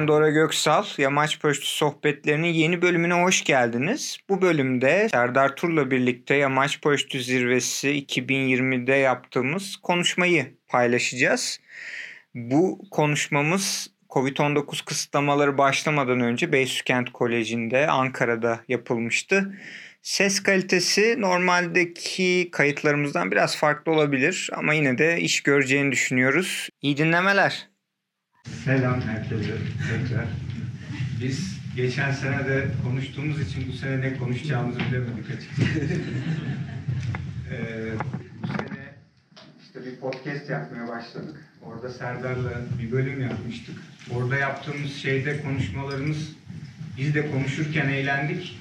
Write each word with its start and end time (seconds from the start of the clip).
Ben 0.00 0.08
Dora 0.08 0.30
Göksal. 0.30 0.84
Yamaç 0.98 1.40
Pöştü 1.40 1.66
Sohbetlerinin 1.66 2.48
yeni 2.48 2.82
bölümüne 2.82 3.14
hoş 3.14 3.44
geldiniz. 3.44 4.18
Bu 4.28 4.42
bölümde 4.42 5.08
Serdar 5.10 5.56
Tur'la 5.56 5.90
birlikte 5.90 6.34
Yamaç 6.34 6.80
Pöştü 6.80 7.22
Zirvesi 7.22 7.88
2020'de 7.88 8.94
yaptığımız 8.94 9.76
konuşmayı 9.76 10.46
paylaşacağız. 10.68 11.60
Bu 12.34 12.80
konuşmamız 12.90 13.90
Covid-19 14.08 14.84
kısıtlamaları 14.84 15.58
başlamadan 15.58 16.20
önce 16.20 16.52
Beysükent 16.52 17.12
Koleji'nde 17.12 17.86
Ankara'da 17.86 18.60
yapılmıştı. 18.68 19.58
Ses 20.02 20.42
kalitesi 20.42 21.16
normaldeki 21.18 22.48
kayıtlarımızdan 22.52 23.30
biraz 23.30 23.56
farklı 23.56 23.92
olabilir 23.92 24.50
ama 24.56 24.74
yine 24.74 24.98
de 24.98 25.20
iş 25.20 25.42
göreceğini 25.42 25.92
düşünüyoruz. 25.92 26.68
İyi 26.82 26.96
dinlemeler. 26.96 27.68
Selam 28.64 29.00
herkese 29.00 29.56
tekrar. 29.90 30.26
Biz 31.22 31.58
geçen 31.76 32.12
sene 32.12 32.48
de 32.48 32.66
konuştuğumuz 32.84 33.40
için 33.40 33.68
bu 33.68 33.72
sene 33.72 34.00
ne 34.00 34.16
konuşacağımızı 34.16 34.80
bilemedik 34.80 35.30
açıkçası. 35.30 35.80
ee, 37.52 37.92
bu 38.42 38.46
sene 38.46 38.94
işte 39.62 39.84
bir 39.84 39.96
podcast 40.00 40.50
yapmaya 40.50 40.88
başladık. 40.88 41.49
Orada 41.62 41.88
Serdar'la 41.88 42.50
bir 42.82 42.92
bölüm 42.92 43.20
yapmıştık. 43.20 43.74
Orada 44.10 44.36
yaptığımız 44.36 44.94
şeyde 44.96 45.42
konuşmalarımız 45.42 46.32
biz 46.98 47.14
de 47.14 47.30
konuşurken 47.30 47.88
eğlendik. 47.88 48.58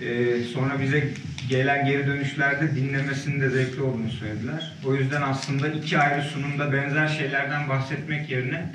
Ee, 0.00 0.42
sonra 0.52 0.80
bize 0.80 1.08
gelen 1.48 1.86
geri 1.86 2.06
dönüşlerde 2.06 2.76
dinlemesinin 2.76 3.40
de 3.40 3.50
zevkli 3.50 3.82
olduğunu 3.82 4.10
söylediler. 4.10 4.72
O 4.86 4.94
yüzden 4.94 5.22
aslında 5.22 5.68
iki 5.68 5.98
ayrı 5.98 6.22
sunumda 6.22 6.72
benzer 6.72 7.08
şeylerden 7.08 7.68
bahsetmek 7.68 8.30
yerine 8.30 8.72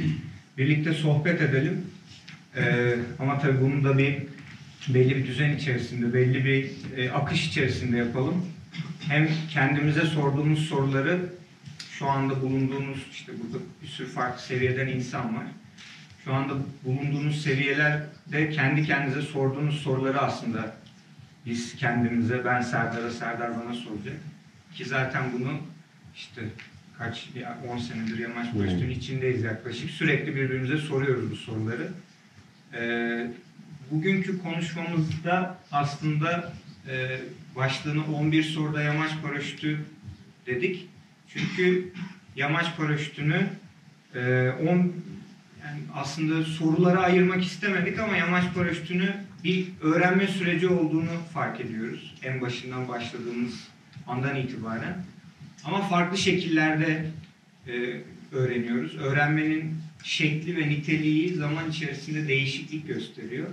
birlikte 0.57 0.93
sohbet 0.93 1.41
edelim. 1.41 1.81
Ee, 2.57 2.95
ama 3.19 3.39
tabii 3.39 3.61
bunu 3.61 3.83
da 3.83 3.97
bir 3.97 4.17
belli 4.87 5.15
bir 5.15 5.27
düzen 5.27 5.55
içerisinde, 5.55 6.13
belli 6.13 6.45
bir 6.45 6.71
e, 6.97 7.11
akış 7.11 7.47
içerisinde 7.47 7.97
yapalım. 7.97 8.45
Hem 8.99 9.29
kendimize 9.49 10.01
sorduğumuz 10.01 10.59
soruları 10.59 11.19
şu 11.99 12.09
anda 12.09 12.41
bulunduğumuz 12.41 13.07
işte 13.11 13.31
burada 13.31 13.63
bir 13.81 13.87
sürü 13.87 14.07
farklı 14.07 14.41
seviyeden 14.41 14.87
insan 14.87 15.35
var. 15.35 15.45
Şu 16.25 16.33
anda 16.33 16.53
bulunduğunuz 16.83 17.41
seviyelerde 17.41 18.49
kendi 18.49 18.83
kendinize 18.83 19.21
sorduğunuz 19.21 19.81
soruları 19.81 20.19
aslında 20.21 20.75
biz 21.45 21.75
kendimize, 21.75 22.45
ben 22.45 22.61
Serdar'a, 22.61 23.11
Serdar 23.11 23.51
bana 23.51 23.73
soracak. 23.73 24.15
Ki 24.73 24.85
zaten 24.85 25.23
bunu 25.33 25.51
işte 26.15 26.41
kaç, 26.97 27.29
10 27.73 27.77
senedir 27.77 28.19
Yamaç 28.19 28.53
Koştu'nun 28.53 28.89
içindeyiz 28.89 29.43
yaklaşık. 29.43 29.89
Sürekli 29.89 30.35
birbirimize 30.35 30.77
soruyoruz 30.77 31.31
bu 31.31 31.35
soruları. 31.35 31.87
Ee, 32.73 33.27
bugünkü 33.91 34.43
konuşmamızda 34.43 35.57
aslında 35.71 36.53
e, 36.87 37.19
başlığını 37.55 38.15
11 38.15 38.43
soruda 38.43 38.81
Yamaç 38.81 39.11
Paraşütü 39.23 39.79
dedik. 40.45 40.89
Çünkü 41.33 41.91
Yamaç 42.35 42.77
Paraşütü'nü 42.77 43.47
e, 44.15 44.49
10 44.49 44.67
yani 44.67 45.81
aslında 45.95 46.43
sorulara 46.43 46.99
ayırmak 46.99 47.43
istemedik 47.43 47.99
ama 47.99 48.17
Yamaç 48.17 48.53
Paraşütü'nü 48.55 49.15
bir 49.43 49.67
öğrenme 49.81 50.27
süreci 50.27 50.67
olduğunu 50.67 51.11
fark 51.33 51.61
ediyoruz. 51.61 52.15
En 52.23 52.41
başından 52.41 52.87
başladığımız 52.87 53.53
andan 54.07 54.35
itibaren. 54.35 55.03
Ama 55.63 55.81
farklı 55.81 56.17
şekillerde 56.17 57.05
e, 57.67 58.01
öğreniyoruz. 58.31 58.95
Öğrenmenin 58.95 59.75
şekli 60.03 60.57
ve 60.57 60.69
niteliği 60.69 61.33
zaman 61.33 61.69
içerisinde 61.69 62.27
değişiklik 62.27 62.87
gösteriyor. 62.87 63.47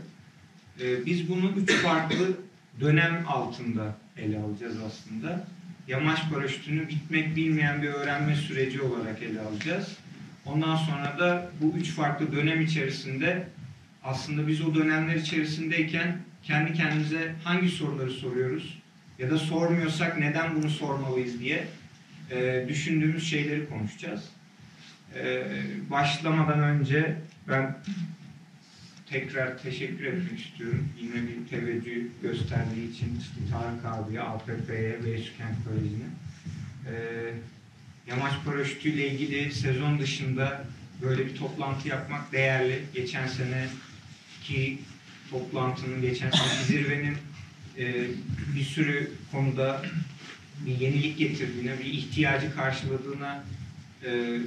E, 0.81 1.06
biz 1.06 1.28
bunu 1.28 1.53
üç 1.56 1.72
farklı 1.72 2.36
dönem 2.81 3.25
altında 3.28 3.97
ele 4.16 4.38
alacağız 4.38 4.76
aslında. 4.86 5.48
Yamaç 5.88 6.19
paraşütünü 6.32 6.88
bitmek 6.88 7.36
bilmeyen 7.36 7.82
bir 7.82 7.88
öğrenme 7.88 8.36
süreci 8.36 8.82
olarak 8.82 9.22
ele 9.22 9.41
alacağız. 9.41 9.97
Ondan 10.47 10.76
sonra 10.76 11.16
da 11.19 11.50
bu 11.60 11.78
üç 11.78 11.91
farklı 11.91 12.32
dönem 12.32 12.60
içerisinde 12.60 13.48
aslında 14.04 14.47
biz 14.47 14.60
o 14.60 14.74
dönemler 14.74 15.14
içerisindeyken 15.14 16.19
kendi 16.42 16.74
kendimize 16.74 17.34
hangi 17.44 17.69
soruları 17.69 18.10
soruyoruz 18.10 18.78
ya 19.19 19.30
da 19.30 19.38
sormuyorsak 19.38 20.19
neden 20.19 20.54
bunu 20.54 20.70
sormalıyız 20.70 21.41
diye 21.41 21.66
e, 22.30 22.64
düşündüğümüz 22.68 23.30
şeyleri 23.30 23.68
konuşacağız. 23.68 24.24
E, 25.14 25.42
başlamadan 25.91 26.58
önce 26.58 27.16
ben 27.48 27.76
tekrar 29.10 29.58
teşekkür 29.58 30.04
etmek 30.04 30.40
istiyorum. 30.40 30.88
Yine 31.00 31.14
bir 31.14 31.48
teveccüh 31.50 32.04
gösterdiği 32.22 32.92
için 32.92 33.18
Tarık 33.50 33.84
abiye, 33.84 34.20
APP'ye 34.20 35.04
ve 35.04 35.12
Eşkent 35.12 35.64
Koleji'ne. 35.64 36.08
E, 36.86 36.94
Yamaç 38.06 38.32
paraşütü 38.44 38.88
ile 38.88 39.08
ilgili 39.08 39.52
sezon 39.52 39.98
dışında 39.98 40.64
böyle 41.02 41.26
bir 41.26 41.36
toplantı 41.36 41.88
yapmak 41.88 42.32
değerli. 42.32 42.82
Geçen 42.94 43.26
seneki 43.26 44.78
toplantının, 45.30 46.02
geçen 46.02 46.30
seneki 46.30 46.64
zirvenin 46.64 47.16
e, 47.78 48.06
bir 48.54 48.64
sürü 48.64 49.12
konuda 49.32 49.82
bir 50.66 50.80
yenilik 50.80 51.18
getirdiğine, 51.18 51.78
bir 51.78 51.84
ihtiyacı 51.84 52.54
karşıladığına 52.54 53.44
e, 54.04 54.38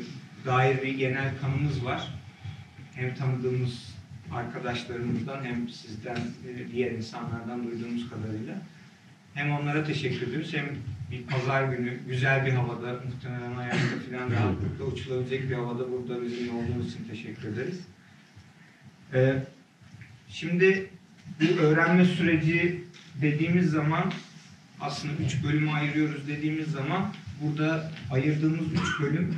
dair 0.45 0.81
bir 0.81 0.97
genel 0.97 1.31
kanımız 1.41 1.85
var. 1.85 2.07
Hem 2.95 3.15
tanıdığımız 3.15 3.88
arkadaşlarımızdan 4.31 5.43
hem 5.43 5.69
sizden, 5.69 6.15
e, 6.15 6.71
diğer 6.71 6.91
insanlardan 6.91 7.63
duyduğumuz 7.63 8.09
kadarıyla. 8.09 8.55
Hem 9.33 9.51
onlara 9.51 9.83
teşekkür 9.83 10.27
ediyoruz 10.27 10.53
hem 10.53 10.65
bir 11.11 11.23
pazar 11.23 11.63
günü 11.63 11.97
güzel 12.07 12.45
bir 12.45 12.51
havada 12.51 12.99
muhtemelen 13.05 13.57
ayakta 13.57 13.99
falan 14.09 14.31
rahatlıkla 14.31 14.85
uçulabilecek 14.85 15.49
bir 15.49 15.55
havada 15.55 15.91
burada 15.91 16.23
bizimle 16.23 16.51
olduğunuz 16.51 16.93
için 16.93 17.03
teşekkür 17.09 17.47
ederiz. 17.47 17.79
Ee, 19.13 19.43
şimdi 20.29 20.89
bu 21.41 21.59
öğrenme 21.59 22.05
süreci 22.05 22.83
dediğimiz 23.21 23.71
zaman 23.71 24.13
aslında 24.81 25.13
üç 25.25 25.43
bölümü 25.43 25.71
ayırıyoruz 25.71 26.27
dediğimiz 26.27 26.67
zaman 26.67 27.13
burada 27.41 27.91
ayırdığımız 28.11 28.73
üç 28.73 29.01
bölüm 29.01 29.35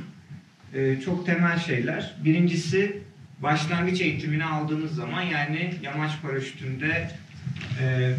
e, 0.74 1.00
çok 1.00 1.26
temel 1.26 1.58
şeyler. 1.58 2.14
Birincisi 2.24 3.02
başlangıç 3.42 4.00
eğitimini 4.00 4.44
aldığınız 4.44 4.94
zaman 4.94 5.22
yani 5.22 5.74
yamaç 5.82 6.12
paraşütünde 6.22 7.10
e, 7.80 8.14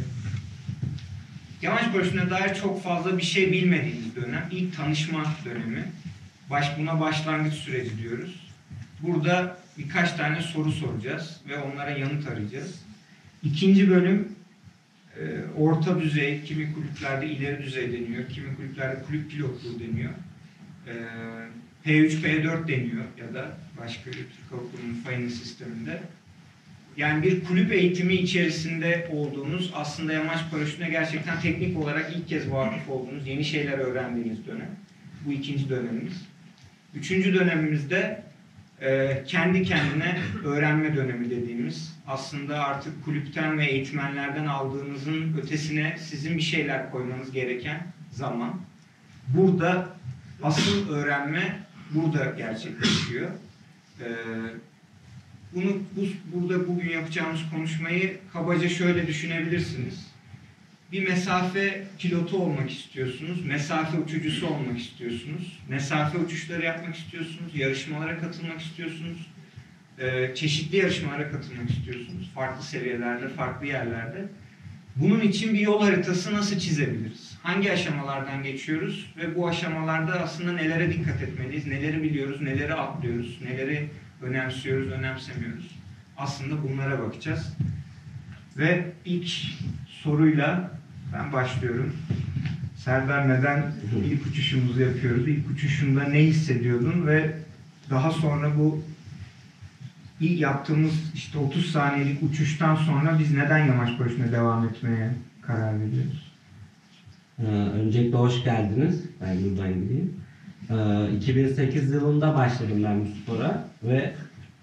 yamaç 1.61 1.91
paraşütüne 1.91 2.29
dair 2.29 2.55
çok 2.55 2.83
fazla 2.83 3.17
bir 3.17 3.23
şey 3.23 3.51
bilmediğiniz 3.51 4.15
dönem. 4.15 4.47
ilk 4.51 4.77
tanışma 4.77 5.23
dönemi. 5.45 5.83
Baş, 6.49 6.77
buna 6.79 6.99
başlangıç 6.99 7.53
süreci 7.53 7.97
diyoruz. 7.97 8.53
Burada 9.01 9.57
birkaç 9.77 10.13
tane 10.13 10.41
soru 10.41 10.71
soracağız 10.71 11.41
ve 11.49 11.59
onlara 11.59 11.91
yanıt 11.91 12.27
arayacağız. 12.27 12.79
İkinci 13.43 13.89
bölüm 13.89 14.27
e, 15.19 15.23
orta 15.57 16.01
düzey, 16.01 16.43
kimi 16.43 16.73
kulüplerde 16.73 17.27
ileri 17.27 17.63
düzey 17.63 17.93
deniyor, 17.93 18.29
kimi 18.29 18.55
kulüplerde 18.55 19.03
kulüp 19.03 19.31
pilotluğu 19.31 19.79
deniyor. 19.79 20.11
E, 20.87 20.93
P3, 21.85 22.21
P4 22.21 22.67
deniyor 22.67 23.03
ya 23.17 23.33
da 23.33 23.57
başka 23.77 24.11
bir 24.11 24.15
Türk 24.15 24.49
Kurumu'nun 24.49 25.01
fayını 25.05 25.29
sisteminde. 25.29 26.01
Yani 26.97 27.23
bir 27.23 27.43
kulüp 27.43 27.71
eğitimi 27.71 28.13
içerisinde 28.13 29.07
olduğunuz, 29.11 29.71
aslında 29.75 30.13
yamaç 30.13 30.39
paraşütüne 30.51 30.89
gerçekten 30.89 31.41
teknik 31.41 31.77
olarak 31.77 32.15
ilk 32.15 32.27
kez 32.27 32.51
vakıf 32.51 32.89
olduğunuz, 32.89 33.27
yeni 33.27 33.45
şeyler 33.45 33.77
öğrendiğiniz 33.77 34.47
dönem. 34.47 34.69
Bu 35.25 35.31
ikinci 35.31 35.69
dönemimiz. 35.69 36.13
Üçüncü 36.95 37.33
dönemimizde 37.33 38.23
e, 38.81 39.23
kendi 39.27 39.63
kendine 39.63 40.17
öğrenme 40.43 40.95
dönemi 40.95 41.29
dediğimiz, 41.29 41.93
aslında 42.07 42.63
artık 42.63 43.05
kulüpten 43.05 43.57
ve 43.57 43.65
eğitmenlerden 43.65 44.45
aldığınızın 44.45 45.37
ötesine 45.37 45.97
sizin 45.99 46.37
bir 46.37 46.41
şeyler 46.41 46.91
koymanız 46.91 47.31
gereken 47.31 47.87
zaman. 48.11 48.61
Burada 49.27 49.89
asıl 50.43 50.89
öğrenme 50.89 51.59
burada 51.91 52.33
gerçekleşiyor. 52.37 53.29
Ee, 53.99 54.05
bunu 55.53 55.83
bu, 55.95 56.05
burada 56.33 56.67
bugün 56.67 56.89
yapacağımız 56.89 57.41
konuşmayı 57.51 58.17
kabaca 58.33 58.69
şöyle 58.69 59.07
düşünebilirsiniz. 59.07 60.13
Bir 60.91 61.07
mesafe 61.07 61.83
pilotu 61.99 62.37
olmak 62.37 62.71
istiyorsunuz, 62.71 63.45
mesafe 63.45 63.97
uçucusu 63.97 64.47
olmak 64.47 64.79
istiyorsunuz, 64.79 65.59
mesafe 65.69 66.17
uçuşları 66.17 66.65
yapmak 66.65 66.95
istiyorsunuz, 66.95 67.55
yarışmalara 67.55 68.19
katılmak 68.19 68.61
istiyorsunuz, 68.61 69.27
e, 69.99 70.35
çeşitli 70.35 70.77
yarışmalara 70.77 71.31
katılmak 71.31 71.69
istiyorsunuz. 71.69 72.31
Farklı 72.35 72.63
seviyelerde, 72.63 73.29
farklı 73.29 73.67
yerlerde. 73.67 74.25
Bunun 74.95 75.21
için 75.21 75.53
bir 75.53 75.59
yol 75.59 75.81
haritası 75.81 76.33
nasıl 76.33 76.59
çizebiliriz? 76.59 77.32
Hangi 77.43 77.71
aşamalardan 77.71 78.43
geçiyoruz 78.43 79.13
ve 79.17 79.35
bu 79.35 79.47
aşamalarda 79.47 80.21
aslında 80.21 80.51
nelere 80.51 80.93
dikkat 80.93 81.21
etmeliyiz? 81.21 81.67
Neleri 81.67 82.03
biliyoruz, 82.03 82.41
neleri 82.41 82.73
atlıyoruz, 82.73 83.39
neleri 83.43 83.89
önemsiyoruz, 84.21 84.91
önemsemiyoruz? 84.91 85.75
Aslında 86.17 86.63
bunlara 86.63 86.99
bakacağız. 86.99 87.53
Ve 88.57 88.91
ilk 89.05 89.29
soruyla 89.87 90.71
ben 91.13 91.33
başlıyorum. 91.33 91.93
Serdar 92.75 93.29
neden 93.29 93.71
ilk 94.05 94.27
uçuşumuzu 94.27 94.81
yapıyoruz? 94.81 95.27
İlk 95.27 95.49
uçuşunda 95.49 96.03
ne 96.03 96.19
hissediyordun 96.19 97.07
ve 97.07 97.35
daha 97.89 98.11
sonra 98.11 98.57
bu 98.57 98.83
ilk 100.19 100.39
yaptığımız 100.39 101.13
işte 101.15 101.37
30 101.37 101.71
saniyelik 101.71 102.23
uçuştan 102.23 102.75
sonra 102.75 103.19
biz 103.19 103.31
neden 103.31 103.65
yamaç 103.67 103.97
paraşütüne 103.97 104.31
devam 104.31 104.67
etmeye 104.67 105.09
karar 105.41 105.79
veriyoruz? 105.79 106.32
Ee, 107.39 107.45
öncelikle 107.45 108.17
hoş 108.17 108.43
geldiniz. 108.43 109.01
Ben 109.21 109.37
buradan 109.43 109.73
gideyim. 109.73 110.13
Ee, 110.69 111.15
2008 111.17 111.91
yılında 111.91 112.35
başladım 112.35 112.83
ben 112.83 113.05
bu 113.05 113.07
spora 113.23 113.67
ve 113.83 114.13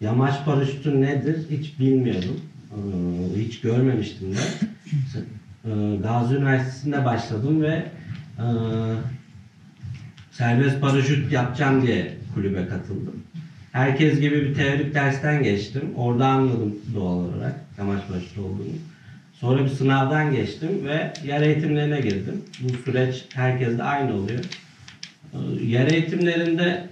yamaç 0.01 0.45
paraşütü 0.45 1.01
nedir 1.01 1.39
hiç 1.51 1.79
bilmiyordum. 1.81 2.41
Ee, 2.71 3.41
hiç 3.41 3.61
görmemiştim 3.61 4.35
de. 4.35 4.41
Ee, 5.65 5.97
Gazi 6.03 6.35
Üniversitesi'nde 6.35 7.05
başladım 7.05 7.63
ve 7.63 7.85
e, 8.39 8.45
serbest 10.33 10.81
paraşüt 10.81 11.33
yapacağım 11.33 11.83
diye 11.83 12.15
kulübe 12.35 12.67
katıldım. 12.67 13.15
Herkes 13.73 14.21
gibi 14.21 14.37
bir 14.45 14.55
teorik 14.55 14.95
dersten 14.95 15.43
geçtim. 15.43 15.83
Orada 15.97 16.27
anladım 16.27 16.75
doğal 16.95 17.17
olarak 17.17 17.55
yamaç 17.79 18.09
paraşütü 18.09 18.41
olduğunu. 18.41 18.67
Sonra 19.41 19.65
bir 19.65 19.69
sınavdan 19.69 20.33
geçtim 20.33 20.85
ve 20.85 21.13
yer 21.27 21.43
eğitimlerine 21.43 22.01
girdim. 22.01 22.45
Bu 22.61 22.69
süreç 22.85 23.25
herkeste 23.35 23.83
aynı 23.83 24.15
oluyor. 24.15 24.45
Ee, 25.35 25.65
Yer 25.65 25.87
eğitimlerinde 25.87 26.89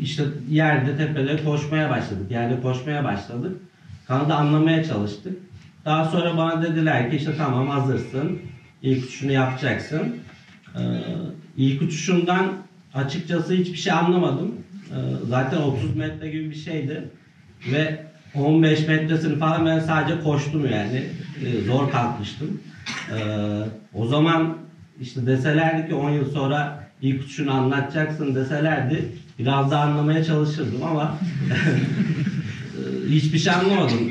işte 0.00 0.24
yerde 0.50 0.96
tepede 0.96 1.44
koşmaya 1.44 1.90
başladık. 1.90 2.30
Yerde 2.30 2.60
koşmaya 2.60 3.04
başladık. 3.04 3.56
Kanadı 4.06 4.34
anlamaya 4.34 4.84
çalıştık. 4.84 5.36
Daha 5.84 6.04
sonra 6.04 6.36
bana 6.36 6.62
dediler 6.62 7.10
ki 7.10 7.16
işte 7.16 7.36
tamam 7.38 7.68
hazırsın. 7.68 8.38
İlk 8.82 9.04
uçuşunu 9.04 9.32
yapacaksın. 9.32 10.16
Ee, 10.78 10.80
ilk 11.56 11.82
uçuşumdan 11.82 12.52
açıkçası 12.94 13.54
hiçbir 13.54 13.78
şey 13.78 13.92
anlamadım. 13.92 14.54
Ee, 14.90 14.94
zaten 15.28 15.56
30 15.56 15.96
metre 15.96 16.30
gibi 16.30 16.50
bir 16.50 16.54
şeydi. 16.54 17.08
Ve 17.72 18.06
15 18.34 18.88
metresini 18.88 19.38
falan 19.38 19.66
ben 19.66 19.78
sadece 19.78 20.20
koştum 20.20 20.66
yani. 20.70 21.02
Ee, 21.44 21.60
zor 21.66 21.90
kalkmıştım. 21.90 22.60
Ee, 23.10 23.16
o 23.94 24.06
zaman 24.06 24.56
işte 25.00 25.26
deselerdi 25.26 25.88
ki 25.88 25.94
10 25.94 26.10
yıl 26.10 26.32
sonra 26.32 26.84
ilk 27.02 27.22
uçuşunu 27.22 27.54
anlatacaksın 27.54 28.34
deselerdi 28.34 29.08
biraz 29.38 29.70
daha 29.70 29.84
anlamaya 29.84 30.24
çalışırdım 30.24 30.82
ama 30.82 31.18
e, 32.76 33.10
hiçbir 33.10 33.38
şey 33.38 33.52
anlamadım. 33.52 34.10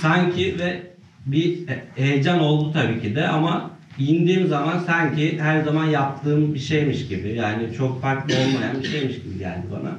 Sanki 0.00 0.58
ve 0.58 0.82
bir 1.26 1.58
heyecan 1.96 2.40
oldu 2.40 2.72
tabii 2.72 3.02
ki 3.02 3.14
de 3.14 3.28
ama 3.28 3.70
indiğim 3.98 4.46
zaman 4.46 4.78
sanki 4.86 5.38
her 5.40 5.62
zaman 5.62 5.86
yaptığım 5.86 6.54
bir 6.54 6.58
şeymiş 6.58 7.08
gibi 7.08 7.28
yani 7.28 7.74
çok 7.76 8.02
farklı 8.02 8.34
olmayan 8.34 8.82
bir 8.82 8.88
şeymiş 8.88 9.14
gibi 9.14 9.38
geldi 9.38 9.66
bana. 9.72 9.98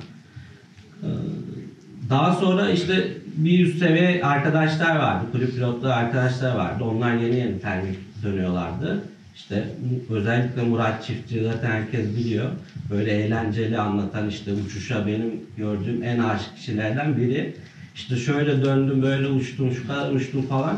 Daha 2.09 2.35
sonra 2.35 2.69
işte 2.69 3.07
bir 3.35 3.65
üst 3.65 3.79
seviye 3.79 4.23
arkadaşlar 4.23 4.95
vardı, 4.95 5.25
kulüp 5.31 5.55
pilotları 5.55 5.93
arkadaşlar 5.93 6.55
vardı. 6.55 6.83
Onlar 6.83 7.13
yeni 7.13 7.35
yeni 7.35 7.59
termik 7.59 8.23
dönüyorlardı. 8.23 9.03
İşte 9.35 9.67
özellikle 10.09 10.61
Murat 10.61 11.05
Çiftçi 11.05 11.43
zaten 11.43 11.71
herkes 11.71 12.17
biliyor. 12.17 12.49
Böyle 12.89 13.11
eğlenceli 13.11 13.79
anlatan 13.79 14.29
işte 14.29 14.53
uçuşa 14.53 15.07
benim 15.07 15.41
gördüğüm 15.57 16.03
en 16.03 16.19
aşık 16.19 16.57
kişilerden 16.57 17.17
biri. 17.17 17.55
İşte 17.95 18.15
şöyle 18.15 18.65
döndüm, 18.65 19.01
böyle 19.01 19.27
uçtum, 19.27 19.71
şu 19.71 19.87
kadar 19.87 20.11
uçtum 20.11 20.41
falan. 20.41 20.77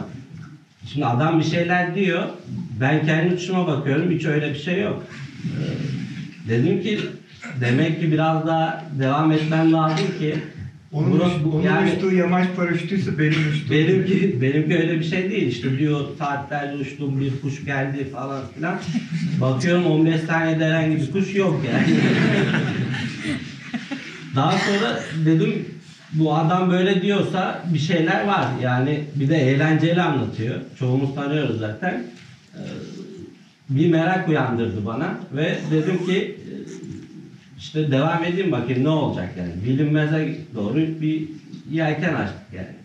Şimdi 0.86 1.06
adam 1.06 1.40
bir 1.40 1.46
şeyler 1.46 1.96
diyor. 1.96 2.24
Ben 2.80 3.06
kendi 3.06 3.34
uçuşuma 3.34 3.68
bakıyorum. 3.68 4.12
Hiç 4.12 4.26
öyle 4.26 4.50
bir 4.50 4.60
şey 4.60 4.82
yok. 4.82 5.04
Ee, 5.44 6.50
dedim 6.50 6.82
ki 6.82 7.00
demek 7.62 8.00
ki 8.00 8.12
biraz 8.12 8.48
daha 8.48 8.86
devam 9.00 9.32
etmem 9.32 9.74
lazım 9.74 10.08
ki 10.20 10.36
Onun, 10.94 11.12
Burası- 11.12 11.36
uç- 11.36 11.54
onun 11.54 11.62
yani- 11.64 11.92
uçtuğu 11.92 12.14
yamaç 12.16 12.48
paraşütüyse 12.56 13.18
benim 13.20 13.50
uçtuğum. 13.54 13.72
Benimki, 13.72 14.42
benimki 14.42 14.78
öyle 14.78 15.00
bir 15.00 15.04
şey 15.06 15.32
değil. 15.32 15.48
İşte 15.48 15.78
diyor 15.78 16.00
saatlerce 16.20 16.78
uçtum 16.78 17.20
bir 17.20 17.42
kuş 17.42 17.66
geldi 17.66 18.08
falan 18.12 18.42
filan. 18.56 18.80
Bakıyorum 19.42 19.86
15 19.86 20.22
saniyede 20.22 20.66
herhangi 20.66 20.96
bir 20.96 21.12
kuş 21.12 21.36
yok 21.36 21.62
yani. 21.74 21.96
Daha 24.36 24.52
sonra 24.52 25.00
dedim 25.26 25.66
bu 26.14 26.36
adam 26.36 26.72
böyle 26.72 27.02
diyorsa 27.02 27.64
bir 27.74 27.80
şeyler 27.80 28.28
var. 28.28 28.46
Yani 28.64 29.04
bir 29.16 29.30
de 29.30 29.38
eğlenceli 29.38 30.02
anlatıyor. 30.02 30.56
Çoğumuz 30.80 31.16
tanıyoruz 31.16 31.60
zaten. 31.60 32.04
Ee, 32.56 32.60
Bir 33.70 33.90
merak 33.90 34.30
uyandırdı 34.30 34.86
bana 34.86 35.18
ve 35.34 35.58
dedim 35.72 36.06
ki 36.06 36.38
işte 37.62 37.92
devam 37.92 38.24
edeyim 38.24 38.52
bakayım 38.52 38.84
ne 38.84 38.90
olacak 38.90 39.38
yani. 39.38 39.54
Bilinmeze 39.66 40.38
doğru 40.56 40.76
bir 40.76 41.30
yelken 41.70 42.14
açtık 42.14 42.54
yani. 42.54 42.76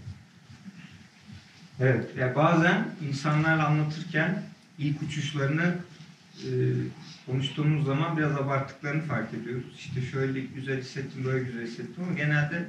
Evet, 1.81 2.17
ya 2.19 2.37
bazen 2.37 2.89
insanlarla 3.09 3.67
anlatırken 3.67 4.43
ilk 4.79 5.03
uçuşlarını 5.03 5.75
e, 6.35 6.51
konuştuğumuz 7.27 7.87
zaman 7.87 8.17
biraz 8.17 8.37
abarttıklarını 8.37 9.03
fark 9.03 9.35
ediyoruz. 9.35 9.65
İşte 9.79 10.01
şöyle 10.01 10.41
güzel 10.41 10.81
hissettim, 10.81 11.25
böyle 11.25 11.45
güzel 11.45 11.63
hissettim 11.63 12.05
ama 12.05 12.13
genelde 12.13 12.65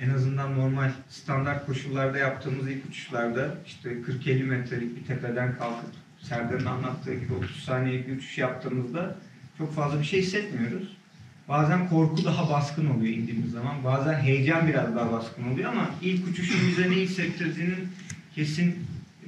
en 0.00 0.10
azından 0.10 0.58
normal 0.58 0.90
standart 1.08 1.66
koşullarda 1.66 2.18
yaptığımız 2.18 2.70
ilk 2.70 2.86
uçuşlarda 2.86 3.54
işte 3.66 3.90
40-50 3.90 4.42
metrelik 4.44 4.96
bir 4.96 5.06
tepeden 5.06 5.56
kalkıp 5.58 5.90
Serdar'ın 6.20 6.66
anlattığı 6.66 7.14
gibi 7.14 7.34
30 7.34 7.64
saniyelik 7.64 8.08
bir 8.08 8.16
uçuş 8.16 8.38
yaptığımızda 8.38 9.16
çok 9.58 9.74
fazla 9.74 10.00
bir 10.00 10.04
şey 10.04 10.22
hissetmiyoruz. 10.22 11.03
Bazen 11.48 11.88
korku 11.88 12.24
daha 12.24 12.50
baskın 12.50 12.90
oluyor 12.90 13.16
indiğimiz 13.16 13.50
zaman. 13.50 13.84
Bazen 13.84 14.20
heyecan 14.20 14.68
biraz 14.68 14.94
daha 14.96 15.12
baskın 15.12 15.52
oluyor 15.52 15.72
ama 15.72 15.90
ilk 16.02 16.28
uçuşun 16.28 16.68
bize 16.68 16.90
ne 16.90 16.94
hissettirdiğinin 16.94 17.88
kesin 18.34 18.76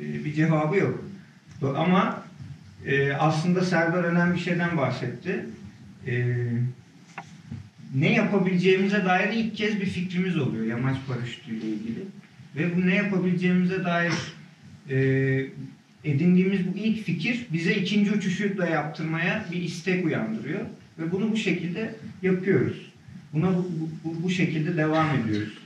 e, 0.00 0.25
bir 0.25 0.35
cevabı 0.35 0.76
yok. 0.76 1.05
Ama 1.62 2.23
e, 2.87 3.12
aslında 3.12 3.61
Serdar 3.61 4.05
önemli 4.05 4.35
bir 4.35 4.41
şeyden 4.41 4.76
bahsetti. 4.76 5.47
E, 6.07 6.37
ne 7.95 8.12
yapabileceğimize 8.12 9.05
dair 9.05 9.33
ilk 9.33 9.57
kez 9.57 9.81
bir 9.81 9.87
fikrimiz 9.87 10.38
oluyor 10.38 10.67
yamaç 10.67 10.97
paraşütüyle 11.09 11.67
ilgili. 11.67 12.00
Ve 12.57 12.76
bu 12.76 12.87
ne 12.87 12.95
yapabileceğimize 12.95 13.85
dair 13.85 14.12
edindiğimiz 16.05 16.61
bu 16.67 16.79
ilk 16.79 17.05
fikir 17.05 17.47
bize 17.52 17.75
ikinci 17.75 18.12
uçuşu 18.12 18.59
da 18.59 18.67
yaptırmaya 18.67 19.45
bir 19.52 19.62
istek 19.62 20.05
uyandırıyor. 20.05 20.61
Ve 20.99 21.12
bunu 21.12 21.33
bu 21.33 21.37
şekilde 21.37 21.95
yapıyoruz. 22.23 22.93
Buna 23.33 23.55
bu, 23.55 23.71
bu, 24.05 24.23
bu 24.23 24.31
şekilde 24.31 24.76
devam 24.76 25.17
ediyoruz. 25.21 25.59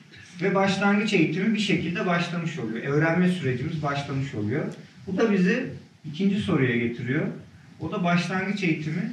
Ve 0.43 0.55
başlangıç 0.55 1.13
eğitimi 1.13 1.55
bir 1.55 1.59
şekilde 1.61 2.07
başlamış 2.07 2.59
oluyor. 2.59 2.85
Öğrenme 2.85 3.29
sürecimiz 3.29 3.83
başlamış 3.83 4.35
oluyor. 4.35 4.65
Bu 5.07 5.17
da 5.17 5.33
bizi 5.33 5.67
ikinci 6.05 6.41
soruya 6.41 6.77
getiriyor. 6.77 7.27
O 7.81 7.93
da 7.93 8.05
başlangıç 8.05 8.63
eğitimi 8.65 9.13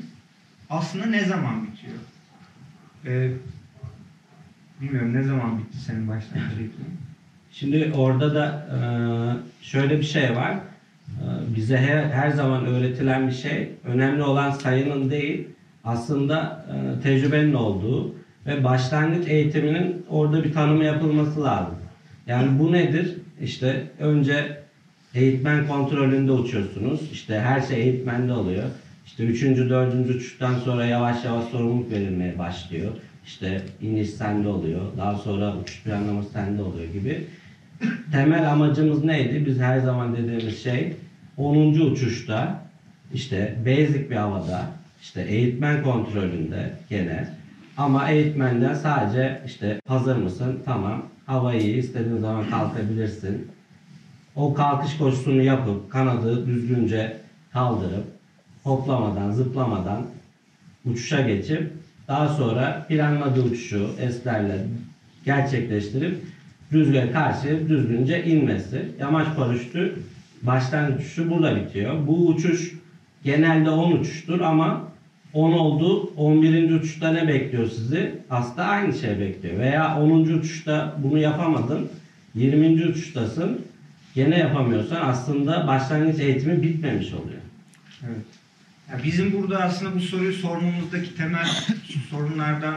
aslında 0.69 1.05
ne 1.05 1.25
zaman 1.25 1.67
bitiyor? 1.67 1.93
Ee, 3.05 3.31
bilmiyorum 4.81 5.13
ne 5.13 5.23
zaman 5.23 5.57
bitti 5.57 5.77
senin 5.77 6.07
başlangıç 6.07 6.51
eğitimin? 6.59 6.97
Şimdi 7.51 7.91
orada 7.95 8.35
da 8.35 8.67
e, 8.73 8.79
şöyle 9.65 9.99
bir 9.99 10.03
şey 10.05 10.35
var. 10.35 10.53
E, 11.07 11.25
Bize 11.55 11.77
her, 11.77 12.03
her 12.03 12.29
zaman 12.29 12.65
öğretilen 12.65 13.27
bir 13.27 13.33
şey, 13.33 13.69
önemli 13.83 14.23
olan 14.23 14.51
sayının 14.51 15.11
değil, 15.11 15.47
aslında 15.87 16.65
e, 16.71 17.01
tecrübenin 17.01 17.53
olduğu 17.53 18.15
ve 18.45 18.63
başlangıç 18.63 19.27
eğitiminin 19.27 20.05
orada 20.09 20.43
bir 20.43 20.53
tanımı 20.53 20.83
yapılması 20.83 21.43
lazım. 21.43 21.75
Yani 22.27 22.59
bu 22.59 22.71
nedir? 22.71 23.17
İşte 23.41 23.83
önce 23.99 24.57
eğitmen 25.15 25.67
kontrolünde 25.67 26.31
uçuyorsunuz. 26.31 27.11
İşte 27.11 27.39
her 27.39 27.61
şey 27.61 27.81
eğitmende 27.81 28.33
oluyor. 28.33 28.63
İşte 29.05 29.23
üçüncü, 29.23 29.69
dördüncü 29.69 30.13
uçuştan 30.13 30.55
sonra 30.59 30.85
yavaş 30.85 31.25
yavaş 31.25 31.45
sorumluluk 31.45 31.91
verilmeye 31.91 32.39
başlıyor. 32.39 32.91
İşte 33.25 33.61
iniş 33.81 34.09
sende 34.09 34.47
oluyor. 34.47 34.81
Daha 34.97 35.15
sonra 35.15 35.55
uçuş 35.55 35.83
planlaması 35.83 36.29
sende 36.29 36.61
oluyor 36.61 36.93
gibi. 36.93 37.23
Temel 38.11 38.51
amacımız 38.51 39.03
neydi? 39.03 39.45
Biz 39.45 39.59
her 39.59 39.79
zaman 39.79 40.15
dediğimiz 40.17 40.63
şey 40.63 40.93
10. 41.37 41.79
uçuşta 41.79 42.63
işte 43.13 43.55
basic 43.65 44.09
bir 44.09 44.15
havada 44.15 44.76
işte 45.07 45.21
eğitmen 45.21 45.83
kontrolünde 45.83 46.73
gene 46.89 47.27
Ama 47.77 48.09
eğitmenden 48.09 48.73
sadece 48.73 49.41
işte 49.45 49.81
hazır 49.87 50.15
mısın? 50.15 50.59
Tamam. 50.65 51.05
Hava 51.25 51.53
iyi. 51.53 51.77
istediğin 51.77 52.17
zaman 52.17 52.49
kalkabilirsin. 52.49 53.47
O 54.35 54.53
kalkış 54.53 54.97
koşusunu 54.97 55.41
yapıp 55.41 55.91
kanadı 55.91 56.47
düzgünce 56.47 57.17
kaldırıp 57.53 58.03
hoplamadan, 58.63 59.31
zıplamadan 59.31 60.05
uçuşa 60.85 61.21
geçip 61.21 61.73
daha 62.07 62.27
sonra 62.27 62.85
planladığı 62.89 63.43
uçuşu 63.43 63.89
eslerle 63.99 64.65
gerçekleştirip 65.25 66.17
rüzgara 66.73 67.11
karşı 67.11 67.69
düzgünce 67.69 68.25
inmesi. 68.25 68.91
Yamaç 68.99 69.35
paraşütü 69.35 69.99
başlangıç 70.41 71.01
uçuşu 71.01 71.31
burada 71.31 71.55
bitiyor. 71.55 72.07
Bu 72.07 72.27
uçuş 72.27 72.73
genelde 73.23 73.69
10 73.69 73.91
uçuştur 73.91 74.39
ama 74.41 74.96
10 75.37 75.51
oldu. 75.51 76.13
11. 76.17 76.71
uçuşta 76.71 77.11
ne 77.11 77.27
bekliyor 77.27 77.67
sizi? 77.67 78.21
Aslında 78.29 78.65
aynı 78.65 78.93
şey 78.93 79.19
bekliyor. 79.19 79.59
Veya 79.59 79.99
10. 79.99 80.23
uçuşta 80.23 80.95
bunu 81.03 81.17
yapamadın. 81.17 81.89
20. 82.35 82.85
uçuştasın. 82.85 83.61
Gene 84.15 84.39
yapamıyorsan 84.39 85.01
aslında 85.01 85.67
başlangıç 85.67 86.19
eğitimi 86.19 86.63
bitmemiş 86.63 87.13
oluyor. 87.13 87.41
Evet. 88.05 88.25
Ya 88.91 89.03
bizim 89.03 89.33
burada 89.33 89.63
aslında 89.63 89.95
bu 89.95 89.99
soruyu 89.99 90.33
sormamızdaki 90.33 91.15
temel 91.15 91.47
sorunlardan, 92.09 92.75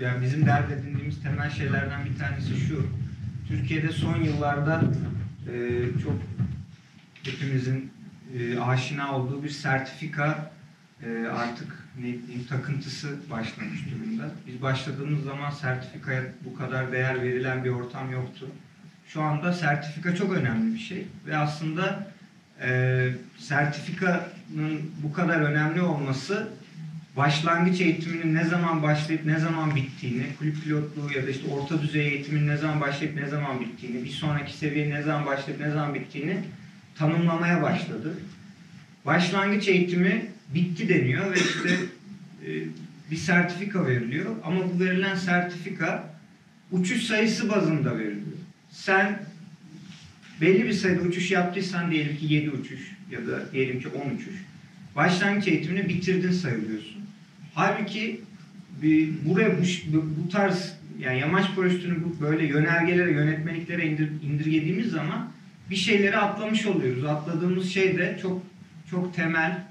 yani 0.00 0.22
bizim 0.22 0.46
dert 0.46 0.72
edindiğimiz 0.72 1.22
temel 1.22 1.50
şeylerden 1.50 2.04
bir 2.04 2.18
tanesi 2.18 2.56
şu. 2.68 2.86
Türkiye'de 3.48 3.88
son 3.88 4.22
yıllarda 4.22 4.82
e, 5.52 5.54
çok 6.02 6.16
hepimizin 7.22 7.90
e, 8.38 8.60
aşina 8.60 9.16
olduğu 9.16 9.42
bir 9.44 9.48
sertifika 9.48 10.52
e, 11.06 11.26
artık 11.26 11.79
ne 11.98 12.02
diyeyim 12.02 12.46
takıntısı 12.48 13.16
başlamış 13.30 13.78
durumda. 13.90 14.30
Biz 14.46 14.62
başladığımız 14.62 15.24
zaman 15.24 15.50
sertifikaya 15.50 16.22
bu 16.44 16.54
kadar 16.54 16.92
değer 16.92 17.22
verilen 17.22 17.64
bir 17.64 17.70
ortam 17.70 18.12
yoktu. 18.12 18.46
Şu 19.08 19.22
anda 19.22 19.52
sertifika 19.52 20.14
çok 20.14 20.32
önemli 20.32 20.74
bir 20.74 20.80
şey 20.80 21.06
ve 21.26 21.36
aslında 21.36 22.12
e, 22.62 23.08
sertifikanın 23.38 24.90
bu 25.02 25.12
kadar 25.12 25.40
önemli 25.40 25.82
olması 25.82 26.48
başlangıç 27.16 27.80
eğitiminin 27.80 28.34
ne 28.34 28.44
zaman 28.44 28.82
başlayıp 28.82 29.26
ne 29.26 29.38
zaman 29.38 29.76
bittiğini, 29.76 30.26
kulüp 30.38 30.64
pilotluğu 30.64 31.12
ya 31.12 31.26
da 31.26 31.30
işte 31.30 31.50
orta 31.52 31.82
düzey 31.82 32.08
eğitimin 32.08 32.48
ne 32.48 32.56
zaman 32.56 32.80
başlayıp 32.80 33.16
ne 33.16 33.28
zaman 33.28 33.60
bittiğini, 33.60 34.04
bir 34.04 34.10
sonraki 34.10 34.56
seviye 34.56 34.90
ne 34.90 35.02
zaman 35.02 35.26
başlayıp 35.26 35.60
ne 35.60 35.70
zaman 35.70 35.94
bittiğini 35.94 36.36
tanımlamaya 36.98 37.62
başladı. 37.62 38.14
Başlangıç 39.06 39.68
eğitimi 39.68 40.26
bitti 40.54 40.88
deniyor 40.88 41.32
ve 41.32 41.36
işte 41.36 41.68
e, 42.46 42.50
bir 43.10 43.16
sertifika 43.16 43.86
veriliyor 43.86 44.36
ama 44.44 44.60
bu 44.74 44.84
verilen 44.84 45.14
sertifika 45.14 46.14
uçuş 46.72 47.02
sayısı 47.02 47.48
bazında 47.48 47.98
veriliyor. 47.98 48.38
Sen 48.70 49.22
belli 50.40 50.64
bir 50.64 50.72
sayıda 50.72 51.02
uçuş 51.02 51.30
yaptıysan 51.30 51.90
diyelim 51.90 52.16
ki 52.16 52.34
7 52.34 52.50
uçuş 52.50 52.80
ya 53.10 53.26
da 53.26 53.52
diyelim 53.52 53.80
ki 53.80 53.88
10 53.88 54.14
uçuş. 54.14 54.34
Başlangıç 54.96 55.48
eğitimini 55.48 55.88
bitirdin 55.88 56.32
sayılıyorsun. 56.32 56.96
Halbuki 57.54 58.20
bir, 58.82 59.08
buraya 59.24 59.58
bu, 59.92 60.04
bu 60.24 60.28
tarz 60.28 60.74
yani 61.00 61.20
yamaç 61.20 61.54
paraşütünü 61.56 62.04
bu 62.04 62.20
böyle 62.20 62.46
yönergelere, 62.46 63.12
yönetmeliklere 63.12 63.86
indir, 63.86 64.10
indirgediğimiz 64.22 64.90
zaman 64.90 65.32
bir 65.70 65.76
şeyleri 65.76 66.16
atlamış 66.16 66.66
oluyoruz. 66.66 67.04
Atladığımız 67.04 67.70
şey 67.70 67.98
de 67.98 68.18
çok 68.22 68.42
çok 68.90 69.14
temel 69.14 69.69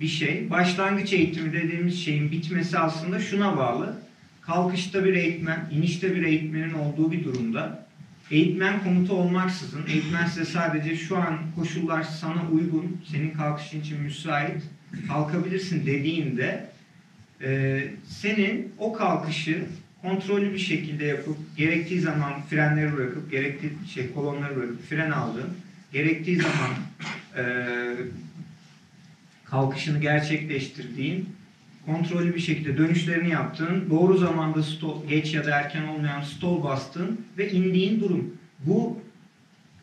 bir 0.00 0.06
şey. 0.06 0.50
Başlangıç 0.50 1.12
eğitimi 1.12 1.52
dediğimiz 1.52 2.04
şeyin 2.04 2.30
bitmesi 2.30 2.78
aslında 2.78 3.20
şuna 3.20 3.56
bağlı. 3.56 3.96
Kalkışta 4.42 5.04
bir 5.04 5.14
eğitmen, 5.14 5.70
inişte 5.72 6.16
bir 6.16 6.22
eğitmenin 6.22 6.74
olduğu 6.74 7.12
bir 7.12 7.24
durumda 7.24 7.84
eğitmen 8.30 8.82
komutu 8.82 9.14
olmaksızın, 9.14 9.84
eğitmen 9.88 10.26
size 10.26 10.44
sadece 10.44 10.96
şu 10.96 11.16
an 11.16 11.38
koşullar 11.56 12.02
sana 12.02 12.50
uygun, 12.52 13.00
senin 13.12 13.30
kalkışın 13.30 13.80
için 13.80 14.00
müsait, 14.00 14.62
kalkabilirsin 15.08 15.86
dediğinde 15.86 16.66
e, 17.42 17.82
senin 18.08 18.72
o 18.78 18.92
kalkışı 18.92 19.64
kontrollü 20.02 20.52
bir 20.52 20.58
şekilde 20.58 21.04
yapıp 21.04 21.36
gerektiği 21.56 22.00
zaman 22.00 22.42
frenleri 22.50 22.96
bırakıp 22.96 23.30
gerektiği 23.30 23.72
şey 23.94 24.12
kolonları 24.12 24.56
bırakıp 24.56 24.88
fren 24.88 25.10
aldığın 25.10 25.50
gerektiği 25.92 26.36
zaman 26.36 26.70
e, 27.36 27.42
kalkışını 29.54 30.00
gerçekleştirdiğin 30.00 31.28
kontrollü 31.86 32.34
bir 32.34 32.40
şekilde 32.40 32.78
dönüşlerini 32.78 33.30
yaptığın, 33.30 33.90
doğru 33.90 34.18
zamanda 34.18 34.62
stol, 34.62 35.08
geç 35.08 35.34
ya 35.34 35.44
da 35.44 35.50
erken 35.50 35.82
olmayan 35.82 36.22
stol 36.22 36.64
bastığın 36.64 37.20
ve 37.38 37.50
indiğin 37.50 38.00
durum. 38.00 38.34
Bu 38.66 38.98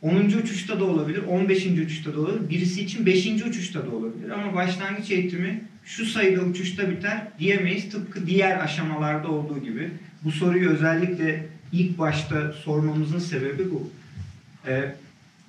10. 0.02 0.16
uçuşta 0.26 0.80
da 0.80 0.84
olabilir, 0.84 1.24
15. 1.28 1.66
uçuşta 1.66 2.14
da 2.14 2.20
olabilir, 2.20 2.50
birisi 2.50 2.82
için 2.82 3.06
5. 3.06 3.28
uçuşta 3.28 3.86
da 3.86 3.90
olabilir. 3.92 4.30
Ama 4.30 4.54
başlangıç 4.54 5.12
eğitimi 5.12 5.64
şu 5.86 6.06
sayıda 6.06 6.42
uçuşta 6.42 6.90
biter 6.90 7.28
diyemeyiz. 7.40 7.90
Tıpkı 7.90 8.28
diğer 8.28 8.64
aşamalarda 8.64 9.28
olduğu 9.28 9.64
gibi. 9.64 9.90
Bu 10.24 10.32
soruyu 10.32 10.70
özellikle 10.70 11.46
ilk 11.72 11.98
başta 11.98 12.52
sormamızın 12.52 13.20
sebebi 13.20 13.72
bu. 13.72 13.90
Ee, 14.68 14.96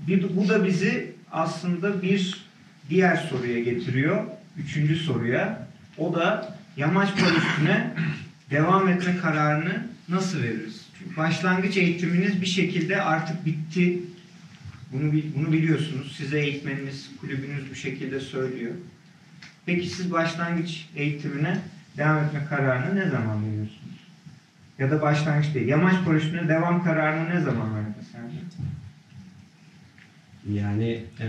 bir, 0.08 0.36
bu 0.36 0.48
da 0.48 0.66
bizi 0.66 1.12
aslında 1.32 2.02
bir 2.02 2.51
diğer 2.90 3.16
soruya 3.16 3.60
getiriyor. 3.60 4.24
Üçüncü 4.58 4.96
soruya. 4.96 5.68
O 5.98 6.14
da 6.14 6.54
yamaç 6.76 7.08
paraşütüne 7.20 7.94
devam 8.50 8.88
etme 8.88 9.16
kararını 9.16 9.86
nasıl 10.08 10.42
veririz? 10.42 10.86
Çünkü 10.98 11.16
başlangıç 11.16 11.76
eğitiminiz 11.76 12.40
bir 12.40 12.46
şekilde 12.46 13.02
artık 13.02 13.46
bitti. 13.46 13.98
Bunu 14.92 15.12
bunu 15.36 15.52
biliyorsunuz. 15.52 16.16
Size 16.16 16.40
eğitmeniniz, 16.40 17.10
kulübünüz 17.20 17.70
bu 17.70 17.74
şekilde 17.74 18.20
söylüyor. 18.20 18.72
Peki 19.66 19.88
siz 19.88 20.12
başlangıç 20.12 20.88
eğitimine 20.96 21.58
devam 21.96 22.24
etme 22.24 22.44
kararını 22.48 22.96
ne 23.00 23.10
zaman 23.10 23.46
veriyorsunuz? 23.46 23.82
Ya 24.78 24.90
da 24.90 25.02
başlangıç 25.02 25.54
değil. 25.54 25.68
Yamaç 25.68 26.04
paraşütüne 26.04 26.48
devam 26.48 26.84
kararını 26.84 27.30
ne 27.30 27.40
zaman 27.40 27.74
verdin 27.74 27.94
sence? 28.12 28.36
Yani 30.60 31.04
ee, 31.20 31.26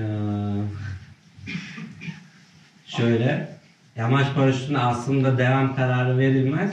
şöyle 2.86 3.48
yamaç 3.96 4.28
paraşütüne 4.36 4.80
aslında 4.80 5.38
devam 5.38 5.76
kararı 5.76 6.18
verilmez. 6.18 6.72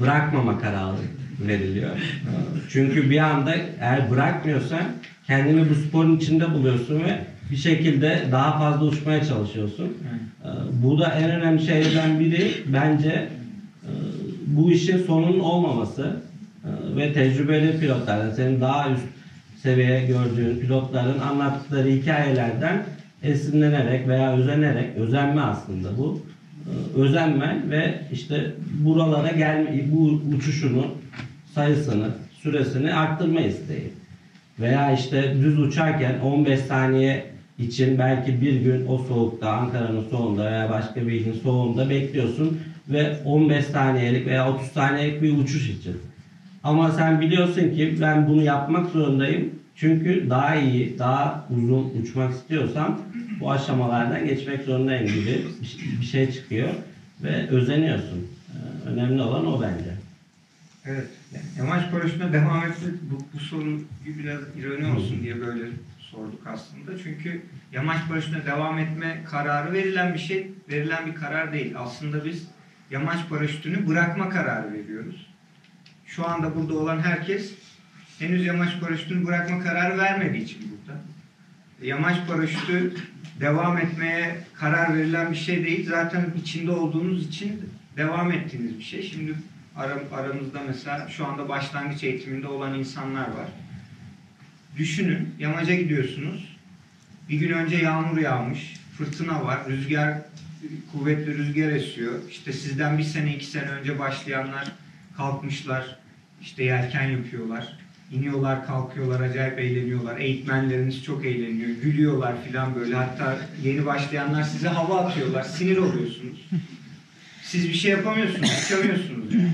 Bırakmama 0.00 0.58
kararı 0.58 0.96
veriliyor. 1.40 1.90
Çünkü 2.70 3.10
bir 3.10 3.18
anda 3.18 3.54
eğer 3.80 4.10
bırakmıyorsan 4.10 4.82
kendini 5.26 5.70
bu 5.70 5.74
sporun 5.74 6.16
içinde 6.16 6.54
buluyorsun 6.54 7.04
ve 7.04 7.18
bir 7.50 7.56
şekilde 7.56 8.22
daha 8.32 8.58
fazla 8.58 8.84
uçmaya 8.84 9.24
çalışıyorsun. 9.24 9.96
Bu 10.72 10.98
da 10.98 11.08
en 11.08 11.30
önemli 11.30 11.66
şeylerden 11.66 12.20
biri 12.20 12.52
bence 12.66 13.28
bu 14.46 14.72
işin 14.72 15.06
sonunun 15.06 15.40
olmaması 15.40 16.16
ve 16.96 17.12
tecrübeli 17.12 17.80
pilotlardan 17.80 18.30
senin 18.30 18.60
daha 18.60 18.90
üst 18.90 19.02
seviye 19.62 20.06
gördüğün 20.06 20.60
pilotların 20.60 21.18
anlattıkları 21.18 21.88
hikayelerden 21.88 22.82
esinlenerek 23.24 24.08
veya 24.08 24.36
özenerek, 24.36 24.96
özenme 24.96 25.40
aslında 25.40 25.98
bu. 25.98 26.22
Özenme 26.96 27.62
ve 27.70 27.94
işte 28.12 28.52
buralara 28.84 29.28
gelme, 29.28 29.80
bu 29.92 30.20
uçuşunu, 30.36 30.86
sayısını, 31.54 32.08
süresini 32.42 32.94
arttırma 32.94 33.40
isteği. 33.40 33.92
Veya 34.60 34.92
işte 34.92 35.34
düz 35.42 35.58
uçarken 35.58 36.18
15 36.20 36.60
saniye 36.60 37.26
için 37.58 37.98
belki 37.98 38.40
bir 38.40 38.60
gün 38.60 38.86
o 38.86 38.98
soğukta, 38.98 39.50
Ankara'nın 39.50 40.04
soğuğunda 40.10 40.50
veya 40.50 40.70
başka 40.70 41.06
bir 41.06 41.12
ilin 41.12 41.32
soğuğunda 41.32 41.90
bekliyorsun 41.90 42.60
ve 42.88 43.16
15 43.24 43.64
saniyelik 43.64 44.26
veya 44.26 44.54
30 44.54 44.66
saniyelik 44.66 45.22
bir 45.22 45.38
uçuş 45.38 45.68
için. 45.68 45.96
Ama 46.64 46.90
sen 46.90 47.20
biliyorsun 47.20 47.70
ki 47.70 47.98
ben 48.00 48.28
bunu 48.28 48.42
yapmak 48.42 48.90
zorundayım. 48.90 49.50
Çünkü 49.76 50.30
daha 50.30 50.54
iyi, 50.54 50.98
daha 50.98 51.48
uzun 51.50 51.92
uçmak 52.02 52.34
istiyorsam 52.34 53.00
bu 53.40 53.50
aşamalardan 53.50 54.26
geçmek 54.26 54.62
zorundayım 54.62 55.06
gibi 55.06 55.44
bir 56.00 56.06
şey 56.06 56.32
çıkıyor 56.32 56.68
ve 57.22 57.48
özeniyorsun. 57.48 58.28
Ee, 58.48 58.88
önemli 58.88 59.22
olan 59.22 59.46
o 59.46 59.62
bence. 59.62 59.90
Evet. 60.84 61.08
Yani 61.34 61.44
yamaç 61.58 61.90
paraşütüne 61.90 62.32
devam 62.32 62.64
etmek 62.64 62.94
bu, 63.02 63.18
bu 63.34 63.40
soru 63.40 63.80
biraz 64.06 64.40
ironi 64.58 64.96
olsun 64.96 65.22
diye 65.22 65.40
böyle 65.40 65.62
sorduk 65.98 66.46
aslında. 66.46 66.98
Çünkü 67.02 67.42
yamaç 67.72 68.08
paraşütüne 68.08 68.46
devam 68.46 68.78
etme 68.78 69.24
kararı 69.30 69.72
verilen 69.72 70.14
bir 70.14 70.18
şey, 70.18 70.52
verilen 70.68 71.06
bir 71.06 71.14
karar 71.14 71.52
değil. 71.52 71.74
Aslında 71.78 72.24
biz 72.24 72.46
yamaç 72.90 73.28
paraşütünü 73.28 73.88
bırakma 73.88 74.28
kararı 74.28 74.72
veriyoruz. 74.72 75.26
Şu 76.06 76.28
anda 76.28 76.56
burada 76.56 76.74
olan 76.74 77.00
herkes 77.00 77.54
henüz 78.18 78.46
yamaç 78.46 78.80
paraşütünü 78.80 79.26
bırakma 79.26 79.60
kararı 79.60 79.98
vermediği 79.98 80.42
için 80.42 80.58
burada. 80.70 81.00
Yamaç 81.82 82.16
paraşütü 82.28 82.94
devam 83.40 83.78
etmeye 83.78 84.36
karar 84.54 84.94
verilen 84.94 85.30
bir 85.30 85.36
şey 85.36 85.64
değil. 85.64 85.88
Zaten 85.88 86.26
içinde 86.42 86.70
olduğunuz 86.70 87.28
için 87.28 87.70
devam 87.96 88.32
ettiğiniz 88.32 88.78
bir 88.78 88.84
şey. 88.84 89.02
Şimdi 89.02 89.34
Ara- 89.76 90.02
aramızda 90.12 90.62
mesela 90.66 91.08
şu 91.08 91.26
anda 91.26 91.48
başlangıç 91.48 92.04
eğitiminde 92.04 92.46
olan 92.46 92.78
insanlar 92.78 93.28
var. 93.28 93.48
Düşünün, 94.76 95.34
yamaca 95.38 95.74
gidiyorsunuz. 95.74 96.56
Bir 97.28 97.38
gün 97.38 97.50
önce 97.52 97.76
yağmur 97.76 98.18
yağmış, 98.18 98.74
fırtına 98.98 99.44
var, 99.44 99.60
rüzgar, 99.68 100.18
kuvvetli 100.92 101.38
rüzgar 101.38 101.68
esiyor. 101.70 102.14
İşte 102.30 102.52
sizden 102.52 102.98
bir 102.98 103.02
sene, 103.02 103.34
iki 103.36 103.46
sene 103.46 103.70
önce 103.70 103.98
başlayanlar 103.98 104.72
kalkmışlar, 105.16 105.96
işte 106.42 106.64
yelken 106.64 107.10
yapıyorlar. 107.10 107.78
İniyorlar, 108.12 108.66
kalkıyorlar, 108.66 109.20
acayip 109.20 109.58
eğleniyorlar. 109.58 110.18
Eğitmenleriniz 110.18 111.04
çok 111.04 111.24
eğleniyor, 111.24 111.70
gülüyorlar 111.82 112.44
filan 112.44 112.74
böyle. 112.74 112.94
Hatta 112.94 113.38
yeni 113.62 113.86
başlayanlar 113.86 114.42
size 114.42 114.68
hava 114.68 115.00
atıyorlar, 115.00 115.42
sinir 115.42 115.76
oluyorsunuz. 115.76 116.48
Siz 117.42 117.68
bir 117.68 117.74
şey 117.74 117.90
yapamıyorsunuz, 117.90 118.64
uçamıyorsunuz 118.66 119.34
yani. 119.34 119.52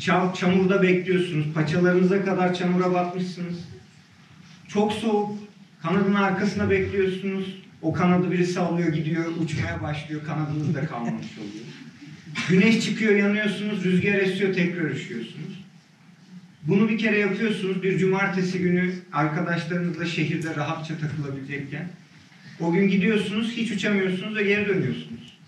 Çam, 0.00 0.32
çamurda 0.32 0.82
bekliyorsunuz, 0.82 1.46
paçalarınıza 1.54 2.24
kadar 2.24 2.54
çamura 2.54 2.94
batmışsınız. 2.94 3.56
Çok 4.68 4.92
soğuk, 4.92 5.38
kanadın 5.82 6.14
arkasına 6.14 6.70
bekliyorsunuz. 6.70 7.58
O 7.82 7.92
kanadı 7.92 8.30
birisi 8.30 8.60
alıyor, 8.60 8.92
gidiyor, 8.92 9.24
uçmaya 9.40 9.82
başlıyor, 9.82 10.24
kanadınız 10.24 10.74
da 10.74 10.86
kalmamış 10.86 11.26
oluyor. 11.38 11.64
Güneş 12.48 12.84
çıkıyor, 12.84 13.14
yanıyorsunuz, 13.14 13.84
rüzgar 13.84 14.14
esiyor, 14.14 14.54
tekrar 14.54 14.90
üşüyorsunuz. 14.90 15.57
Bunu 16.62 16.88
bir 16.88 16.98
kere 16.98 17.18
yapıyorsunuz. 17.18 17.82
Bir 17.82 17.98
cumartesi 17.98 18.58
günü 18.58 18.92
arkadaşlarınızla 19.12 20.06
şehirde 20.06 20.56
rahatça 20.56 20.94
takılabilecekken. 20.98 21.88
O 22.60 22.72
gün 22.72 22.88
gidiyorsunuz, 22.88 23.52
hiç 23.52 23.70
uçamıyorsunuz 23.70 24.36
ve 24.36 24.42
geri 24.42 24.68
dönüyorsunuz. 24.68 25.38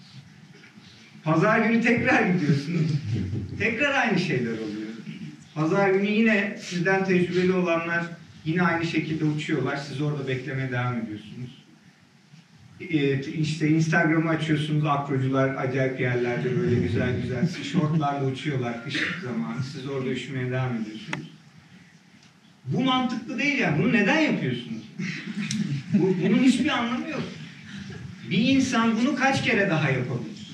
Pazar 1.25 1.61
günü 1.61 1.83
tekrar 1.83 2.27
gidiyorsunuz. 2.27 2.91
Tekrar 3.59 3.95
aynı 3.95 4.19
şeyler 4.19 4.53
oluyor. 4.53 4.91
Pazar 5.55 5.91
günü 5.91 6.11
yine 6.11 6.59
sizden 6.63 7.05
tecrübeli 7.05 7.53
olanlar 7.53 8.05
yine 8.45 8.63
aynı 8.63 8.87
şekilde 8.87 9.25
uçuyorlar. 9.25 9.77
Siz 9.77 10.01
orada 10.01 10.29
beklemeye 10.29 10.73
devam 10.73 10.99
ediyorsunuz. 10.99 11.60
Ee, 12.81 13.21
işte 13.21 13.69
Instagram'ı 13.69 14.31
açıyorsunuz 14.31 14.85
akrocular 14.87 15.55
acayip 15.55 16.01
yerlerde 16.01 16.61
böyle 16.61 16.75
güzel 16.81 17.21
güzel 17.23 17.49
şortlarla 17.73 18.27
uçuyorlar 18.27 18.85
kış 18.85 18.97
zamanı. 19.25 19.63
Siz 19.73 19.87
orada 19.87 20.11
üşümeye 20.11 20.51
devam 20.51 20.73
ediyorsunuz. 20.77 21.31
Bu 22.67 22.85
mantıklı 22.85 23.39
değil 23.39 23.59
yani. 23.59 23.83
Bunu 23.83 23.93
neden 23.93 24.21
yapıyorsunuz? 24.21 24.83
Bu, 25.95 26.17
bunun 26.23 26.39
hiçbir 26.39 26.69
anlamı 26.69 27.09
yok. 27.09 27.23
Bir 28.31 28.39
insan 28.39 28.97
bunu 29.01 29.15
kaç 29.17 29.45
kere 29.45 29.71
daha 29.71 29.91
yapabilir? 29.91 30.51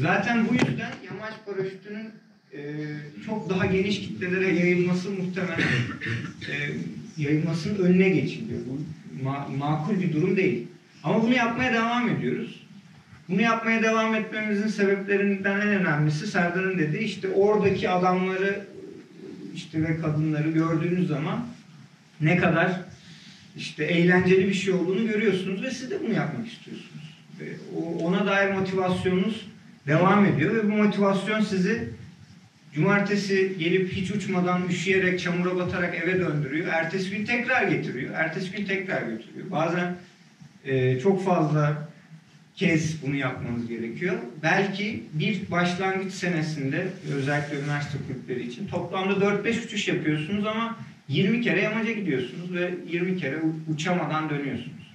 Zaten 0.00 0.48
bu 0.48 0.52
yüzden 0.54 0.92
yamaç 1.06 1.32
paraşütünün 1.46 2.08
e, 2.52 2.60
çok 3.26 3.50
daha 3.50 3.66
geniş 3.66 4.00
kitlelere 4.00 4.54
yayılması 4.54 5.10
muhtemelen 5.10 5.58
e, 6.50 6.54
yayılmasının 7.22 7.78
önüne 7.78 8.08
geçiliyor. 8.08 8.60
Bu 8.66 8.80
ma- 9.28 9.56
makul 9.56 10.00
bir 10.00 10.12
durum 10.12 10.36
değil. 10.36 10.66
Ama 11.04 11.22
bunu 11.22 11.34
yapmaya 11.34 11.72
devam 11.72 12.08
ediyoruz. 12.08 12.62
Bunu 13.28 13.42
yapmaya 13.42 13.82
devam 13.82 14.14
etmemizin 14.14 14.68
sebeplerinden 14.68 15.60
en 15.60 15.68
önemlisi 15.68 16.26
Serdar'ın 16.26 16.78
dediği 16.78 17.02
işte 17.02 17.28
oradaki 17.28 17.90
adamları 17.90 18.66
işte 19.54 19.82
ve 19.82 20.00
kadınları 20.00 20.50
gördüğünüz 20.50 21.08
zaman 21.08 21.46
ne 22.20 22.36
kadar 22.36 22.80
işte 23.56 23.84
eğlenceli 23.84 24.48
bir 24.48 24.54
şey 24.54 24.74
olduğunu 24.74 25.06
görüyorsunuz 25.06 25.62
ve 25.62 25.70
siz 25.70 25.90
de 25.90 26.02
bunu 26.02 26.14
yapmak 26.14 26.46
istiyorsunuz. 26.46 27.08
Ona 28.00 28.26
dair 28.26 28.54
motivasyonunuz 28.54 29.46
devam 29.86 30.26
ediyor 30.26 30.54
ve 30.54 30.64
bu 30.64 30.76
motivasyon 30.76 31.40
sizi 31.40 31.88
cumartesi 32.74 33.52
gelip 33.58 33.92
hiç 33.92 34.10
uçmadan 34.10 34.68
üşüyerek, 34.68 35.20
çamura 35.20 35.56
batarak 35.56 35.94
eve 35.94 36.20
döndürüyor. 36.20 36.68
Ertesi 36.68 37.10
gün 37.10 37.24
tekrar 37.24 37.62
getiriyor. 37.62 38.14
Ertesi 38.14 38.50
gün 38.50 38.64
tekrar 38.66 39.02
götürüyor. 39.02 39.50
Bazen 39.50 39.96
e, 40.64 41.00
çok 41.00 41.24
fazla 41.24 41.88
kez 42.58 43.02
bunu 43.02 43.16
yapmanız 43.16 43.68
gerekiyor. 43.68 44.16
Belki 44.42 45.02
bir 45.12 45.50
başlangıç 45.50 46.12
senesinde 46.12 46.86
özellikle 47.14 47.60
üniversite 47.60 47.98
kulüpleri 48.06 48.46
için 48.46 48.66
toplamda 48.66 49.12
4-5 49.12 49.64
uçuş 49.66 49.88
yapıyorsunuz 49.88 50.46
ama 50.46 50.76
20 51.08 51.40
kere 51.40 51.60
yamaca 51.60 51.92
gidiyorsunuz 51.92 52.54
ve 52.54 52.74
20 52.88 53.16
kere 53.16 53.36
uçamadan 53.68 54.30
dönüyorsunuz. 54.30 54.94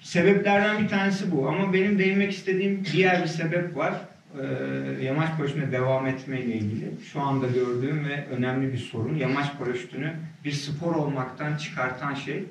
Sebeplerden 0.00 0.82
bir 0.82 0.88
tanesi 0.88 1.30
bu 1.32 1.48
ama 1.48 1.72
benim 1.72 1.98
değinmek 1.98 2.32
istediğim 2.32 2.84
diğer 2.92 3.22
bir 3.22 3.28
sebep 3.28 3.76
var. 3.76 3.94
Ee, 4.40 5.04
yamaç 5.04 5.36
paraşütüne 5.36 5.72
devam 5.72 6.06
etmeyle 6.06 6.54
ilgili. 6.54 6.90
Şu 7.12 7.20
anda 7.20 7.46
gördüğüm 7.46 8.08
ve 8.08 8.26
önemli 8.26 8.72
bir 8.72 8.78
sorun. 8.78 9.16
Yamaç 9.16 9.46
paraşütünü 9.58 10.12
bir 10.44 10.52
spor 10.52 10.94
olmaktan 10.94 11.56
çıkartan 11.56 12.14
şey. 12.14 12.44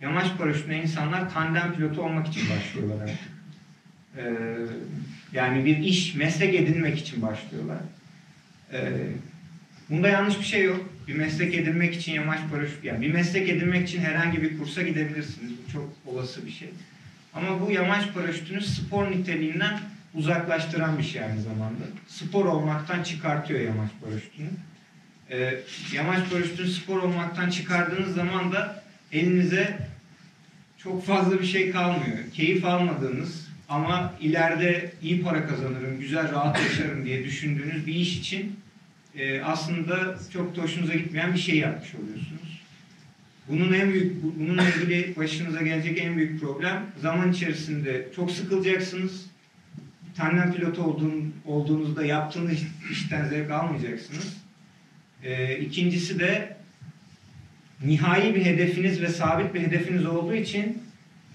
Yamaç 0.00 0.26
paraşütüne 0.38 0.82
insanlar 0.82 1.30
tandem 1.34 1.74
pilotu 1.74 2.02
olmak 2.02 2.28
için 2.28 2.42
başlıyorlar. 2.50 3.10
Ee, 4.16 4.32
yani 5.32 5.64
bir 5.64 5.76
iş, 5.76 6.14
meslek 6.14 6.54
edinmek 6.54 6.98
için 6.98 7.22
başlıyorlar. 7.22 7.78
Ee, 8.72 8.92
bunda 9.90 10.08
yanlış 10.08 10.38
bir 10.38 10.44
şey 10.44 10.64
yok. 10.64 10.80
Bir 11.08 11.14
meslek 11.14 11.54
edinmek 11.54 11.94
için 11.94 12.12
yamaç 12.12 12.40
paraşüt, 12.50 12.84
yani 12.84 13.00
bir 13.00 13.12
meslek 13.12 13.48
edinmek 13.48 13.88
için 13.88 14.00
herhangi 14.00 14.42
bir 14.42 14.58
kursa 14.58 14.82
gidebilirsiniz. 14.82 15.52
Bu 15.66 15.72
çok 15.72 15.92
olası 16.06 16.46
bir 16.46 16.50
şey. 16.50 16.68
Ama 17.34 17.60
bu 17.60 17.70
yamaç 17.70 18.14
paraşütünü 18.14 18.60
spor 18.60 19.10
niteliğinden 19.10 19.80
uzaklaştıran 20.14 20.98
bir 20.98 21.02
şey 21.02 21.24
aynı 21.24 21.42
zamanda. 21.42 21.84
Spor 22.08 22.44
olmaktan 22.44 23.02
çıkartıyor 23.02 23.60
yamaç 23.60 23.90
paraşütünü. 24.04 24.48
Ee, 25.30 25.54
yamaç 25.94 26.30
paraşütünü 26.30 26.68
spor 26.68 27.02
olmaktan 27.02 27.50
çıkardığınız 27.50 28.14
zaman 28.14 28.52
da 28.52 28.85
elinize 29.16 29.78
çok 30.78 31.06
fazla 31.06 31.40
bir 31.40 31.46
şey 31.46 31.70
kalmıyor. 31.70 32.18
Keyif 32.34 32.64
almadığınız 32.64 33.46
ama 33.68 34.14
ileride 34.20 34.92
iyi 35.02 35.22
para 35.22 35.46
kazanırım, 35.46 36.00
güzel 36.00 36.32
rahat 36.32 36.60
yaşarım 36.60 37.04
diye 37.04 37.24
düşündüğünüz 37.24 37.86
bir 37.86 37.94
iş 37.94 38.18
için 38.18 38.56
e, 39.18 39.40
aslında 39.42 40.18
çok 40.32 40.56
da 40.56 40.62
hoşunuza 40.62 40.94
gitmeyen 40.94 41.34
bir 41.34 41.38
şey 41.38 41.56
yapmış 41.56 41.94
oluyorsunuz. 41.94 42.60
Bunun 43.48 43.72
en 43.72 43.92
büyük, 43.92 44.22
bu- 44.22 44.34
bununla 44.40 44.62
ilgili 44.68 45.16
başınıza 45.16 45.62
gelecek 45.62 45.98
en 45.98 46.16
büyük 46.16 46.40
problem 46.40 46.86
zaman 47.02 47.32
içerisinde 47.32 48.08
çok 48.16 48.30
sıkılacaksınız. 48.30 49.26
Tandem 50.16 50.52
pilotu 50.54 50.82
olduğun, 50.82 51.34
olduğunuzda 51.44 52.04
yaptığınız 52.04 52.52
iş- 52.52 52.62
işten 52.92 53.28
zevk 53.28 53.50
almayacaksınız. 53.50 54.36
E, 55.24 55.58
ikincisi 55.58 56.18
de 56.18 56.55
nihai 57.84 58.34
bir 58.34 58.44
hedefiniz 58.44 59.02
ve 59.02 59.08
sabit 59.08 59.54
bir 59.54 59.60
hedefiniz 59.60 60.06
olduğu 60.06 60.34
için 60.34 60.82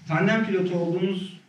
tandem 0.08 0.46
pilotu 0.46 0.74
olduğunuz 0.78 1.40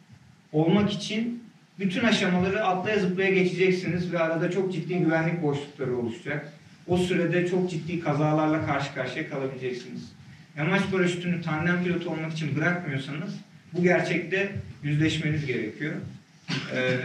olmak 0.52 0.92
için 0.92 1.44
bütün 1.80 2.04
aşamaları 2.04 2.66
atlaya 2.66 3.00
zıplaya 3.00 3.30
geçeceksiniz 3.30 4.14
ve 4.14 4.20
arada 4.20 4.52
çok 4.52 4.74
ciddi 4.74 5.00
güvenlik 5.00 5.42
boşlukları 5.42 5.98
oluşacak. 5.98 6.54
O 6.88 6.98
sürede 6.98 7.48
çok 7.48 7.70
ciddi 7.70 8.00
kazalarla 8.00 8.66
karşı 8.66 8.94
karşıya 8.94 9.30
kalabileceksiniz. 9.30 10.12
Yamaç 10.58 10.82
paraşütünü 10.92 11.42
tandem 11.42 11.84
pilotu 11.84 12.10
olmak 12.10 12.34
için 12.34 12.56
bırakmıyorsanız 12.56 13.36
bu 13.74 13.84
gerçekte 13.84 14.52
yüzleşmeniz 14.84 15.46
gerekiyor. 15.46 15.94
Ee, 16.76 16.98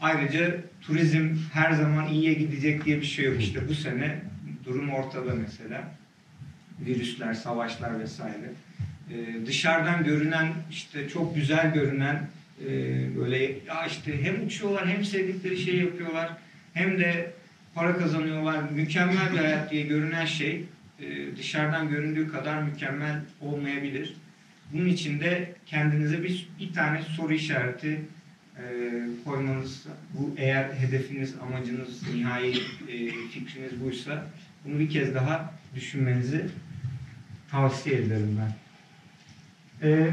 ayrıca 0.00 0.56
turizm 0.80 1.28
her 1.52 1.72
zaman 1.72 2.08
iyiye 2.08 2.34
gidecek 2.34 2.84
diye 2.84 3.00
bir 3.00 3.06
şey 3.06 3.24
yok. 3.24 3.40
İşte 3.40 3.68
bu 3.68 3.74
sene 3.74 4.20
durum 4.64 4.90
ortada 4.90 5.34
mesela 5.34 5.94
virüsler, 6.86 7.34
savaşlar 7.34 8.00
vesaire. 8.00 8.52
Ee, 9.10 9.46
dışarıdan 9.46 10.04
görünen 10.04 10.52
işte 10.70 11.08
çok 11.08 11.34
güzel 11.34 11.74
görünen 11.74 12.28
e, 12.66 12.70
böyle 13.16 13.38
ya 13.42 13.86
işte 13.86 14.24
hem 14.24 14.46
uçuyorlar 14.46 14.88
hem 14.88 15.04
sevdikleri 15.04 15.58
şeyi 15.58 15.84
yapıyorlar 15.84 16.30
hem 16.74 16.98
de 16.98 17.32
para 17.74 17.96
kazanıyorlar. 17.96 18.70
Mükemmel 18.70 19.32
bir 19.32 19.38
hayat 19.38 19.70
diye 19.70 19.82
görünen 19.82 20.24
şey 20.24 20.64
e, 21.00 21.36
dışarıdan 21.36 21.88
göründüğü 21.88 22.28
kadar 22.28 22.62
mükemmel 22.62 23.20
olmayabilir. 23.40 24.14
Bunun 24.72 24.86
için 24.86 25.20
de 25.20 25.52
kendinize 25.66 26.22
bir, 26.22 26.48
bir 26.60 26.72
tane 26.72 27.02
soru 27.02 27.32
işareti 27.32 28.00
e, 28.58 28.62
koymanız, 29.24 29.86
bu 30.14 30.34
eğer 30.36 30.72
hedefiniz, 30.72 31.34
amacınız, 31.42 32.14
nihai 32.14 32.50
e, 32.88 33.08
fikriniz 33.32 33.80
buysa 33.84 34.26
bunu 34.64 34.78
bir 34.78 34.90
kez 34.90 35.14
daha 35.14 35.54
düşünmenizi 35.74 36.46
tavsiye 37.52 37.96
ederim 37.96 38.40
ben. 38.40 38.52
Ee, 39.88 40.10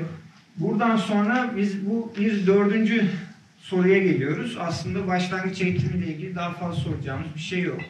buradan 0.58 0.98
sonra 0.98 1.54
biz 1.58 1.86
bu 1.86 2.14
bir 2.20 2.48
dördüncü 2.48 3.10
soruya 3.62 3.98
geliyoruz. 3.98 4.58
Aslında 4.60 5.08
başlangıç 5.08 5.62
eğitimiyle 5.62 6.14
ilgili 6.14 6.36
daha 6.36 6.54
fazla 6.54 6.82
soracağımız 6.82 7.28
bir 7.36 7.40
şey 7.40 7.62
yok. 7.62 7.82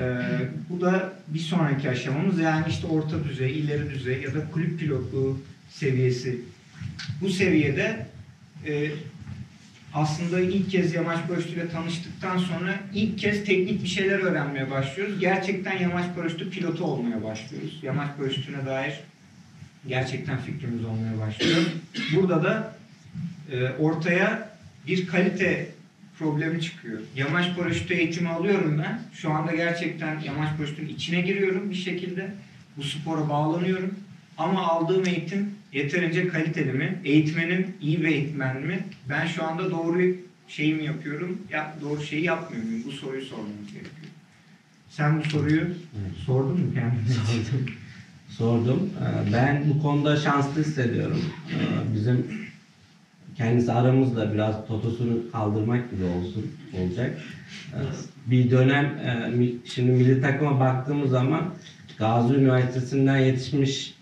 Ee, 0.00 0.18
bu 0.70 0.80
da 0.80 1.12
bir 1.28 1.38
sonraki 1.38 1.90
aşamamız 1.90 2.38
yani 2.38 2.64
işte 2.68 2.86
orta 2.86 3.24
düzey, 3.24 3.58
ileri 3.58 3.90
düzey 3.90 4.22
ya 4.22 4.34
da 4.34 4.50
kulüp 4.50 4.80
pilotluğu 4.80 5.40
seviyesi. 5.70 6.40
Bu 7.20 7.28
seviyede 7.28 8.06
e, 8.66 8.90
aslında 9.96 10.40
ilk 10.40 10.70
kez 10.70 10.94
yamaç 10.94 11.18
paraşütüyle 11.28 11.68
tanıştıktan 11.68 12.38
sonra 12.38 12.74
ilk 12.94 13.18
kez 13.18 13.44
teknik 13.44 13.82
bir 13.82 13.88
şeyler 13.88 14.18
öğrenmeye 14.18 14.70
başlıyoruz. 14.70 15.20
Gerçekten 15.20 15.78
yamaç 15.78 16.04
paraşütü 16.16 16.50
pilotu 16.50 16.84
olmaya 16.84 17.22
başlıyoruz. 17.22 17.78
Yamaç 17.82 18.08
paraşütüne 18.18 18.66
dair 18.66 18.94
gerçekten 19.88 20.38
fikrimiz 20.38 20.84
olmaya 20.84 21.18
başlıyor. 21.18 21.62
Burada 22.16 22.44
da 22.44 22.76
e, 23.52 23.68
ortaya 23.68 24.50
bir 24.86 25.06
kalite 25.06 25.70
problemi 26.18 26.62
çıkıyor. 26.62 27.00
Yamaç 27.16 27.56
paraşütü 27.56 27.94
eğitimi 27.94 28.28
alıyorum 28.28 28.82
ben. 28.84 29.00
Şu 29.14 29.30
anda 29.30 29.54
gerçekten 29.54 30.20
yamaç 30.20 30.56
paraşütünün 30.56 30.88
içine 30.88 31.20
giriyorum 31.20 31.70
bir 31.70 31.74
şekilde. 31.74 32.30
Bu 32.76 32.82
spora 32.82 33.28
bağlanıyorum. 33.28 33.94
Ama 34.38 34.62
aldığım 34.62 35.06
eğitim 35.06 35.50
yeterince 35.76 36.28
kaliteli 36.28 36.72
mi? 36.72 36.98
Eğitmenim 37.04 37.66
iyi 37.80 38.00
bir 38.00 38.06
eğitmen 38.06 38.62
mi? 38.62 38.86
Ben 39.08 39.26
şu 39.26 39.44
anda 39.44 39.70
doğru 39.70 40.02
şeyi 40.48 40.74
mi 40.74 40.84
yapıyorum? 40.84 41.38
Ya, 41.50 41.74
doğru 41.80 42.02
şeyi 42.02 42.24
yapmıyor 42.24 42.64
muyum? 42.64 42.82
Bu 42.86 42.92
soruyu 42.92 43.22
sormamız 43.24 43.66
gerekiyor. 43.72 44.06
Sen 44.88 45.20
bu 45.20 45.24
soruyu 45.24 45.66
sordun 46.26 46.60
mu 46.60 46.74
kendine? 46.74 47.14
Sordum. 47.24 47.66
Sordum. 48.28 48.90
Ee, 49.00 49.32
Ben 49.32 49.64
bu 49.74 49.82
konuda 49.82 50.16
şanslı 50.16 50.60
hissediyorum. 50.60 51.20
Ee, 51.50 51.94
Bizim 51.94 52.26
kendisi 53.34 53.72
aramızda 53.72 54.34
biraz 54.34 54.66
totosunu 54.66 55.30
kaldırmak 55.32 55.90
gibi 55.90 56.04
olsun 56.04 56.46
olacak. 56.72 57.18
Ee, 57.74 57.78
Bir 58.30 58.50
dönem 58.50 58.84
e, 58.84 59.32
şimdi 59.64 59.90
milli 59.90 60.20
takıma 60.20 60.60
baktığımız 60.60 61.10
zaman 61.10 61.54
Gazi 61.98 62.34
Üniversitesi'nden 62.34 63.18
yetişmiş 63.18 63.95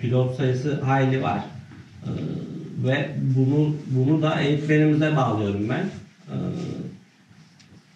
pilot 0.00 0.36
sayısı 0.36 0.80
hayli 0.80 1.22
var. 1.22 1.40
Ee, 2.04 2.08
Ve 2.86 3.08
bunu 3.20 3.76
bunu 3.90 4.22
da 4.22 4.40
eğitmenimize 4.40 5.16
bağlıyorum 5.16 5.68
ben. 5.68 5.84
Ee, 6.28 6.36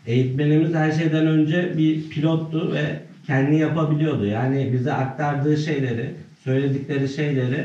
Eğitmenimiz 0.07 0.75
her 0.75 0.93
şeyden 0.93 1.27
önce 1.27 1.79
bir 1.79 2.09
pilottu 2.11 2.73
ve 2.73 3.01
kendi 3.27 3.57
yapabiliyordu. 3.57 4.27
Yani 4.27 4.71
bize 4.73 4.93
aktardığı 4.93 5.57
şeyleri, 5.57 6.11
söyledikleri 6.45 7.09
şeyleri 7.09 7.65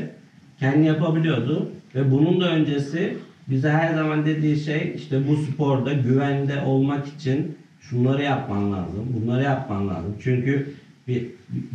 kendi 0.60 0.86
yapabiliyordu. 0.86 1.68
Ve 1.94 2.10
bunun 2.10 2.40
da 2.40 2.50
öncesi 2.50 3.16
bize 3.48 3.70
her 3.70 3.94
zaman 3.94 4.26
dediği 4.26 4.56
şey 4.60 4.92
işte 4.96 5.28
bu 5.28 5.36
sporda 5.36 5.92
güvende 5.92 6.60
olmak 6.60 7.06
için 7.08 7.56
şunları 7.80 8.22
yapman 8.22 8.72
lazım, 8.72 9.06
bunları 9.20 9.42
yapman 9.42 9.88
lazım. 9.88 10.14
Çünkü 10.22 10.74
bir 11.12 11.26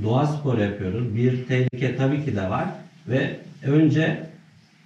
doğa 0.03 0.27
spor 0.27 0.57
yapıyoruz. 0.57 1.15
Bir 1.15 1.45
tehlike 1.45 1.95
tabii 1.95 2.25
ki 2.25 2.35
de 2.35 2.49
var 2.49 2.67
ve 3.07 3.35
önce 3.63 4.19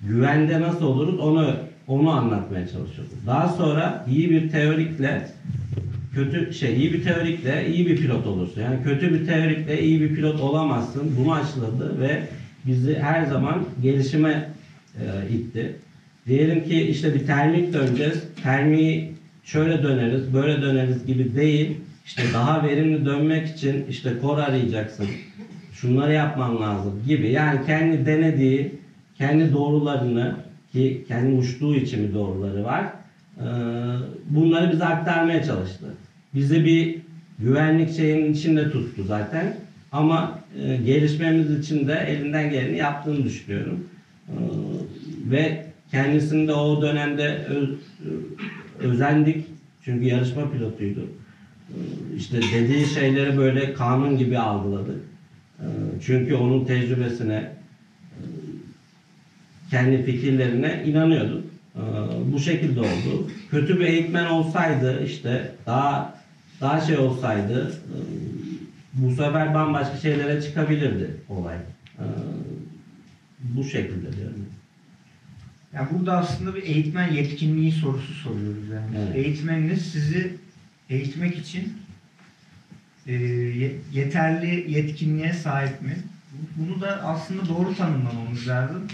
güvende 0.02 0.62
nasıl 0.62 0.86
oluruz 0.86 1.20
onu 1.20 1.56
onu 1.88 2.10
anlatmaya 2.10 2.68
çalışıyorduk. 2.68 3.18
Daha 3.28 3.50
sonra 3.50 4.06
iyi 4.10 4.30
bir 4.32 4.50
teorikle 4.50 5.28
kötü 6.14 6.54
şey 6.54 6.78
iyi 6.78 6.94
bir 6.94 7.04
teorikle 7.04 7.68
iyi 7.68 7.88
bir 7.88 7.98
pilot 7.98 8.28
olursun. 8.28 8.62
Yani 8.62 8.84
kötü 8.84 9.14
bir 9.14 9.26
teorikle 9.26 9.82
iyi 9.82 10.02
bir 10.02 10.16
pilot 10.16 10.42
olamazsın. 10.42 11.16
Bunu 11.20 11.34
aşıladı 11.34 12.02
ve 12.02 12.22
bizi 12.66 13.00
her 13.00 13.26
zaman 13.26 13.66
gelişime 13.82 14.50
e, 15.00 15.34
itti. 15.34 15.76
Diyelim 16.28 16.64
ki 16.64 16.82
işte 16.82 17.14
bir 17.14 17.26
termik 17.26 17.74
döneceğiz. 17.74 18.24
Termiği 18.44 19.12
şöyle 19.44 19.84
döneriz, 19.84 20.34
böyle 20.34 20.62
döneriz 20.62 21.06
gibi 21.06 21.36
değil. 21.36 21.78
İşte 22.06 22.24
daha 22.34 22.64
verimli 22.64 23.06
dönmek 23.06 23.48
için 23.48 23.86
işte 23.90 24.14
kor 24.22 24.38
arayacaksın. 24.38 25.08
Şunları 25.74 26.14
yapman 26.14 26.62
lazım 26.62 26.94
gibi. 27.08 27.30
Yani 27.32 27.66
kendi 27.66 28.06
denediği, 28.06 28.72
kendi 29.18 29.54
doğrularını 29.54 30.36
ki 30.72 31.06
kendi 31.08 31.36
uçtuğu 31.36 31.76
için 31.76 32.10
bir 32.10 32.14
doğruları 32.14 32.64
var. 32.64 32.86
Bunları 34.30 34.72
bize 34.72 34.86
aktarmaya 34.86 35.44
çalıştı. 35.44 35.86
Bizi 36.36 36.66
bir 36.66 36.96
güvenlik 37.40 37.96
şeyinin 37.96 38.34
içinde 38.34 38.72
tuttu 38.72 39.04
zaten. 39.04 39.56
Ama 39.92 40.40
gelişmemiz 40.86 41.60
için 41.60 41.88
de 41.88 41.94
elinden 42.08 42.50
geleni 42.52 42.78
yaptığını 42.78 43.24
düşünüyorum. 43.24 43.88
Ve 45.32 45.66
kendisini 45.92 46.48
de 46.48 46.54
o 46.54 46.82
dönemde 46.82 47.46
öz- 47.50 47.80
özendik. 48.80 49.46
Çünkü 49.86 50.06
yarışma 50.06 50.52
pilotuydu. 50.52 51.06
Ee, 51.72 52.16
İşte 52.18 52.38
dediği 52.54 52.86
şeyleri 52.86 53.38
böyle 53.38 53.74
kanun 53.74 54.18
gibi 54.18 54.40
algıladık. 54.40 55.00
Ee, 55.60 55.64
Çünkü 56.06 56.36
onun 56.36 56.66
tecrübesine, 56.66 57.34
e, 57.34 58.22
kendi 59.70 60.04
fikirlerine 60.04 60.84
inanıyorduk. 60.86 61.44
Ee, 61.76 61.80
Bu 62.34 62.40
şekilde 62.40 62.80
oldu. 62.80 63.28
Kötü 63.52 63.80
bir 63.80 63.86
eğitmen 63.86 64.26
olsaydı 64.26 65.04
işte 65.06 65.52
daha 65.66 66.22
daha 66.62 66.82
şey 66.82 66.98
olsaydı 66.98 67.72
e, 67.72 67.98
bu 68.94 69.10
sefer 69.10 69.54
bambaşka 69.54 69.98
şeylere 69.98 70.42
çıkabilirdi 70.42 71.16
olay. 71.30 71.56
Bu 73.40 73.64
şekilde 73.64 74.14
diyorum. 74.18 74.46
Yani 75.74 75.88
burada 75.94 76.18
aslında 76.18 76.56
bir 76.56 76.64
eğitmen 76.64 77.14
yetkinliği 77.14 77.72
sorusu 77.72 78.14
soruyoruz 78.14 78.70
yani. 78.74 79.06
Evet. 79.06 79.16
Eğitmeniniz 79.16 79.82
sizi 79.82 80.34
eğitmek 80.96 81.38
için 81.38 81.74
e, 83.08 83.14
ye- 83.14 83.76
yeterli 83.94 84.72
yetkinliğe 84.72 85.34
sahip 85.34 85.82
mi? 85.82 85.98
Bunu 86.58 86.82
da 86.82 87.04
aslında 87.04 87.50
doğru 87.50 87.76
tanımlamamız 87.76 88.48
lazım. 88.48 88.88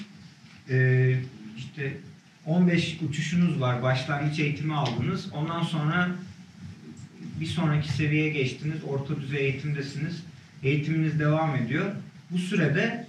E, 0.69 1.15
işte 1.57 1.97
15 2.45 2.97
uçuşunuz 3.09 3.61
var, 3.61 3.83
başlangıç 3.83 4.39
eğitimi 4.39 4.73
aldınız. 4.75 5.33
Ondan 5.33 5.63
sonra 5.63 6.09
bir 7.39 7.45
sonraki 7.45 7.91
seviyeye 7.91 8.29
geçtiniz, 8.29 8.83
orta 8.87 9.21
düzey 9.21 9.39
eğitimdesiniz. 9.45 10.23
Eğitiminiz 10.63 11.19
devam 11.19 11.55
ediyor. 11.55 11.85
Bu 12.31 12.37
sürede 12.37 13.07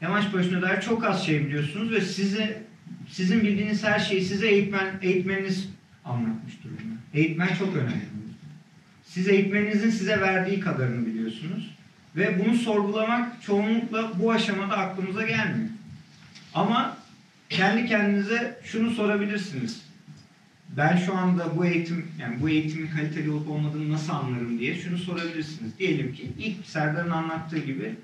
yamaç 0.00 0.32
paraşütüne 0.32 0.62
dair 0.62 0.80
çok 0.82 1.04
az 1.04 1.26
şey 1.26 1.46
biliyorsunuz 1.46 1.92
ve 1.92 2.00
size 2.00 2.62
sizin 3.10 3.40
bildiğiniz 3.42 3.84
her 3.84 3.98
şeyi 3.98 4.24
size 4.24 4.48
eğitmen 4.48 4.98
eğitmeniniz 5.02 5.68
anlatmış 6.04 6.54
durumda. 6.64 6.97
Eğitmen 7.14 7.54
çok 7.58 7.76
önemli. 7.76 8.08
Siz 9.06 9.28
eğitmeninizin 9.28 9.90
size 9.90 10.20
verdiği 10.20 10.60
kadarını 10.60 11.06
biliyorsunuz 11.06 11.74
ve 12.16 12.44
bunu 12.44 12.54
sorgulamak 12.54 13.42
çoğunlukla 13.42 14.12
bu 14.18 14.32
aşamada 14.32 14.76
aklımıza 14.76 15.22
gelmiyor. 15.22 15.70
Ama 16.54 16.96
kendi 17.50 17.86
kendinize 17.86 18.60
şunu 18.64 18.90
sorabilirsiniz. 18.90 19.88
Ben 20.76 20.96
şu 20.96 21.16
anda 21.16 21.56
bu 21.56 21.66
eğitim 21.66 22.06
yani 22.20 22.40
bu 22.40 22.48
eğitimin 22.48 22.86
kaliteli 22.86 23.30
olup 23.30 23.48
olmadığını 23.48 23.92
nasıl 23.92 24.12
anlarım 24.12 24.58
diye 24.58 24.74
şunu 24.74 24.98
sorabilirsiniz. 24.98 25.78
Diyelim 25.78 26.14
ki 26.14 26.30
ilk 26.38 26.66
Serdar'ın 26.66 27.10
anlattığı 27.10 27.58
gibi 27.58 27.94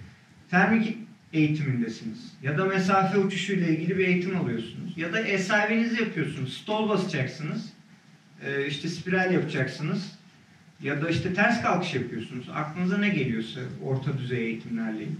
termik 0.51 0.99
eğitimindesiniz. 1.33 2.33
Ya 2.43 2.59
da 2.59 2.65
mesafe 2.65 3.19
uçuşuyla 3.19 3.67
ilgili 3.67 3.99
bir 3.99 4.09
eğitim 4.09 4.37
alıyorsunuz. 4.37 4.99
Ya 4.99 5.13
da 5.13 5.25
SIV'nizi 5.39 6.03
yapıyorsunuz. 6.03 6.57
Stol 6.57 6.89
basacaksınız. 6.89 7.74
Ee, 8.47 8.67
işte 8.67 8.89
spiral 8.89 9.33
yapacaksınız. 9.33 10.13
Ya 10.83 11.03
da 11.03 11.11
işte 11.11 11.35
ters 11.35 11.63
kalkış 11.63 11.95
yapıyorsunuz. 11.95 12.47
Aklınıza 12.55 12.99
ne 12.99 13.09
geliyorsa 13.09 13.61
orta 13.85 14.19
düzey 14.19 14.45
eğitimlerle 14.45 15.03
ilgili. 15.03 15.17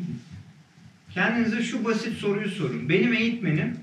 Kendinize 1.15 1.63
şu 1.63 1.85
basit 1.85 2.17
soruyu 2.19 2.49
sorun. 2.51 2.89
Benim 2.89 3.13
eğitmenim 3.13 3.77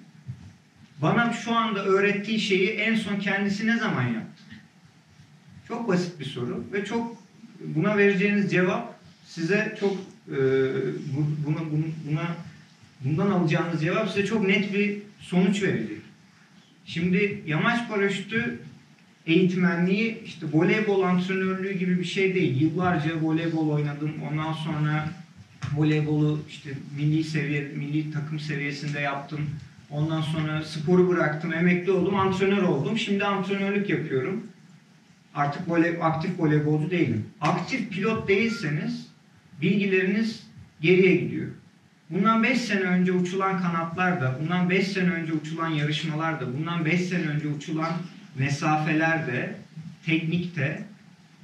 bana 1.02 1.34
şu 1.34 1.56
anda 1.56 1.86
öğrettiği 1.86 2.40
şeyi 2.40 2.70
en 2.70 2.96
son 2.96 3.16
kendisi 3.20 3.68
ne 3.68 3.78
zaman 3.78 4.04
yaptı? 4.04 4.44
Çok 5.68 5.88
basit 5.88 6.20
bir 6.20 6.26
soru 6.26 6.64
ve 6.74 6.86
çok 6.86 7.18
buna 7.66 7.98
vereceğiniz 7.98 8.52
cevap 8.52 9.00
size 9.26 9.78
çok 9.80 9.94
e, 10.28 10.38
bu- 11.14 11.46
buna, 11.48 11.60
buna, 11.72 11.86
buna 12.10 12.36
bundan 13.06 13.32
alacağınız 13.32 13.82
cevap 13.82 14.10
size 14.10 14.26
çok 14.26 14.48
net 14.48 14.74
bir 14.74 14.98
sonuç 15.20 15.64
verecek. 15.64 15.98
Şimdi 16.86 17.44
yamaç 17.46 17.88
paraşütü 17.90 18.60
eğitmenliği 19.28 20.24
işte 20.26 20.46
voleybol 20.54 21.04
antrenörlüğü 21.04 21.74
gibi 21.74 22.00
bir 22.00 22.06
şey 22.06 22.36
değil. 22.36 22.62
Yıllarca 22.62 23.22
voleybol 23.22 23.70
oynadım. 23.70 24.12
Ondan 24.32 24.54
sonra 24.54 25.10
voleybolu 25.76 26.40
işte 26.50 26.70
milli 26.98 27.24
seviye, 27.24 27.62
milli 27.62 28.12
takım 28.12 28.40
seviyesinde 28.40 29.00
yaptım. 29.00 29.50
Ondan 29.90 30.22
sonra 30.22 30.64
sporu 30.64 31.10
bıraktım, 31.10 31.54
emekli 31.54 31.92
oldum, 31.92 32.16
antrenör 32.16 32.64
oldum. 32.64 32.98
Şimdi 32.98 33.26
antrenörlük 33.26 33.90
yapıyorum. 33.90 34.44
Artık 35.36 35.70
voley, 35.70 35.98
aktif 36.02 36.40
voleybolcu 36.40 36.92
değilim. 36.92 37.26
Aktif 37.42 37.90
pilot 37.90 38.28
değilseniz 38.28 39.08
bilgileriniz 39.62 40.44
geriye 40.82 41.16
gidiyor. 41.16 41.48
Bundan 42.10 42.44
5 42.44 42.62
sene 42.62 42.82
önce 42.82 43.12
uçulan 43.12 43.62
kanatlar 43.62 44.22
da, 44.22 44.38
bundan 44.42 44.70
5 44.70 44.88
sene 44.88 45.10
önce 45.12 45.34
uçulan 45.34 45.70
yarışmalar 45.70 46.42
da, 46.42 46.58
bundan 46.58 46.86
5 46.86 47.02
sene 47.02 47.26
önce 47.26 47.48
uçulan 47.48 47.94
mesafeler 48.36 49.28
de, 49.28 49.56
teknik 50.06 50.56
de 50.56 50.84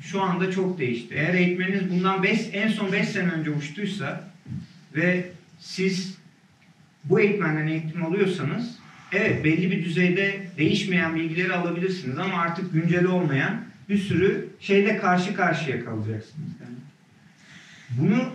şu 0.02 0.22
anda 0.22 0.52
çok 0.52 0.80
değişti. 0.80 1.16
Eğer 1.16 1.34
eğitmeniniz 1.34 1.90
bundan 1.90 2.24
5, 2.24 2.50
en 2.54 2.68
son 2.68 2.92
5 2.92 3.10
sene 3.10 3.32
önce 3.32 3.50
uçtuysa 3.52 4.32
ve 4.96 5.30
siz 5.60 6.18
bu 7.04 7.20
eğitmenden 7.20 7.68
eğitim 7.68 8.06
alıyorsanız 8.06 8.78
evet 9.12 9.44
belli 9.44 9.72
bir 9.72 9.86
düzeyde 9.86 10.48
değişmeyen 10.58 11.16
bilgileri 11.16 11.54
alabilirsiniz 11.54 12.18
ama 12.18 12.38
artık 12.38 12.74
güncel 12.74 13.06
olmayan 13.06 13.66
bir 13.90 13.98
sürü 13.98 14.48
şeyle 14.60 14.98
karşı 14.98 15.36
karşıya 15.36 15.86
kalacaksınız. 15.86 16.50
Yani 16.62 16.78
bunu 17.90 18.34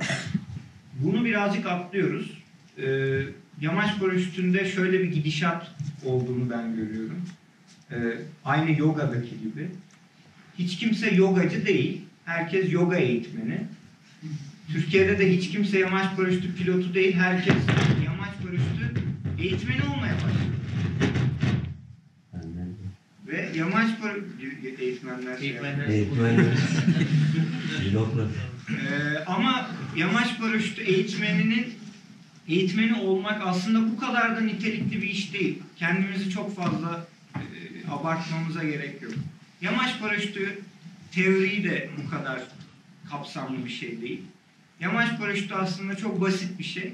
bunu 0.95 1.25
birazcık 1.25 1.67
atlıyoruz. 1.67 2.43
Ee, 2.79 3.21
yamaç 3.61 3.99
paraşütünde 4.01 4.71
şöyle 4.71 5.01
bir 5.01 5.13
gidişat 5.13 5.71
olduğunu 6.05 6.51
ben 6.51 6.77
görüyorum. 6.77 7.23
Ee, 7.93 7.97
aynı 8.45 8.79
yogadaki 8.79 9.31
gibi. 9.43 9.69
Hiç 10.59 10.79
kimse 10.79 11.15
yogacı 11.15 11.67
değil. 11.67 12.01
Herkes 12.25 12.73
yoga 12.73 12.97
eğitmeni. 12.97 13.61
Türkiye'de 14.73 15.19
de 15.19 15.37
hiç 15.37 15.51
kimse 15.51 15.79
yamaç 15.79 16.17
paraşütü 16.17 16.55
pilotu 16.55 16.95
değil. 16.95 17.17
Herkes 17.17 17.55
yamaç 18.05 18.31
paraşütü 18.43 19.03
eğitmeni 19.39 19.83
olmaya 19.83 20.15
başladı. 20.15 20.53
Ve 23.27 23.51
yamaç 23.55 24.01
paraşütü 24.01 24.75
eğitmenler 24.79 25.39
şey 25.39 25.49
yapıyor. 25.49 25.89
Eğitmen. 25.89 26.37
Bürokrat. 27.85 28.29
Ee, 28.71 29.25
ama 29.27 29.71
yamaç 29.97 30.39
paraşütü 30.41 30.83
eğitmeninin 30.83 31.67
eğitmeni 32.49 32.95
olmak 32.95 33.43
aslında 33.47 33.93
bu 33.93 34.01
kadar 34.01 34.37
da 34.37 34.41
nitelikli 34.41 35.03
bir 35.03 35.11
iş 35.11 35.33
değil. 35.33 35.59
Kendimizi 35.77 36.31
çok 36.31 36.57
fazla 36.57 37.07
e, 37.35 37.41
abartmamıza 37.93 38.65
gerek 38.65 39.03
yok. 39.03 39.13
Yamaç 39.61 40.01
paraşütü 40.01 40.59
teoriyi 41.13 41.65
de 41.65 41.91
bu 41.99 42.11
kadar 42.11 42.43
kapsamlı 43.11 43.65
bir 43.65 43.71
şey 43.71 44.01
değil. 44.03 44.23
Yamaç 44.81 45.19
paraşütü 45.19 45.55
aslında 45.55 45.97
çok 45.97 46.21
basit 46.21 46.59
bir 46.59 46.65
şey. 46.65 46.93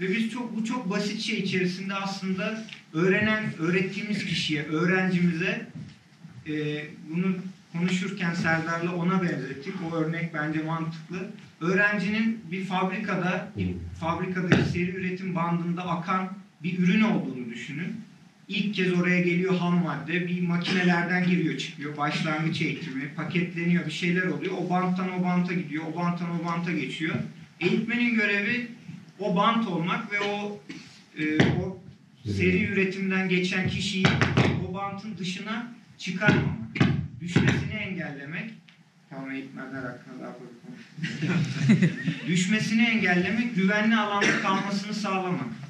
Ve 0.00 0.16
biz 0.16 0.30
çok 0.30 0.56
bu 0.56 0.64
çok 0.64 0.90
basit 0.90 1.20
şey 1.20 1.38
içerisinde 1.38 1.94
aslında 1.94 2.64
öğrenen, 2.92 3.44
öğrettiğimiz 3.58 4.24
kişiye, 4.24 4.62
öğrencimize 4.62 5.66
e, 6.46 6.84
bunu 7.10 7.36
konuşurken 7.72 8.34
Serdar'la 8.34 8.94
ona 8.94 9.22
benzettik. 9.22 9.74
O 9.90 9.96
örnek 9.96 10.34
bence 10.34 10.62
mantıklı. 10.62 11.30
Öğrencinin 11.60 12.40
bir 12.50 12.64
fabrikada, 12.64 13.48
bir 13.56 13.74
fabrikadaki 14.00 14.70
seri 14.70 14.90
üretim 14.90 15.34
bandında 15.34 15.88
akan 15.88 16.32
bir 16.62 16.78
ürün 16.78 17.02
olduğunu 17.02 17.50
düşünün. 17.50 17.96
İlk 18.48 18.74
kez 18.74 18.92
oraya 18.92 19.20
geliyor 19.20 19.56
ham 19.56 19.82
madde, 19.82 20.28
bir 20.28 20.42
makinelerden 20.42 21.26
giriyor 21.26 21.58
çıkıyor, 21.58 21.96
başlangıç 21.96 22.62
eğitimi, 22.62 23.14
paketleniyor, 23.14 23.86
bir 23.86 23.90
şeyler 23.90 24.26
oluyor. 24.26 24.54
O 24.58 24.70
banttan 24.70 25.20
o 25.20 25.24
banta 25.24 25.52
gidiyor, 25.52 25.84
o 25.92 25.96
banttan 25.96 26.40
o 26.40 26.44
banta 26.44 26.72
geçiyor. 26.72 27.14
Eğitmenin 27.60 28.14
görevi 28.14 28.66
o 29.18 29.36
bant 29.36 29.68
olmak 29.68 30.12
ve 30.12 30.20
o 30.20 30.60
e, 31.18 31.44
o 31.44 31.82
seri 32.26 32.64
üretimden 32.64 33.28
geçen 33.28 33.68
kişiyi 33.68 34.06
o 34.70 34.74
bantın 34.74 35.18
dışına 35.18 35.74
çıkarmamak. 35.98 36.74
Düşmesini 37.20 37.72
engellemek. 37.72 38.50
Tamam 39.10 39.30
eğitmenler 39.30 39.82
hakkında 39.82 40.22
daha 40.22 40.32
fazla 40.32 40.54
konuşmayayım. 40.66 41.96
Düşmesini 42.26 42.82
engellemek, 42.82 43.56
güvenli 43.56 43.96
alanda 43.96 44.40
kalmasını 44.42 44.94
sağlamak. 44.94 45.63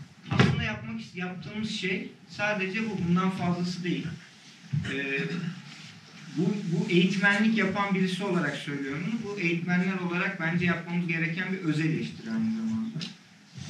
Yapmak 0.65 1.01
yaptığımız 1.15 1.71
şey 1.71 2.11
sadece 2.29 2.81
bu. 2.85 3.09
Bundan 3.09 3.31
fazlası 3.31 3.85
değil. 3.85 4.07
Ee, 4.93 5.21
bu, 6.37 6.55
bu 6.73 6.91
eğitmenlik 6.91 7.59
yapan 7.59 7.95
birisi 7.95 8.25
olarak 8.25 8.57
söylüyorum. 8.57 9.21
Bu 9.25 9.41
eğitmenler 9.41 9.99
olarak 9.99 10.41
bence 10.41 10.65
yapmamız 10.67 11.09
gereken 11.09 11.53
bir 11.53 11.59
öz 11.59 11.81
eleştiri 11.81 12.31
aynı 12.31 12.57
zamanda. 12.57 12.99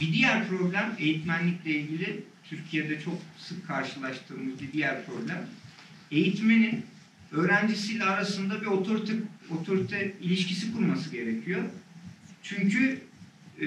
Bir 0.00 0.12
diğer 0.12 0.48
problem 0.48 0.94
eğitmenlikle 0.98 1.70
ilgili 1.70 2.24
Türkiye'de 2.50 3.00
çok 3.00 3.22
sık 3.38 3.66
karşılaştığımız 3.66 4.60
bir 4.60 4.72
diğer 4.72 5.06
problem. 5.06 5.46
Eğitmenin 6.10 6.84
öğrencisiyle 7.32 8.04
arasında 8.04 8.60
bir 8.60 8.66
otorite, 8.66 9.12
otorite 9.50 10.14
ilişkisi 10.20 10.72
kurması 10.72 11.10
gerekiyor. 11.10 11.62
Çünkü 12.42 13.00
e, 13.60 13.66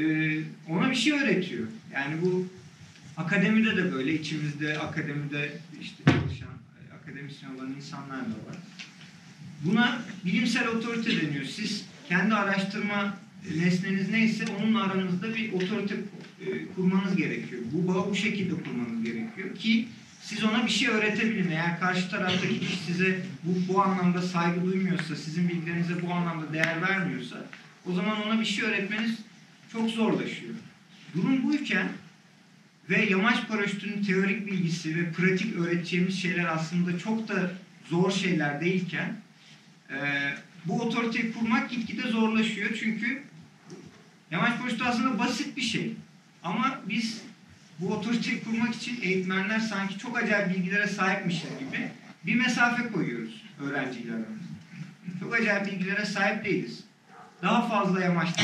ona 0.69 0.91
bir 0.91 0.95
şey 0.95 1.13
öğretiyor. 1.13 1.67
Yani 1.93 2.21
bu 2.21 2.47
akademide 3.17 3.77
de 3.77 3.93
böyle, 3.93 4.13
içimizde 4.13 4.79
akademide 4.79 5.59
işte 5.81 6.03
çalışan, 6.05 6.49
akademisyen 7.01 7.55
olan 7.55 7.73
insanlar 7.75 8.19
da 8.19 8.37
var. 8.47 8.57
Buna 9.65 10.01
bilimsel 10.25 10.67
otorite 10.67 11.21
deniyor. 11.21 11.45
Siz 11.45 11.85
kendi 12.09 12.35
araştırma 12.35 13.17
nesneniz 13.55 14.09
neyse 14.09 14.45
onunla 14.59 14.83
aranızda 14.83 15.35
bir 15.35 15.53
otorite 15.53 15.95
e, 16.41 16.65
kurmanız 16.75 17.15
gerekiyor. 17.15 17.61
Bu 17.71 17.87
bağı 17.87 18.09
bu 18.09 18.15
şekilde 18.15 18.53
kurmanız 18.63 19.03
gerekiyor 19.03 19.55
ki 19.55 19.87
siz 20.21 20.43
ona 20.43 20.65
bir 20.65 20.71
şey 20.71 20.87
öğretebilin. 20.87 21.51
Eğer 21.51 21.79
karşı 21.79 22.09
taraftaki 22.09 22.59
kişi 22.59 22.77
size 22.77 23.19
bu, 23.43 23.73
bu 23.73 23.81
anlamda 23.81 24.21
saygı 24.21 24.65
duymuyorsa, 24.65 25.15
sizin 25.15 25.49
bilgilerinize 25.49 26.01
bu 26.01 26.13
anlamda 26.13 26.53
değer 26.53 26.81
vermiyorsa 26.81 27.45
o 27.85 27.93
zaman 27.93 28.27
ona 28.27 28.39
bir 28.39 28.45
şey 28.45 28.65
öğretmeniz 28.65 29.17
çok 29.71 29.89
zorlaşıyor. 29.89 30.53
Durum 31.15 31.43
buyken 31.43 31.87
ve 32.89 33.05
yamaç 33.05 33.47
paraşütünün 33.47 34.03
teorik 34.03 34.47
bilgisi 34.47 34.95
ve 34.95 35.11
pratik 35.11 35.55
öğreteceğimiz 35.55 36.21
şeyler 36.21 36.45
aslında 36.45 36.99
çok 36.99 37.27
da 37.27 37.51
zor 37.89 38.11
şeyler 38.11 38.61
değilken 38.61 39.15
e, 39.89 39.97
bu 40.65 40.81
otoriteyi 40.81 41.33
kurmak 41.33 41.69
gitgide 41.69 42.07
zorlaşıyor. 42.07 42.69
Çünkü 42.79 43.23
yamaç 44.31 44.59
paraşütü 44.59 44.83
aslında 44.83 45.19
basit 45.19 45.57
bir 45.57 45.61
şey. 45.61 45.93
Ama 46.43 46.81
biz 46.89 47.21
bu 47.79 47.93
otoriteyi 47.93 48.43
kurmak 48.43 48.75
için 48.75 49.01
eğitmenler 49.01 49.59
sanki 49.59 49.97
çok 49.97 50.17
acayip 50.17 50.49
bilgilere 50.49 50.87
sahipmişler 50.87 51.59
gibi 51.59 51.91
bir 52.25 52.35
mesafe 52.35 52.91
koyuyoruz 52.91 53.43
öğrenciyle. 53.59 54.13
Çok 55.19 55.33
acayip 55.35 55.65
bilgilere 55.65 56.05
sahip 56.05 56.45
değiliz. 56.45 56.83
Daha 57.41 57.67
fazla 57.67 58.01
yamaçta 58.01 58.43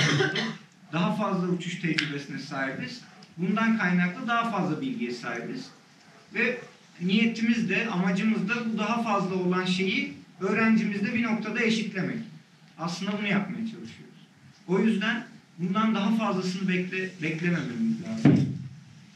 daha 0.93 1.15
fazla 1.15 1.47
uçuş 1.47 1.79
tecrübesine 1.79 2.39
sahibiz. 2.39 3.01
Bundan 3.37 3.77
kaynaklı 3.77 4.27
daha 4.27 4.51
fazla 4.51 4.81
bilgiye 4.81 5.11
sahibiz. 5.11 5.69
Ve 6.33 6.57
niyetimiz 7.01 7.69
de, 7.69 7.87
amacımız 7.87 8.49
da 8.49 8.53
bu 8.73 8.77
daha 8.77 9.03
fazla 9.03 9.35
olan 9.35 9.65
şeyi 9.65 10.13
öğrencimizde 10.41 11.13
bir 11.13 11.23
noktada 11.23 11.61
eşitlemek. 11.61 12.19
Aslında 12.77 13.11
bunu 13.19 13.27
yapmaya 13.27 13.65
çalışıyoruz. 13.65 14.27
O 14.67 14.79
yüzden 14.79 15.25
bundan 15.59 15.95
daha 15.95 16.15
fazlasını 16.15 16.69
bekle, 16.69 17.09
beklemememiz 17.21 18.03
lazım. 18.03 18.57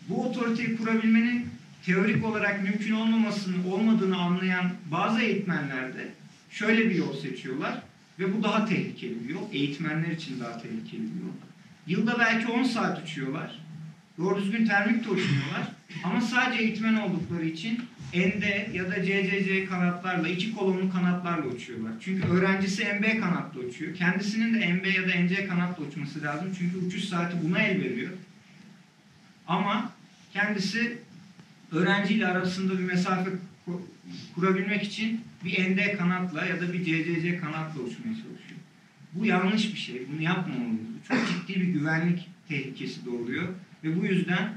Bu 0.09 0.25
otoriteyi 0.25 0.77
kurabilmenin 0.77 1.49
teorik 1.85 2.25
olarak 2.25 2.63
mümkün 2.63 2.93
olmamasını, 2.93 3.73
olmadığını 3.73 4.17
anlayan 4.17 4.71
bazı 4.91 5.21
eğitmenler 5.21 5.93
de 5.93 6.07
şöyle 6.51 6.89
bir 6.89 6.95
yol 6.95 7.21
seçiyorlar 7.21 7.81
ve 8.19 8.37
bu 8.37 8.43
daha 8.43 8.65
tehlikeli 8.65 9.27
bir 9.27 9.33
yol. 9.33 9.53
Eğitmenler 9.53 10.11
için 10.11 10.39
daha 10.39 10.61
tehlikeli 10.61 11.01
bir 11.01 11.21
yol. 11.21 11.33
Yılda 11.87 12.19
belki 12.19 12.47
10 12.47 12.63
saat 12.63 13.03
uçuyorlar. 13.03 13.66
Doğru 14.17 14.41
düzgün 14.41 14.65
termik 14.65 15.05
de 15.05 15.09
uçmuyorlar. 15.09 15.67
Ama 16.03 16.21
sadece 16.21 16.63
eğitmen 16.63 16.95
oldukları 16.95 17.45
için 17.45 17.81
ND 18.13 18.73
ya 18.73 18.91
da 18.91 19.03
CCC 19.03 19.65
kanatlarla, 19.65 20.27
iki 20.27 20.55
kolonlu 20.55 20.91
kanatlarla 20.91 21.45
uçuyorlar. 21.45 21.91
Çünkü 22.01 22.27
öğrencisi 22.27 22.83
MB 22.83 23.19
kanatla 23.19 23.59
uçuyor. 23.59 23.95
Kendisinin 23.95 24.53
de 24.53 24.73
MB 24.73 24.85
ya 24.85 25.03
da 25.07 25.23
NC 25.23 25.47
kanatla 25.47 25.83
uçması 25.83 26.21
lazım. 26.21 26.47
Çünkü 26.57 26.77
uçuş 26.77 27.03
saati 27.03 27.37
buna 27.43 27.59
el 27.59 27.81
veriyor. 27.81 28.11
Ama 29.47 29.91
kendisi 30.33 30.97
öğrenciyle 31.71 32.27
arasında 32.27 32.79
bir 32.79 32.83
mesafe 32.83 33.29
kurabilmek 34.35 34.83
için 34.83 35.21
bir 35.45 35.69
ND 35.69 35.97
kanatla 35.97 36.45
ya 36.45 36.61
da 36.61 36.73
bir 36.73 36.79
CCC 36.79 37.37
kanatla 37.37 37.81
uçmaya 37.81 38.13
çalışıyor. 38.13 38.59
Bu 39.13 39.25
yanlış 39.25 39.73
bir 39.73 39.79
şey. 39.79 40.01
Bunu 40.13 40.21
yapmamalıyız. 40.21 40.87
Çok 41.07 41.17
ciddi 41.27 41.61
bir 41.61 41.67
güvenlik 41.67 42.29
tehlikesi 42.47 43.05
doğuruyor. 43.05 43.47
Ve 43.87 44.01
bu 44.01 44.05
yüzden 44.05 44.49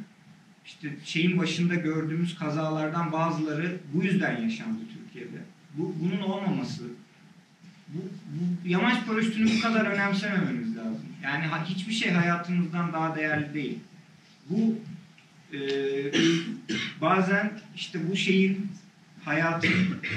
işte 0.66 0.88
şeyin 1.05 1.38
başında 1.38 1.75
gördüğümüz 1.75 2.38
kazalardan 2.38 3.12
bazıları 3.12 3.77
bu 3.95 4.05
yüzden 4.05 4.43
yaşandı 4.43 4.81
Türkiye'de. 4.95 5.38
Bu, 5.75 5.95
bunun 6.01 6.21
olmaması, 6.21 6.83
bu, 7.88 7.99
bu 8.27 8.69
yamaç 8.69 9.07
paraşütünü 9.07 9.51
bu 9.57 9.62
kadar 9.62 9.87
önemsemememiz 9.87 10.77
lazım. 10.77 11.05
Yani 11.23 11.45
hiçbir 11.64 11.93
şey 11.93 12.11
hayatımızdan 12.11 12.93
daha 12.93 13.16
değerli 13.16 13.55
değil. 13.55 13.79
Bu 14.51 14.79
e, 15.53 15.61
bazen 17.01 17.53
işte 17.77 18.11
bu 18.11 18.16
şeyin 18.16 18.71
hayatın 19.25 19.73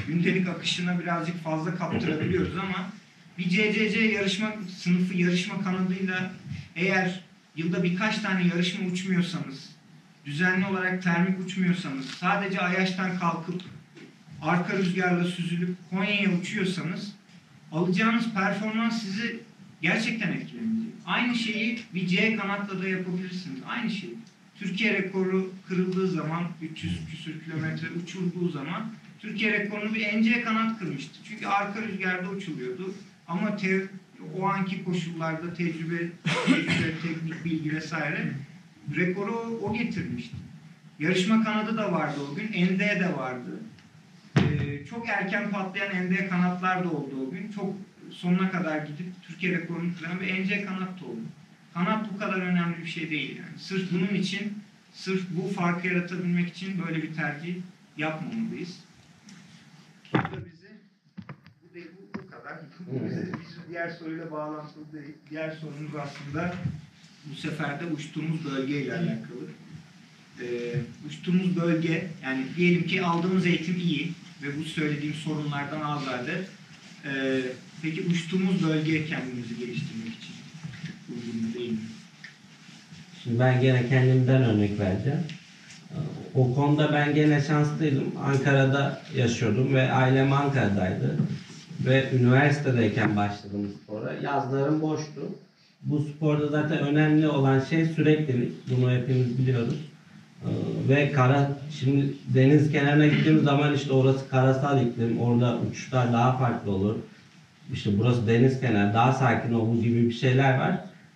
gündelik 0.07 0.49
akışına 0.49 0.99
birazcık 0.99 1.43
fazla 1.43 1.75
kaptırabiliyoruz 1.75 2.57
ama 2.57 2.89
bir 3.37 3.49
CCC 3.49 3.99
yarışma 3.99 4.53
sınıfı 4.77 5.17
yarışma 5.17 5.63
kanadıyla 5.63 6.33
eğer 6.75 7.23
yılda 7.55 7.83
birkaç 7.83 8.19
tane 8.19 8.47
yarışma 8.47 8.87
uçmuyorsanız, 8.87 9.69
düzenli 10.25 10.65
olarak 10.65 11.03
termik 11.03 11.39
uçmuyorsanız, 11.39 12.05
sadece 12.05 12.59
Ayaş'tan 12.59 13.19
kalkıp 13.19 13.61
arka 14.41 14.77
rüzgarla 14.77 15.23
süzülüp 15.23 15.75
Konya'ya 15.89 16.31
uçuyorsanız 16.31 17.11
alacağınız 17.71 18.33
performans 18.33 19.03
sizi 19.03 19.39
gerçekten 19.81 20.31
etkilemeyecek. 20.31 20.93
Aynı 21.05 21.35
şeyi 21.35 21.79
bir 21.93 22.07
C 22.07 22.35
kanatla 22.35 22.83
da 22.83 22.87
yapabilirsiniz. 22.87 23.59
Aynı 23.67 23.89
şey. 23.89 24.09
Türkiye 24.59 24.93
rekoru 24.93 25.53
kırıldığı 25.67 26.07
zaman 26.07 26.43
300 26.61 27.05
küsür 27.11 27.43
kilometre 27.43 27.87
uçulduğu 28.03 28.49
zaman 28.49 28.91
Türkiye 29.19 29.51
rekorunu 29.51 29.93
bir 29.95 30.21
NC 30.21 30.41
kanat 30.41 30.79
kırmıştı. 30.79 31.19
Çünkü 31.29 31.45
arka 31.45 31.81
rüzgarda 31.81 32.29
uçuluyordu. 32.29 32.93
Ama 33.27 33.57
te, 33.57 33.87
o 34.39 34.45
anki 34.45 34.83
koşullarda 34.83 35.53
tecrübe, 35.53 36.09
tecrübe, 36.45 36.99
teknik 37.03 37.45
bilgi 37.45 37.75
vesaire 37.75 38.33
rekoru 38.95 39.59
o 39.63 39.73
getirmişti. 39.73 40.35
Yarışma 40.99 41.43
kanadı 41.43 41.77
da 41.77 41.91
vardı 41.91 42.19
o 42.31 42.35
gün. 42.35 42.47
ND 42.47 42.79
de 42.79 43.13
vardı. 43.17 43.59
Ee, 44.37 44.85
çok 44.85 45.09
erken 45.09 45.51
patlayan 45.51 46.05
ND 46.05 46.29
kanatlar 46.29 46.83
da 46.83 46.89
oldu 46.89 47.27
o 47.27 47.31
gün. 47.31 47.51
Çok 47.51 47.75
sonuna 48.11 48.51
kadar 48.51 48.77
gidip 48.77 49.07
Türkiye 49.27 49.57
rekorunu 49.57 49.95
kıran 49.99 50.21
bir 50.21 50.43
NC 50.43 50.65
kanat 50.65 51.01
da 51.01 51.05
oldu. 51.05 51.21
Kanat 51.73 52.13
bu 52.13 52.17
kadar 52.17 52.41
önemli 52.41 52.77
bir 52.77 52.87
şey 52.87 53.09
değil 53.09 53.37
yani. 53.37 53.59
Sırf 53.59 53.91
bunun 53.91 54.13
için, 54.13 54.63
sırf 54.93 55.23
bu 55.29 55.47
farkı 55.47 55.87
yaratabilmek 55.87 56.49
için 56.49 56.83
böyle 56.85 57.03
bir 57.03 57.13
tercih 57.13 57.55
yapmamalıyız. 57.97 58.79
Bu 60.13 60.17
da 60.17 60.45
bizi, 60.45 60.67
bu, 61.63 61.73
değil, 61.73 61.87
bu, 61.97 62.27
bizi 62.91 63.31
diğer 63.69 63.89
soruyla 63.89 64.31
bağlantılı 64.31 64.83
değil. 64.93 65.15
Diğer 65.29 65.51
sorumuz 65.51 65.91
aslında 65.95 66.53
bu 67.31 67.35
sefer 67.35 67.79
de 67.79 67.85
uçtuğumuz 67.85 68.45
bölgeyle 68.45 68.93
alakalı. 68.93 69.45
Ee, 70.41 70.45
uçtuğumuz 71.07 71.55
bölge, 71.55 72.07
yani 72.23 72.45
diyelim 72.57 72.87
ki 72.87 73.03
aldığımız 73.03 73.45
eğitim 73.45 73.77
iyi 73.77 74.11
ve 74.43 74.59
bu 74.59 74.63
söylediğim 74.63 75.15
sorunlardan 75.15 75.81
azade. 75.81 76.41
Ee, 77.05 77.41
peki 77.81 78.01
uçtuğumuz 78.01 78.63
bölge 78.63 79.05
kendimizi 79.05 79.57
geliştirmek 79.59 80.13
için 80.13 80.35
uygun 81.09 81.47
mu 81.47 81.53
değil 81.53 81.71
mi? 81.71 81.77
Şimdi 83.23 83.39
ben 83.39 83.61
gene 83.61 83.89
kendimden 83.89 84.43
örnek 84.43 84.79
vereceğim. 84.79 85.19
O 86.35 86.55
konuda 86.55 86.93
ben 86.93 87.15
gene 87.15 87.41
şanslıydım. 87.41 88.13
Ankara'da 88.23 89.01
yaşıyordum 89.15 89.73
ve 89.73 89.91
ailem 89.91 90.33
Ankara'daydı. 90.33 91.17
Ve 91.85 92.03
üniversitedeyken 92.19 93.15
başladım 93.15 93.71
spora. 93.83 94.13
Yazlarım 94.23 94.81
boştu. 94.81 95.21
Bu 95.83 95.99
sporda 95.99 96.47
zaten 96.47 96.79
önemli 96.79 97.27
olan 97.27 97.59
şey 97.59 97.85
süreklilik. 97.85 98.51
Bunu 98.71 98.91
hepimiz 98.91 99.37
biliyoruz. 99.37 99.75
Ee, 100.43 100.49
Ve 100.89 101.11
kara, 101.11 101.49
şimdi 101.79 102.13
deniz 102.33 102.71
kenarına 102.71 103.07
gittiğimiz 103.07 103.43
zaman 103.43 103.73
işte 103.73 103.93
orası 103.93 104.29
karasal 104.29 104.81
iklim. 104.85 105.19
Orada 105.19 105.57
uçuşlar 105.69 106.13
daha 106.13 106.37
farklı 106.37 106.71
olur. 106.71 106.95
İşte 107.73 107.89
burası 107.99 108.27
deniz 108.27 108.61
kenarı, 108.61 108.93
daha 108.93 109.13
sakin 109.13 109.53
olduğu 109.53 109.81
gibi 109.81 110.03
bir 110.09 110.13
şeyler 110.13 110.57
var. 110.59 110.71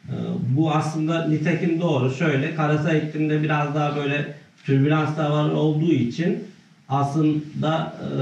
Ee, 0.09 0.13
Bu 0.57 0.71
aslında 0.71 1.27
nitekim 1.27 1.81
doğru. 1.81 2.13
Şöyle 2.13 2.55
karasal 2.55 2.95
iklimde 2.95 3.43
biraz 3.43 3.75
daha 3.75 3.95
böyle 3.95 4.33
türbülans 4.65 5.17
havalar 5.17 5.51
olduğu 5.51 5.91
için 5.91 6.43
aslında 6.89 7.93
e, 8.01 8.17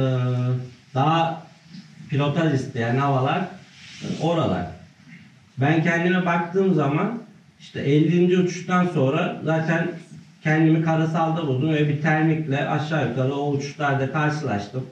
daha 0.96 1.45
pilotaj 2.10 2.54
isteyen 2.54 2.98
havalar 2.98 3.46
oralar. 4.22 4.66
Ben 5.58 5.84
kendime 5.84 6.26
baktığım 6.26 6.74
zaman 6.74 7.20
işte 7.60 7.80
50. 7.80 8.40
uçuştan 8.40 8.88
sonra 8.88 9.42
zaten 9.44 9.88
kendimi 10.44 10.82
karasalda 10.82 11.48
buldum 11.48 11.74
ve 11.74 11.90
bir 11.90 12.02
termikle 12.02 12.70
aşağı 12.70 13.10
yukarı 13.10 13.34
o 13.34 13.52
uçuşlarda 13.52 14.12
karşılaştım. 14.12 14.86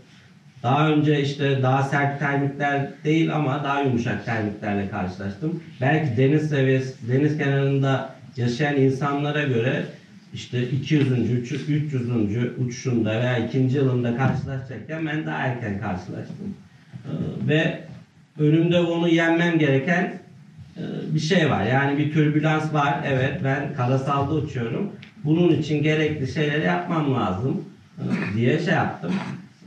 Daha 0.63 0.89
önce 0.89 1.21
işte 1.21 1.61
daha 1.61 1.83
sert 1.83 2.19
termikler 2.19 2.87
değil 3.03 3.35
ama 3.35 3.63
daha 3.63 3.81
yumuşak 3.81 4.25
termiklerle 4.25 4.89
karşılaştım. 4.89 5.59
Belki 5.81 6.17
deniz 6.17 6.49
seviyesi, 6.49 7.09
deniz 7.09 7.37
kenarında 7.37 8.15
yaşayan 8.37 8.75
insanlara 8.75 9.43
göre 9.43 9.85
işte 10.33 10.69
200. 10.69 11.31
300. 11.31 12.09
uçuşunda 12.57 13.19
veya 13.19 13.37
ikinci 13.37 13.77
yılında 13.77 14.17
karşılaşacakken 14.17 15.05
ben 15.05 15.25
daha 15.25 15.37
erken 15.37 15.79
karşılaştım. 15.79 16.55
Ee, 17.05 17.09
Ve 17.47 17.83
önümde 18.39 18.79
onu 18.79 19.07
yenmem 19.07 19.59
gereken 19.59 20.19
e, 20.77 20.81
bir 21.13 21.19
şey 21.19 21.49
var. 21.49 21.65
Yani 21.65 21.97
bir 21.97 22.13
türbülans 22.13 22.73
var. 22.73 22.95
Evet 23.07 23.39
ben 23.43 23.73
karasalda 23.73 24.33
uçuyorum. 24.33 24.91
Bunun 25.23 25.49
için 25.49 25.83
gerekli 25.83 26.33
şeyleri 26.33 26.65
yapmam 26.65 27.13
lazım 27.15 27.61
e, 27.99 28.03
diye 28.37 28.59
şey 28.59 28.73
yaptım. 28.73 29.11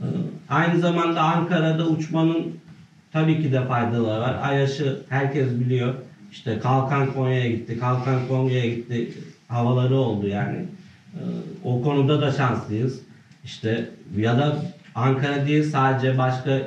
E, 0.01 0.05
Aynı 0.49 0.79
zamanda 0.79 1.21
Ankara'da 1.21 1.87
uçmanın 1.87 2.57
tabii 3.13 3.41
ki 3.41 3.51
de 3.51 3.65
faydaları 3.65 4.21
var. 4.21 4.35
Ayaşı 4.43 4.99
herkes 5.09 5.59
biliyor. 5.59 5.93
İşte 6.31 6.59
Kalkan 6.59 7.13
Konya'ya 7.13 7.47
gitti, 7.47 7.79
Kalkan 7.79 8.27
Konya'ya 8.27 8.65
gitti 8.65 9.11
havaları 9.47 9.95
oldu 9.95 10.27
yani. 10.27 10.65
O 11.63 11.81
konuda 11.81 12.21
da 12.21 12.31
şanslıyız. 12.31 12.99
İşte 13.45 13.89
ya 14.17 14.37
da 14.37 14.55
Ankara 14.95 15.47
değil 15.47 15.63
sadece 15.63 16.17
başka 16.17 16.61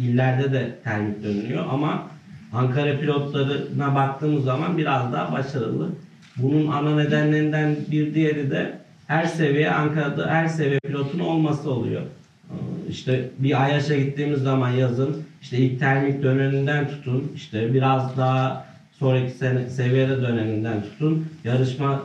illerde 0.00 0.52
de 0.52 0.70
termik 0.84 1.24
dönülüyor 1.24 1.64
ama 1.72 2.06
Ankara 2.52 3.00
pilotlarına 3.00 3.94
baktığımız 3.94 4.44
zaman 4.44 4.78
biraz 4.78 5.12
daha 5.12 5.32
başarılı. 5.32 5.88
Bunun 6.36 6.66
ana 6.66 6.96
nedenlerinden 6.96 7.76
bir 7.90 8.14
diğeri 8.14 8.50
de 8.50 8.72
her 9.06 9.24
seviye 9.24 9.70
Ankara'da 9.70 10.26
her 10.30 10.46
seviye 10.48 10.78
pilotun 10.80 11.18
olması 11.18 11.70
oluyor. 11.70 12.00
Ee, 12.02 12.54
İşte 12.90 13.28
bir 13.38 13.64
Ayaş'a 13.64 13.96
gittiğimiz 13.96 14.40
zaman 14.42 14.70
yazın 14.70 15.22
işte 15.42 15.58
ilk 15.58 15.80
termik 15.80 16.22
döneminden 16.22 16.88
tutun 16.88 17.32
işte 17.36 17.74
biraz 17.74 18.16
daha 18.16 18.66
sonraki 18.98 19.32
seviyede 19.70 20.22
döneminden 20.22 20.82
tutun 20.82 21.26
yarışma 21.44 22.02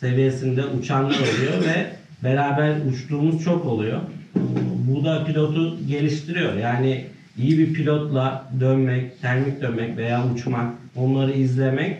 seviyesinde 0.00 0.64
uçanlar 0.66 1.14
oluyor 1.14 1.64
ve 1.66 1.86
beraber 2.24 2.74
uçtuğumuz 2.92 3.44
çok 3.44 3.64
oluyor. 3.66 3.98
Ee, 4.36 4.40
Bu 4.88 5.04
da 5.04 5.24
pilotu 5.24 5.76
geliştiriyor. 5.88 6.54
Yani 6.54 7.04
iyi 7.38 7.58
bir 7.58 7.72
pilotla 7.74 8.44
dönmek, 8.60 9.22
termik 9.22 9.62
dönmek 9.62 9.96
veya 9.96 10.26
uçmak, 10.32 10.74
onları 10.96 11.32
izlemek 11.32 11.96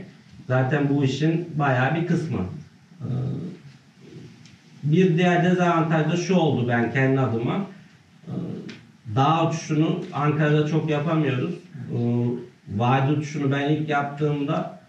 zaten 0.46 0.88
bu 0.88 1.04
işin 1.04 1.48
bayağı 1.54 1.94
bir 1.94 2.06
kısmı. 2.06 2.40
Ee, 3.00 3.06
Bir 4.82 5.16
diğer 5.18 5.44
dezavantaj 5.44 6.12
da 6.12 6.16
şu 6.16 6.34
oldu 6.34 6.68
ben 6.68 6.92
kendi 6.92 7.20
adıma. 7.20 7.66
Ee, 8.26 8.30
Dağ 9.14 9.48
uçuşunu 9.48 10.04
Ankara'da 10.12 10.66
çok 10.66 10.90
yapamıyoruz. 10.90 11.54
Ee, 11.54 11.96
Vadi 12.76 13.12
uçuşunu 13.12 13.52
ben 13.52 13.68
ilk 13.68 13.88
yaptığımda 13.88 14.80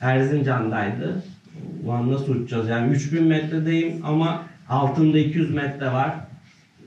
Erzincan'daydı. 0.00 1.22
Ulan 1.84 2.12
nasıl 2.12 2.34
uçacağız? 2.34 2.68
Yani 2.68 2.92
3000 2.92 3.24
metredeyim 3.24 4.00
ama 4.04 4.42
altında 4.68 5.18
200 5.18 5.54
metre 5.54 5.86
var 5.92 6.14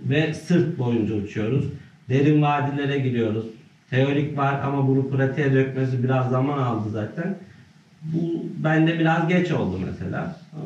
ve 0.05 0.33
sırt 0.33 0.77
boyunca 0.79 1.15
uçuyoruz. 1.15 1.65
Derin 2.09 2.41
vadilere 2.41 2.99
giriyoruz. 2.99 3.45
Teorik 3.89 4.37
var 4.37 4.59
ama 4.63 4.87
bunu 4.87 5.09
pratiğe 5.09 5.53
dökmesi 5.53 6.03
biraz 6.03 6.29
zaman 6.29 6.57
aldı 6.57 6.89
zaten. 6.91 7.35
Bu 8.01 8.45
bende 8.63 8.99
biraz 8.99 9.27
geç 9.27 9.51
oldu 9.51 9.79
mesela. 9.85 10.35
Ee, 10.53 10.57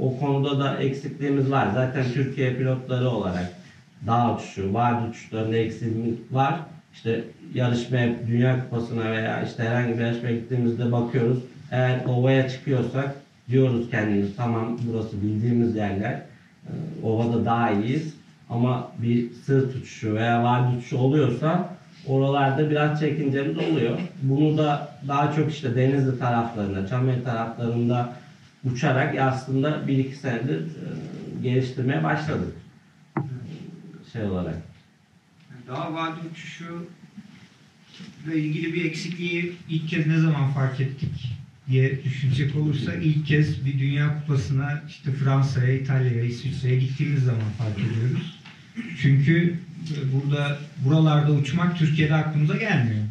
O 0.00 0.18
konuda 0.18 0.60
da 0.60 0.78
eksikliğimiz 0.78 1.50
var. 1.50 1.68
Zaten 1.74 2.04
Türkiye 2.14 2.54
pilotları 2.54 3.08
olarak 3.08 3.52
dağ 4.06 4.36
uçuşu, 4.36 4.74
vadi 4.74 5.08
uçuşlarında 5.08 5.56
eksiğimiz 5.56 6.14
var. 6.30 6.60
İşte 6.94 7.20
yarışmaya, 7.54 8.14
Dünya 8.26 8.60
Kupası'na 8.64 9.12
veya 9.12 9.42
işte 9.42 9.62
herhangi 9.62 9.98
bir 9.98 10.04
yarışmaya 10.04 10.34
gittiğimizde 10.34 10.92
bakıyoruz. 10.92 11.38
Eğer 11.70 12.04
ovaya 12.04 12.48
çıkıyorsak 12.48 13.14
diyoruz 13.48 13.90
kendimiz 13.90 14.36
tamam 14.36 14.76
burası 14.86 15.22
bildiğimiz 15.22 15.74
yerler. 15.76 16.20
Ee, 16.66 16.70
Ovada 17.02 17.44
daha 17.44 17.70
iyiyiz. 17.70 18.16
Ama 18.50 18.92
bir 19.02 19.32
sırt 19.32 19.76
uçuşu 19.76 20.14
veya 20.14 20.44
vadi 20.44 20.76
uçuşu 20.76 20.98
oluyorsa 20.98 21.76
oralarda 22.06 22.70
biraz 22.70 23.00
çekincemiz 23.00 23.58
oluyor. 23.58 23.98
Bunu 24.22 24.58
da 24.58 24.98
daha 25.08 25.32
çok 25.32 25.52
işte 25.52 25.76
Denizli 25.76 26.18
taraflarında, 26.18 26.86
Çameli 26.86 27.24
taraflarında 27.24 28.12
uçarak 28.64 29.18
aslında 29.18 29.88
bir 29.88 29.98
iki 29.98 30.16
senedir 30.16 30.60
e, 30.60 30.86
geliştirmeye 31.42 32.04
başladık. 32.04 32.54
Şey 34.12 34.22
olarak. 34.22 34.62
Dağ 35.68 35.94
vadi 35.94 36.20
uçuşu 36.32 36.86
ile 38.24 38.38
ilgili 38.38 38.74
bir 38.74 38.84
eksikliği 38.84 39.52
ilk 39.68 39.88
kez 39.88 40.06
ne 40.06 40.18
zaman 40.18 40.50
fark 40.50 40.80
ettik 40.80 41.32
diye 41.68 42.04
düşünecek 42.04 42.56
olursa 42.56 42.94
ilk 42.94 43.26
kez 43.26 43.66
bir 43.66 43.78
Dünya 43.78 44.20
Kupası'na 44.20 44.82
işte 44.88 45.12
Fransa'ya, 45.12 45.72
İtalya'ya, 45.72 46.24
İsviçre'ye 46.24 46.80
gittiğimiz 46.80 47.24
zaman 47.24 47.50
fark 47.58 47.78
ediyoruz. 47.78 48.35
Çünkü 49.02 49.54
e, 49.90 49.96
burada 50.12 50.58
buralarda 50.84 51.32
uçmak 51.32 51.78
Türkiye'de 51.78 52.14
aklımıza 52.14 52.56
gelmiyor. 52.56 53.04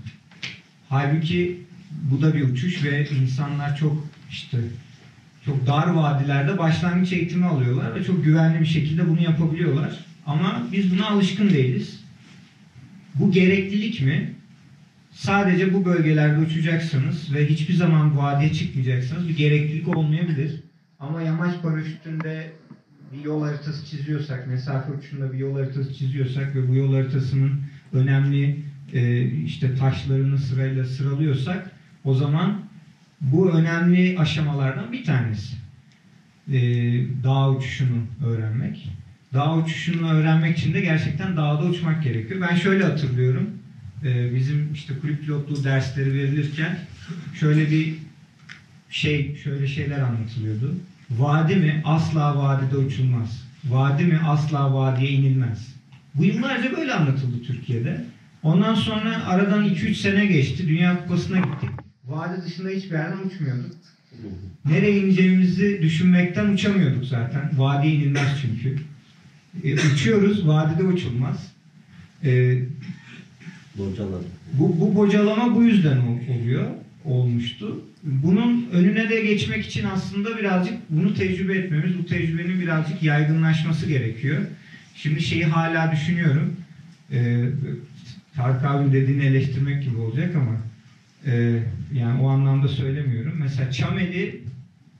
Halbuki 0.89 1.61
bu 2.11 2.21
da 2.21 2.33
bir 2.33 2.49
uçuş 2.49 2.83
ve 2.83 3.09
insanlar 3.09 3.77
çok 3.77 4.07
işte 4.29 4.57
çok 5.45 5.67
dar 5.67 5.87
vadilerde 5.87 6.57
başlangıç 6.57 7.13
eğitimi 7.13 7.45
alıyorlar 7.45 7.95
ve 7.95 8.03
çok 8.03 8.25
güvenli 8.25 8.59
bir 8.59 8.65
şekilde 8.65 9.09
bunu 9.09 9.21
yapabiliyorlar. 9.21 10.05
Ama 10.25 10.67
biz 10.71 10.91
buna 10.91 11.07
alışkın 11.07 11.49
değiliz. 11.49 11.99
Bu 13.15 13.31
gereklilik 13.31 14.01
mi? 14.01 14.35
Sadece 15.11 15.73
bu 15.73 15.85
bölgelerde 15.85 16.45
uçacaksınız 16.45 17.33
ve 17.33 17.49
hiçbir 17.49 17.73
zaman 17.73 18.17
vadiye 18.17 18.53
çıkmayacaksınız. 18.53 19.29
Bir 19.29 19.37
gereklilik 19.37 19.97
olmayabilir. 19.97 20.51
Ama 20.99 21.21
yamaç 21.21 21.61
paraşütünde 21.61 22.51
bir 23.17 23.23
yol 23.23 23.43
haritası 23.43 23.85
çiziyorsak, 23.85 24.47
mesafe 24.47 24.91
uçuşunda 24.91 25.33
bir 25.33 25.37
yol 25.37 25.59
haritası 25.59 25.93
çiziyorsak 25.93 26.55
ve 26.55 26.67
bu 26.67 26.75
yol 26.75 26.93
haritasının 26.93 27.61
önemli 27.93 28.59
e, 28.93 29.25
işte 29.25 29.75
taşlarını 29.75 30.37
sırayla 30.37 30.85
sıralıyorsak 30.85 31.71
o 32.03 32.13
zaman 32.13 32.61
bu 33.21 33.51
önemli 33.51 34.19
aşamalardan 34.19 34.91
bir 34.91 35.03
tanesi. 35.03 35.55
E, 36.51 36.59
dağ 37.23 37.49
uçuşunu 37.49 37.97
öğrenmek. 38.25 38.89
Dağ 39.33 39.55
uçuşunu 39.55 40.11
öğrenmek 40.11 40.57
için 40.57 40.73
de 40.73 40.81
gerçekten 40.81 41.37
dağda 41.37 41.63
uçmak 41.63 42.03
gerekiyor. 42.03 42.41
Ben 42.41 42.55
şöyle 42.55 42.83
hatırlıyorum. 42.83 43.49
E, 44.03 44.35
bizim 44.35 44.73
işte 44.73 44.93
kulüp 45.01 45.21
pilotluğu 45.21 45.63
dersleri 45.63 46.13
verilirken 46.13 46.77
şöyle 47.39 47.71
bir 47.71 47.93
şey, 48.89 49.35
şöyle 49.35 49.67
şeyler 49.67 49.99
anlatılıyordu. 49.99 50.75
Vadi 51.11 51.55
mi? 51.55 51.81
Asla 51.85 52.37
vadide 52.37 52.77
uçulmaz. 52.77 53.43
Vadi 53.69 54.03
mi? 54.03 54.19
Asla 54.27 54.73
vadiye 54.73 55.11
inilmez. 55.11 55.75
Bu 56.15 56.25
yıllarca 56.25 56.77
böyle 56.77 56.93
anlatıldı 56.93 57.43
Türkiye'de. 57.47 58.05
Ondan 58.43 58.75
sonra 58.75 59.25
aradan 59.25 59.65
2-3 59.69 59.93
sene 59.93 60.25
geçti. 60.25 60.67
Dünya 60.67 61.01
Kupası'na 61.03 61.37
gittik. 61.37 61.69
Vadi 62.07 62.41
dışında 62.45 62.69
hiçbir 62.69 62.91
yerden 62.91 63.17
uçmuyorduk. 63.27 63.71
Nereye 64.65 64.97
ineceğimizi 64.99 65.81
düşünmekten 65.81 66.49
uçamıyorduk 66.53 67.05
zaten. 67.05 67.49
Vadiye 67.57 67.93
inilmez 67.93 68.27
çünkü. 68.41 68.75
E, 69.63 69.73
uçuyoruz, 69.75 70.47
vadide 70.47 70.83
uçulmaz. 70.83 71.51
E, 72.23 72.59
Bocaladım. 73.77 74.25
bu, 74.53 74.79
bu 74.81 74.95
bocalama 74.95 75.55
bu 75.55 75.63
yüzden 75.63 75.97
ol- 75.97 76.35
oluyor, 76.39 76.65
olmuştu. 77.05 77.81
Bunun 78.03 78.69
önüne 78.71 79.09
de 79.09 79.21
geçmek 79.21 79.65
için 79.65 79.85
aslında 79.85 80.37
birazcık 80.37 80.73
bunu 80.89 81.13
tecrübe 81.13 81.55
etmemiz, 81.57 81.97
bu 81.97 82.05
tecrübenin 82.05 82.59
birazcık 82.59 83.03
yaygınlaşması 83.03 83.85
gerekiyor. 83.85 84.41
Şimdi 84.95 85.21
şeyi 85.21 85.45
hala 85.45 85.91
düşünüyorum. 85.91 86.53
Ee, 87.11 87.45
Tarık 88.35 88.63
abim 88.63 88.93
dediğini 88.93 89.23
eleştirmek 89.23 89.83
gibi 89.83 89.97
olacak 89.97 90.35
ama 90.35 90.57
e, 91.25 91.59
yani 91.93 92.21
o 92.21 92.27
anlamda 92.27 92.67
söylemiyorum. 92.67 93.33
Mesela 93.39 93.71
Çameli 93.71 94.41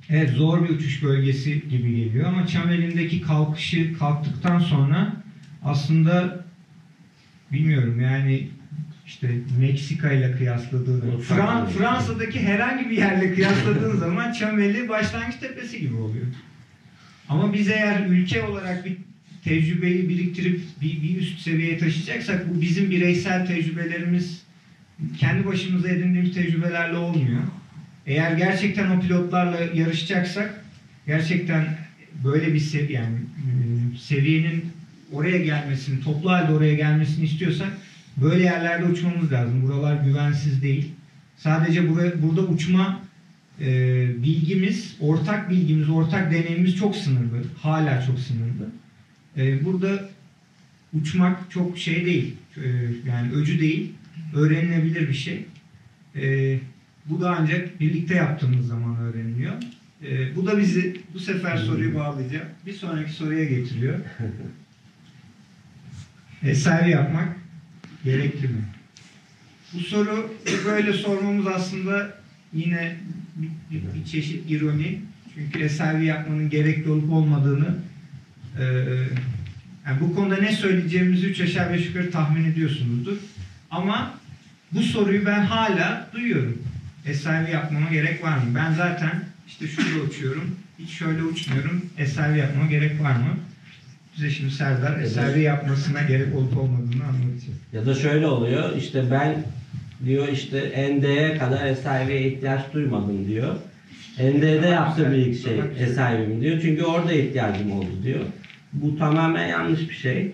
evet 0.10 0.30
zor 0.30 0.64
bir 0.64 0.70
uçuş 0.70 1.04
bölgesi 1.04 1.70
gibi 1.70 1.96
geliyor 1.96 2.26
ama 2.26 2.48
Çameli'ndeki 2.48 3.22
kalkışı 3.22 3.98
kalktıktan 3.98 4.60
sonra 4.60 5.14
aslında 5.64 6.46
bilmiyorum 7.52 8.02
yani 8.02 8.50
işte 9.08 9.30
Meksika 9.60 10.12
ile 10.12 10.38
kıyasladığın, 10.38 11.20
Fran-. 11.20 11.68
Fransa'daki 11.68 12.42
herhangi 12.42 12.90
bir 12.90 12.98
yerle 12.98 13.34
kıyasladığın 13.34 13.98
zaman 13.98 14.32
Çameli 14.32 14.90
başlangıç 14.90 15.36
tepesi 15.36 15.80
gibi 15.80 15.96
oluyor. 15.96 16.26
Ama 17.30 17.54
biz 17.54 17.70
eğer 17.70 18.06
ülke 18.10 18.42
olarak 18.42 18.86
bir 18.86 18.98
tecrübeyi 19.44 20.10
biriktirip 20.10 20.62
bir, 20.82 21.04
bir 21.04 21.18
üst 21.18 21.40
seviyeye 21.40 21.78
taşıyacaksak 21.78 22.56
bu 22.56 22.62
bizim 22.62 22.90
bireysel 22.90 23.46
tecrübelerimiz 23.46 24.44
kendi 25.18 25.46
başımıza 25.46 25.90
edindiğimiz 25.90 26.34
tecrübelerle 26.34 26.96
olmuyor. 26.96 27.42
Eğer 28.06 28.38
gerçekten 28.38 28.92
o 28.92 29.02
pilotlarla 29.02 29.60
yarışacaksak 29.74 30.66
gerçekten 31.08 31.78
böyle 32.24 32.54
bir 32.54 32.60
seviye 32.60 33.00
yani 33.00 33.16
e, 33.16 33.98
seviyenin 33.98 34.66
oraya 35.12 35.38
gelmesini, 35.38 36.04
toplu 36.04 36.32
halde 36.32 36.52
oraya 36.52 36.74
gelmesini 36.74 37.26
istiyorsak 37.26 37.70
böyle 38.18 38.44
yerlerde 38.44 38.86
uçmamız 38.86 39.32
lazım. 39.32 39.62
Buralar 39.62 40.04
güvensiz 40.04 40.62
değil. 40.62 40.92
Sadece 41.38 41.90
buraya, 41.90 42.22
burada 42.22 42.42
uçma 42.42 43.02
e, 43.62 43.68
bilgimiz, 44.24 44.96
ortak 45.00 45.50
bilgimiz, 45.50 45.90
ortak 45.90 46.32
deneyimimiz 46.32 46.76
çok 46.76 46.96
sınırlı. 46.96 47.44
Hala 47.62 48.06
çok 48.06 48.20
sınırlı. 48.20 48.70
E, 49.38 49.66
burada 49.66 50.10
uçmak 50.94 51.52
çok 51.52 51.78
şey 51.78 52.06
değil. 52.06 52.36
E, 52.58 52.68
yani 53.08 53.32
öcü 53.32 53.60
değil. 53.60 53.92
Öğrenilebilir 54.36 55.10
bir 55.10 55.14
şey. 55.14 55.46
E, 56.16 56.60
bu 57.06 57.22
da 57.22 57.36
ancak 57.40 57.80
birlikte 57.80 58.16
yaptığımız 58.16 58.68
zaman 58.68 58.98
öğreniliyor. 58.98 59.54
E, 60.04 60.36
bu 60.36 60.46
da 60.46 60.58
bizi 60.58 61.02
bu 61.14 61.20
sefer 61.20 61.58
soruyu 61.58 61.96
bağlayacağım. 61.96 62.48
Bir 62.66 62.74
sonraki 62.74 63.12
soruya 63.12 63.46
getiriyor. 63.46 64.00
Eser 66.44 66.86
yapmak 66.86 67.45
gerekli 68.06 68.48
mi? 68.48 68.62
Bu 69.74 69.80
soru 69.80 70.34
böyle 70.66 70.94
sormamız 70.94 71.48
aslında 71.48 72.18
yine 72.54 72.96
bir, 73.36 73.50
bir- 73.72 74.00
bir 74.00 74.06
çeşit 74.06 74.52
ironi. 74.52 75.00
Çünkü 75.36 75.60
eservi 75.60 76.06
yapmanın 76.06 76.50
gerekli 76.50 76.90
olup 76.92 77.12
olmadığını 77.12 77.76
e, 78.60 78.64
yani 79.86 80.00
bu 80.02 80.16
konuda 80.16 80.38
ne 80.38 80.52
söyleyeceğimizi 80.52 81.26
üç 81.28 81.42
aşağı 81.42 81.74
beş 81.74 81.86
yukarı 81.86 82.12
tahmin 82.12 82.52
ediyorsunuzdur. 82.52 83.18
Ama 83.72 84.20
bu 84.72 84.82
soruyu 84.84 85.26
ben 85.26 85.42
hala 85.46 86.10
duyuyorum. 86.14 86.58
Eservi 87.06 87.52
yapmama 87.52 87.90
gerek 87.90 88.24
var 88.24 88.38
mı? 88.38 88.44
Ben 88.56 88.74
zaten 88.74 89.24
işte 89.48 89.68
şurada 89.68 90.04
uçuyorum. 90.04 90.56
Hiç 90.80 90.90
şöyle 90.90 91.24
uçmuyorum. 91.24 91.86
Eservi 91.98 92.38
yapmama 92.40 92.70
gerek 92.70 93.02
var 93.02 93.16
mı? 93.16 93.38
Bize 94.18 94.30
şimdi 94.30 94.52
Serdar 94.52 95.00
eservi 95.00 95.42
yapmasına 95.42 96.02
gerek 96.02 96.36
olup 96.36 96.58
olmadığını 96.58 97.04
anlatacak. 97.04 97.56
Ya 97.74 97.86
da 97.86 97.94
şöyle 97.94 98.28
oluyor 98.28 98.76
işte 98.78 99.12
ben 99.12 99.36
diyor 100.06 100.28
işte 100.28 100.90
ND'ye 100.94 101.38
kadar 101.38 101.74
SIV'ye 101.74 102.22
ihtiyaç 102.22 102.74
duymadım 102.74 103.28
diyor. 103.28 103.56
ND'de 104.20 104.68
yaptığım 104.68 105.14
ilk 105.14 105.44
şey 105.44 105.62
SIV'im 105.88 106.42
diyor. 106.42 106.60
Çünkü 106.62 106.84
orada 106.84 107.14
ihtiyacım 107.14 107.72
oldu 107.72 107.90
diyor. 108.04 108.20
Bu 108.74 108.98
tamamen 108.98 109.48
yanlış 109.48 109.90
bir 109.90 109.96
şey. 109.96 110.32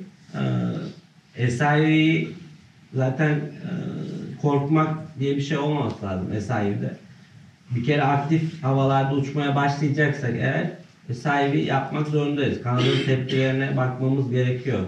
Ee, 1.38 1.50
SIV'yi 1.50 2.28
zaten 2.94 3.32
e, 3.34 3.42
korkmak 4.42 5.20
diye 5.20 5.36
bir 5.36 5.42
şey 5.42 5.58
olmaması 5.58 6.06
lazım 6.06 6.28
SIV'de. 6.42 6.96
Bir 7.76 7.84
kere 7.84 8.04
aktif 8.04 8.64
havalarda 8.64 9.16
uçmaya 9.16 9.56
başlayacaksak 9.56 10.36
eğer 10.36 10.81
SIV 11.14 11.56
yapmak 11.56 12.08
zorundayız. 12.08 12.64
Kanadın 12.64 12.98
tepkilerine 13.06 13.78
bakmamız 13.78 14.32
gerekiyor 14.32 14.80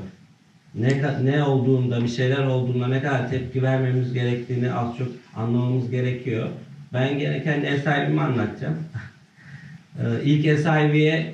ne 0.76 1.02
ne 1.24 1.44
olduğunda 1.44 2.04
bir 2.04 2.08
şeyler 2.08 2.46
olduğunda 2.46 2.88
ne 2.88 3.02
kadar 3.02 3.30
tepki 3.30 3.64
vermemiz 3.64 4.14
gerektiğini 4.14 4.74
az 4.74 4.98
çok 4.98 5.08
anlamamız 5.36 5.92
gerekiyor. 5.92 6.50
Ben 6.94 7.20
gene 7.20 7.44
kendi 7.44 7.66
SIV'imi 7.66 8.22
anlatacağım. 8.22 8.78
Ee, 10.00 10.24
İlk 10.24 10.60
SIV'ye 10.60 11.14
e, 11.14 11.34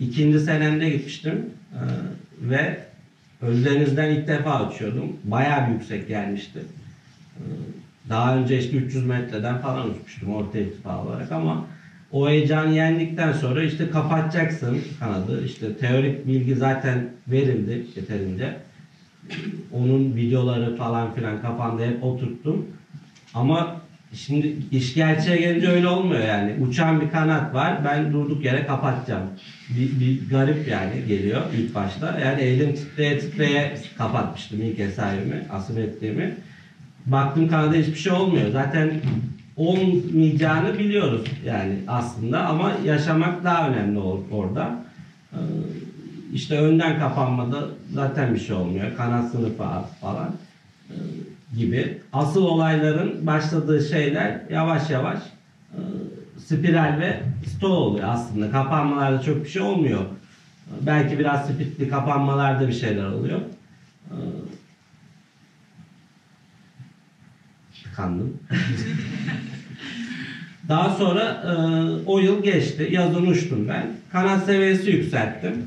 ikinci 0.00 0.40
senemde 0.40 0.90
gitmiştim 0.90 1.50
ve 2.42 2.78
Ölüdeniz'den 3.42 4.10
ilk 4.10 4.28
defa 4.28 4.70
uçuyordum. 4.70 5.16
Bayağı 5.24 5.68
bir 5.68 5.72
yüksek 5.72 6.08
gelmişti. 6.08 6.60
Daha 8.08 8.36
önce 8.36 8.58
işte 8.58 8.76
300 8.76 9.06
metreden 9.06 9.58
falan 9.58 9.90
uçmuştum 9.90 10.34
orta 10.34 10.58
irtifa 10.58 11.04
olarak 11.04 11.32
ama 11.32 11.66
o 12.12 12.28
heyecanı 12.28 12.74
yendikten 12.74 13.32
sonra 13.32 13.62
işte 13.62 13.90
kapatacaksın 13.90 14.78
kanadı. 15.00 15.44
İşte 15.44 15.76
teorik 15.76 16.26
bilgi 16.26 16.54
zaten 16.54 17.08
verildi 17.28 17.86
yeterince. 17.96 18.56
Onun 19.72 20.16
videoları 20.16 20.76
falan 20.76 21.14
filan 21.14 21.42
kafamda 21.42 21.82
hep 21.82 22.04
oturttum. 22.04 22.66
Ama 23.34 23.80
şimdi 24.12 24.56
iş 24.70 24.94
gerçeğe 24.94 25.36
gelince 25.36 25.68
öyle 25.68 25.88
olmuyor 25.88 26.24
yani. 26.24 26.54
Uçan 26.64 27.00
bir 27.00 27.10
kanat 27.10 27.54
var. 27.54 27.84
Ben 27.84 28.12
durduk 28.12 28.44
yere 28.44 28.66
kapatacağım. 28.66 29.26
Bir, 29.70 30.00
bir 30.00 30.30
garip 30.30 30.68
yani 30.68 31.06
geliyor 31.08 31.42
ilk 31.56 31.74
başta. 31.74 32.20
Yani 32.20 32.40
elim 32.40 32.74
titreye 32.74 33.18
titreye 33.18 33.74
kapatmıştım 33.98 34.62
ilk 34.62 34.78
eserimi, 34.78 35.44
asimetrimi. 35.52 36.34
Baktım 37.06 37.48
kanada 37.48 37.74
hiçbir 37.74 37.98
şey 37.98 38.12
olmuyor. 38.12 38.50
Zaten 38.50 38.90
olmayacağını 39.60 40.78
biliyoruz 40.78 41.24
yani 41.44 41.78
aslında 41.88 42.46
ama 42.46 42.72
yaşamak 42.84 43.44
daha 43.44 43.68
önemli 43.68 43.98
or- 43.98 44.30
orada. 44.32 44.84
Ee, 45.32 45.36
işte 46.32 46.58
önden 46.60 46.98
kapanmada 46.98 47.64
zaten 47.94 48.34
bir 48.34 48.40
şey 48.40 48.56
olmuyor. 48.56 48.96
Kanat 48.96 49.30
sınıfı 49.30 49.66
az 49.66 49.84
falan 50.00 50.34
ee, 50.90 50.94
gibi. 51.56 51.98
Asıl 52.12 52.42
olayların 52.42 53.26
başladığı 53.26 53.82
şeyler 53.88 54.40
yavaş 54.50 54.90
yavaş 54.90 55.18
e, 55.72 55.78
spiral 56.38 56.96
ve 57.00 57.20
stall 57.46 57.70
oluyor 57.70 58.08
aslında. 58.08 58.50
Kapanmalarda 58.50 59.22
çok 59.22 59.44
bir 59.44 59.48
şey 59.48 59.62
olmuyor. 59.62 60.00
Ee, 60.02 60.86
Belki 60.86 61.18
biraz 61.18 61.46
spitli 61.48 61.88
kapanmalarda 61.88 62.68
bir 62.68 62.72
şeyler 62.72 63.04
oluyor. 63.06 63.40
Ee, 64.10 64.14
Tıkandım. 67.84 68.38
Daha 70.70 70.90
sonra 70.90 71.22
e, 71.22 71.52
o 72.06 72.18
yıl 72.18 72.42
geçti. 72.42 72.88
Yazın 72.90 73.26
uçtum 73.26 73.68
ben. 73.68 73.86
Kanat 74.12 74.44
seviyesi 74.44 74.90
yükselttim. 74.90 75.66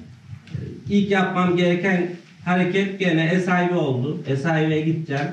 İlk 0.89 1.12
yapmam 1.12 1.58
gereken 1.58 2.10
hareket 2.45 2.99
gene 2.99 3.39
SIV 3.39 3.78
oldu. 3.78 4.24
SIV'ye 4.26 4.82
gideceğim. 4.82 5.28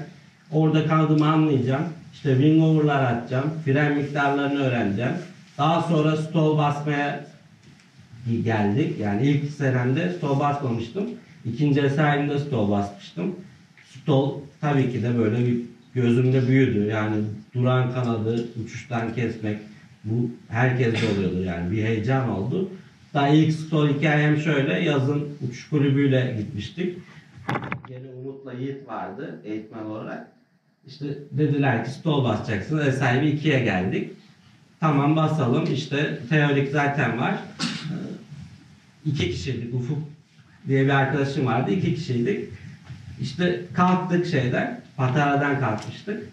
Orada 0.53 0.87
kaldığımı 0.87 1.27
anlayacağım. 1.27 1.85
İşte 2.13 2.33
wing 2.33 2.63
over'lar 2.63 3.03
atacağım. 3.13 3.51
Fren 3.65 3.97
miktarlarını 3.97 4.63
öğreneceğim. 4.63 5.13
Daha 5.59 5.83
sonra 5.83 6.17
stall 6.17 6.59
basmaya 6.59 7.25
geldik. 8.45 8.97
Yani 9.01 9.27
ilk 9.27 9.51
senemde 9.51 10.13
stol 10.13 10.41
basmamıştım. 10.41 11.05
İkinci 11.45 11.81
eserimde 11.81 12.39
stol 12.39 12.71
basmıştım. 12.71 13.35
Stol 13.91 14.41
tabii 14.61 14.93
ki 14.93 15.03
de 15.03 15.19
böyle 15.19 15.47
bir 15.47 15.70
gözümde 15.95 16.49
büyüdü. 16.49 16.87
Yani 16.87 17.17
duran 17.55 17.93
kanadı 17.95 18.49
uçuştan 18.65 19.15
kesmek 19.15 19.59
bu 20.05 20.31
herkeste 20.49 21.07
oluyordu 21.15 21.43
yani 21.43 21.71
bir 21.71 21.85
heyecan 21.85 22.29
oldu. 22.29 22.69
Daha 23.15 23.29
ilk 23.29 23.53
stol 23.53 23.89
hikayem 23.89 24.37
şöyle 24.37 24.81
yazın 24.81 25.29
uçuş 25.49 25.69
kulübüyle 25.69 26.37
gitmiştik. 26.39 26.99
Gene 27.89 28.09
Umut'la 28.09 28.53
Yiğit 28.53 28.89
vardı 28.89 29.41
eğitmen 29.45 29.85
olarak. 29.85 30.27
İşte 30.87 31.07
dediler 31.31 31.85
ki 31.85 31.91
stol 31.91 32.25
basacaksınız. 32.25 32.99
Sahibi 32.99 33.29
ikiye 33.29 33.61
geldik. 33.61 34.11
Tamam 34.81 35.17
basalım. 35.17 35.65
İşte 35.73 36.19
teorik 36.29 36.71
zaten 36.73 37.19
var. 37.19 37.35
İki 39.05 39.31
kişiydik. 39.31 39.75
Ufuk 39.75 39.99
diye 40.69 40.85
bir 40.85 40.91
arkadaşım 40.91 41.47
vardı. 41.47 41.71
iki 41.71 41.95
kişiydik. 41.95 42.49
İşte 43.21 43.63
kalktık 43.73 44.27
şeyden. 44.27 44.80
Patara'dan 45.01 45.61
kalkmıştık. 45.61 46.29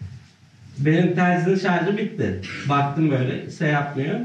Benim 0.78 1.14
terzinin 1.14 1.56
şarjı 1.56 1.98
bitti. 1.98 2.40
Baktım 2.68 3.10
böyle 3.10 3.50
şey 3.50 3.70
yapmıyor. 3.70 4.18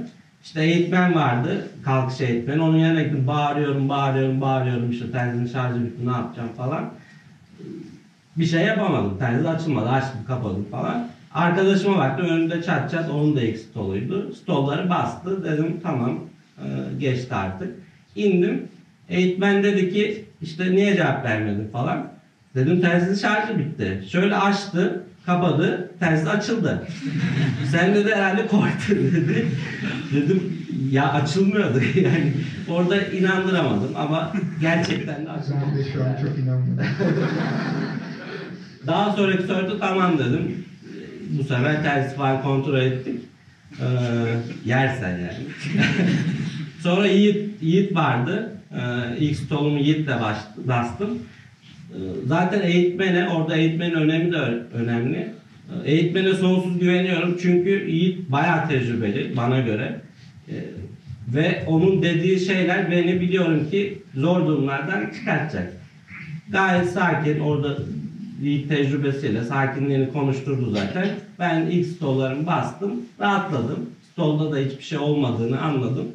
İşte 0.43 0.63
eğitmen 0.63 1.15
vardı. 1.15 1.67
Kalkış 1.83 2.21
eğitmeni. 2.21 2.61
Onun 2.61 2.77
yanına 2.77 3.01
gittim. 3.01 3.27
Bağırıyorum, 3.27 3.89
bağırıyorum, 3.89 4.41
bağırıyorum. 4.41 4.91
İşte 4.91 5.11
terzinin 5.11 5.45
şarjı 5.45 5.83
bitti. 5.83 6.07
Ne 6.07 6.11
yapacağım 6.11 6.49
falan. 6.57 6.89
Bir 8.37 8.45
şey 8.45 8.65
yapamadım. 8.65 9.17
Terzi 9.17 9.49
açılmadı. 9.49 9.89
Açtım, 9.89 10.19
kapadım 10.27 10.67
falan. 10.71 11.07
Arkadaşıma 11.33 11.97
baktım. 11.97 12.25
Önümde 12.25 12.63
çat 12.63 12.91
çat. 12.91 13.09
Onun 13.09 13.35
da 13.35 13.41
ilk 13.41 13.57
stoluydu. 13.57 14.33
Stolları 14.33 14.89
bastı. 14.89 15.43
Dedim 15.43 15.79
tamam. 15.83 16.19
e, 16.57 16.63
geçti 16.99 17.35
artık. 17.35 17.75
İndim. 18.15 18.67
Eğitmen 19.09 19.63
dedi 19.63 19.93
ki 19.93 20.25
işte 20.41 20.71
niye 20.71 20.95
cevap 20.95 21.25
vermedin 21.25 21.69
falan. 21.71 22.12
Dedim 22.56 22.82
terzinin 22.82 23.16
şarjı 23.16 23.60
bitti. 23.60 24.04
Şöyle 24.12 24.36
açtı, 24.36 25.04
kapadı, 25.26 25.89
terzi 25.99 26.30
açıldı. 26.30 26.88
Sen 27.72 27.95
dedi 27.95 28.16
herhalde 28.16 28.47
korktun 28.47 28.97
dedi. 29.14 29.45
Dedim 30.14 30.58
ya 30.91 31.12
açılmıyordu 31.14 31.80
yani. 31.95 32.34
Orada 32.70 33.01
inandıramadım 33.01 33.91
ama 33.97 34.34
gerçekten 34.62 35.26
de 35.26 35.30
açılmadı. 35.32 35.66
Ben 35.72 35.78
de 35.78 35.84
şu 35.93 36.04
an 36.04 36.16
çok 36.22 36.39
inanmıyorum. 36.39 36.86
Daha 38.88 39.12
sonraki 39.12 39.43
soruda 39.43 39.80
tamam 39.80 40.20
dedim. 40.20 40.66
Bu 41.30 41.43
sefer 41.43 41.84
tersi 41.84 42.16
falan 42.16 42.41
kontrol 42.41 42.78
ettik. 42.80 43.22
Ee, 43.80 43.86
yersen 44.66 45.10
yani. 45.10 45.38
Sonra 46.82 47.08
Yiğit, 47.08 47.64
Yiğit 47.64 47.95
vardı. 47.95 48.51
Ee, 48.72 49.18
ilk 49.20 49.36
stolumu 49.38 49.80
Yiğit'le 49.80 50.12
bastım. 50.68 51.10
Zaten 52.27 52.61
eğitmene, 52.61 53.27
orada 53.29 53.55
eğitmenin 53.55 53.93
önemi 53.93 54.31
de 54.31 54.37
önemli. 54.73 55.33
Eğitmene 55.85 56.33
sonsuz 56.33 56.79
güveniyorum 56.79 57.37
çünkü 57.41 57.89
Yiğit 57.89 58.31
bayağı 58.31 58.67
tecrübeli 58.67 59.37
bana 59.37 59.59
göre. 59.59 60.01
Ee, 60.49 60.53
ve 61.27 61.63
onun 61.67 62.03
dediği 62.03 62.39
şeyler 62.39 62.91
beni 62.91 63.21
biliyorum 63.21 63.69
ki 63.69 64.01
zor 64.15 64.47
durumlardan 64.47 65.09
çıkartacak. 65.13 65.73
Gayet 66.49 66.89
sakin 66.89 67.39
orada 67.39 67.77
iyi 68.43 68.67
tecrübesiyle 68.67 69.43
sakinliğini 69.43 70.13
konuşturdu 70.13 70.71
zaten. 70.71 71.07
Ben 71.39 71.65
ilk 71.65 71.87
stollarımı 71.87 72.47
bastım, 72.47 72.91
rahatladım. 73.19 73.89
Stolda 74.11 74.51
da 74.51 74.57
hiçbir 74.57 74.83
şey 74.83 74.97
olmadığını 74.97 75.61
anladım. 75.61 76.07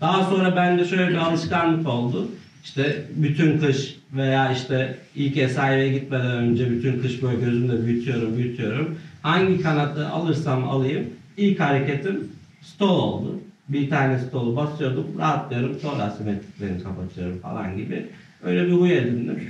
Daha 0.00 0.24
sonra 0.24 0.56
bende 0.56 0.84
şöyle 0.84 1.08
bir 1.08 1.16
alışkanlık 1.16 1.88
oldu. 1.88 2.28
İşte 2.64 3.04
bütün 3.16 3.58
kış 3.58 3.96
veya 4.12 4.52
işte 4.52 4.96
ilk 5.14 5.34
SIV'ye 5.50 5.92
gitmeden 5.92 6.36
önce 6.36 6.70
bütün 6.70 7.02
kış 7.02 7.22
böyle 7.22 7.40
gözümde 7.40 7.86
büyütüyorum, 7.86 8.36
büyütüyorum. 8.36 8.98
Hangi 9.22 9.62
kanatı 9.62 10.08
alırsam 10.08 10.68
alayım 10.68 11.06
ilk 11.36 11.60
hareketim 11.60 12.28
stol 12.62 12.98
oldu. 12.98 13.40
Bir 13.68 13.90
tane 13.90 14.18
stolu 14.18 14.56
basıyordum, 14.56 15.06
rahatlıyorum, 15.18 15.78
sonra 15.82 16.02
asimetriklerini 16.02 16.82
kapatıyorum 16.82 17.38
falan 17.38 17.76
gibi. 17.76 18.06
Öyle 18.42 18.66
bir 18.66 18.72
huy 18.72 18.98
edindim. 18.98 19.40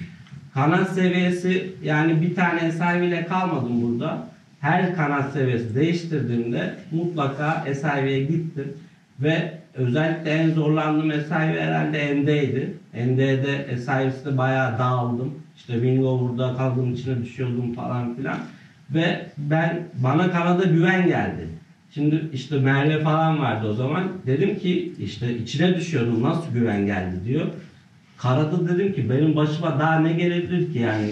Kanat 0.54 0.92
seviyesi 0.94 1.72
yani 1.82 2.22
bir 2.22 2.34
tane 2.34 2.72
SIV'yle 2.72 3.26
kalmadım 3.26 3.82
burada. 3.82 4.28
Her 4.60 4.96
kanat 4.96 5.32
seviyesi 5.32 5.74
değiştirdiğimde 5.74 6.74
mutlaka 6.90 7.64
SIV'ye 7.74 8.24
gittim. 8.24 8.72
Ve 9.20 9.61
özellikle 9.74 10.30
en 10.30 10.50
zorlandığım 10.50 11.12
SIV 11.12 11.58
herhalde 11.58 12.16
ND'ydi. 12.16 12.74
ND'de 12.94 13.76
SIV'sinde 13.76 14.38
bayağı 14.38 14.78
dağıldım. 14.78 15.34
İşte 15.56 15.72
wing 15.72 16.04
over'da 16.04 16.56
kaldığım 16.56 16.94
içine 16.94 17.22
düşüyordum 17.22 17.74
falan 17.74 18.16
filan. 18.16 18.38
Ve 18.90 19.26
ben 19.38 19.80
bana 20.02 20.30
kanada 20.30 20.64
güven 20.64 21.06
geldi. 21.06 21.48
Şimdi 21.94 22.28
işte 22.32 22.58
Merve 22.58 23.00
falan 23.00 23.38
vardı 23.38 23.68
o 23.68 23.74
zaman. 23.74 24.08
Dedim 24.26 24.58
ki 24.58 24.92
işte 24.98 25.36
içine 25.36 25.76
düşüyordum 25.76 26.22
nasıl 26.22 26.52
güven 26.52 26.86
geldi 26.86 27.16
diyor. 27.24 27.46
Karada 28.18 28.68
dedim 28.68 28.92
ki 28.92 29.10
benim 29.10 29.36
başıma 29.36 29.78
daha 29.78 29.98
ne 29.98 30.12
gelebilir 30.12 30.72
ki 30.72 30.78
yani. 30.78 31.10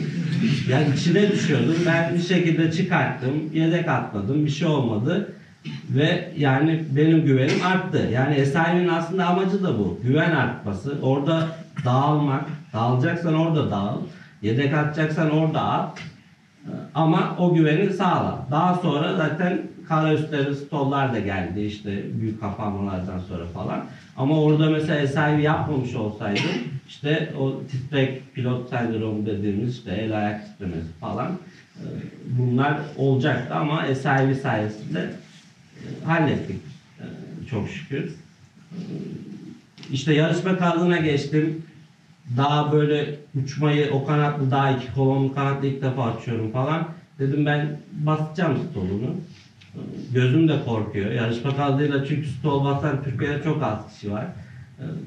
Yani 0.71 0.87
içine 0.97 1.33
düşüyordum. 1.33 1.75
Ben 1.87 2.15
bir 2.15 2.21
şekilde 2.21 2.73
çıkarttım. 2.73 3.51
Yedek 3.55 3.89
atladım. 3.89 4.45
Bir 4.45 4.51
şey 4.51 4.69
olmadı. 4.69 5.33
Ve 5.91 6.33
yani 6.39 6.85
benim 6.97 7.25
güvenim 7.25 7.67
arttı. 7.67 8.09
Yani 8.13 8.35
Esayi'nin 8.35 8.89
aslında 8.89 9.27
amacı 9.27 9.65
da 9.65 9.79
bu. 9.79 9.99
Güven 10.03 10.31
artması. 10.31 10.99
Orada 11.03 11.49
dağılmak. 11.85 12.45
Dağılacaksan 12.73 13.35
orada 13.35 13.71
dağıl. 13.71 14.01
Yedek 14.43 14.75
atacaksan 14.75 15.31
orada 15.31 15.63
at. 15.63 15.99
Ama 16.95 17.37
o 17.39 17.55
güveni 17.55 17.93
sağla. 17.93 18.47
Daha 18.51 18.75
sonra 18.75 19.17
zaten 19.17 19.63
kara 19.89 20.15
üstleri 20.15 20.55
stollar 20.55 21.15
da 21.15 21.19
geldi 21.19 21.61
işte 21.61 22.21
büyük 22.21 22.41
kapanmalardan 22.41 23.19
sonra 23.19 23.45
falan. 23.45 23.85
Ama 24.17 24.43
orada 24.43 24.71
mesela 24.71 25.07
SIV 25.07 25.39
yapmamış 25.39 25.95
olsaydım 25.95 26.51
işte 26.89 27.33
o 27.41 27.63
titrek 27.71 28.35
pilot 28.35 28.69
sendromu 28.71 29.27
dediğimiz 29.27 29.77
işte 29.77 29.91
el 29.91 30.19
ayak 30.19 30.47
titremesi 30.47 30.93
falan 31.01 31.27
e, 31.77 31.85
bunlar 32.39 32.79
olacaktı 32.97 33.55
ama 33.55 33.87
SIV 33.87 34.35
sayesinde 34.43 35.11
hallettik 36.05 36.61
çok 37.51 37.69
şükür. 37.69 38.13
İşte 39.93 40.15
yarışma 40.15 40.59
kaldığına 40.59 40.97
geçtim. 40.97 41.63
Daha 42.37 42.73
böyle 42.73 43.15
uçmayı 43.43 43.91
o 43.91 44.07
kanatlı 44.07 44.51
daha 44.51 44.71
iki 44.71 44.93
kolonlu 44.95 45.35
kanatlı 45.35 45.67
ilk 45.67 45.83
defa 45.83 46.05
açıyorum 46.05 46.53
falan. 46.53 46.89
Dedim 47.19 47.47
ben 47.47 47.77
basacağım 47.93 48.59
stolunu. 48.71 49.15
Gözüm 50.15 50.49
de 50.49 50.65
korkuyor. 50.65 51.13
Yarışma 51.13 51.57
kaldığıyla 51.57 52.05
çünkü 52.05 52.29
stol 52.29 52.65
basan 52.65 53.05
Türkiye'de 53.05 53.43
çok 53.43 53.63
az 53.63 53.95
kişi 53.95 54.11
var. 54.13 54.27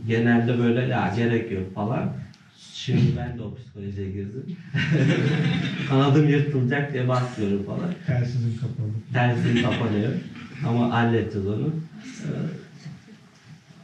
Genelde 0.07 0.59
böyle 0.59 0.81
ya 0.81 1.13
gerek 1.15 1.51
yok 1.51 1.75
falan. 1.75 2.13
Şimdi 2.73 3.17
ben 3.17 3.37
de 3.37 3.41
o 3.41 3.55
psikolojiye 3.55 4.11
girdim. 4.11 4.45
Kanadım 5.89 6.29
yırtılacak 6.29 6.93
diye 6.93 7.07
basıyorum 7.07 7.63
falan. 7.65 7.93
Telsizim 8.07 8.53
kapalı. 8.61 8.89
Tersini 9.13 9.61
kapanıyor. 9.61 10.11
Ama 10.69 10.91
halledeceğiz 10.93 11.47
onu. 11.47 11.67
Ee, 12.23 12.27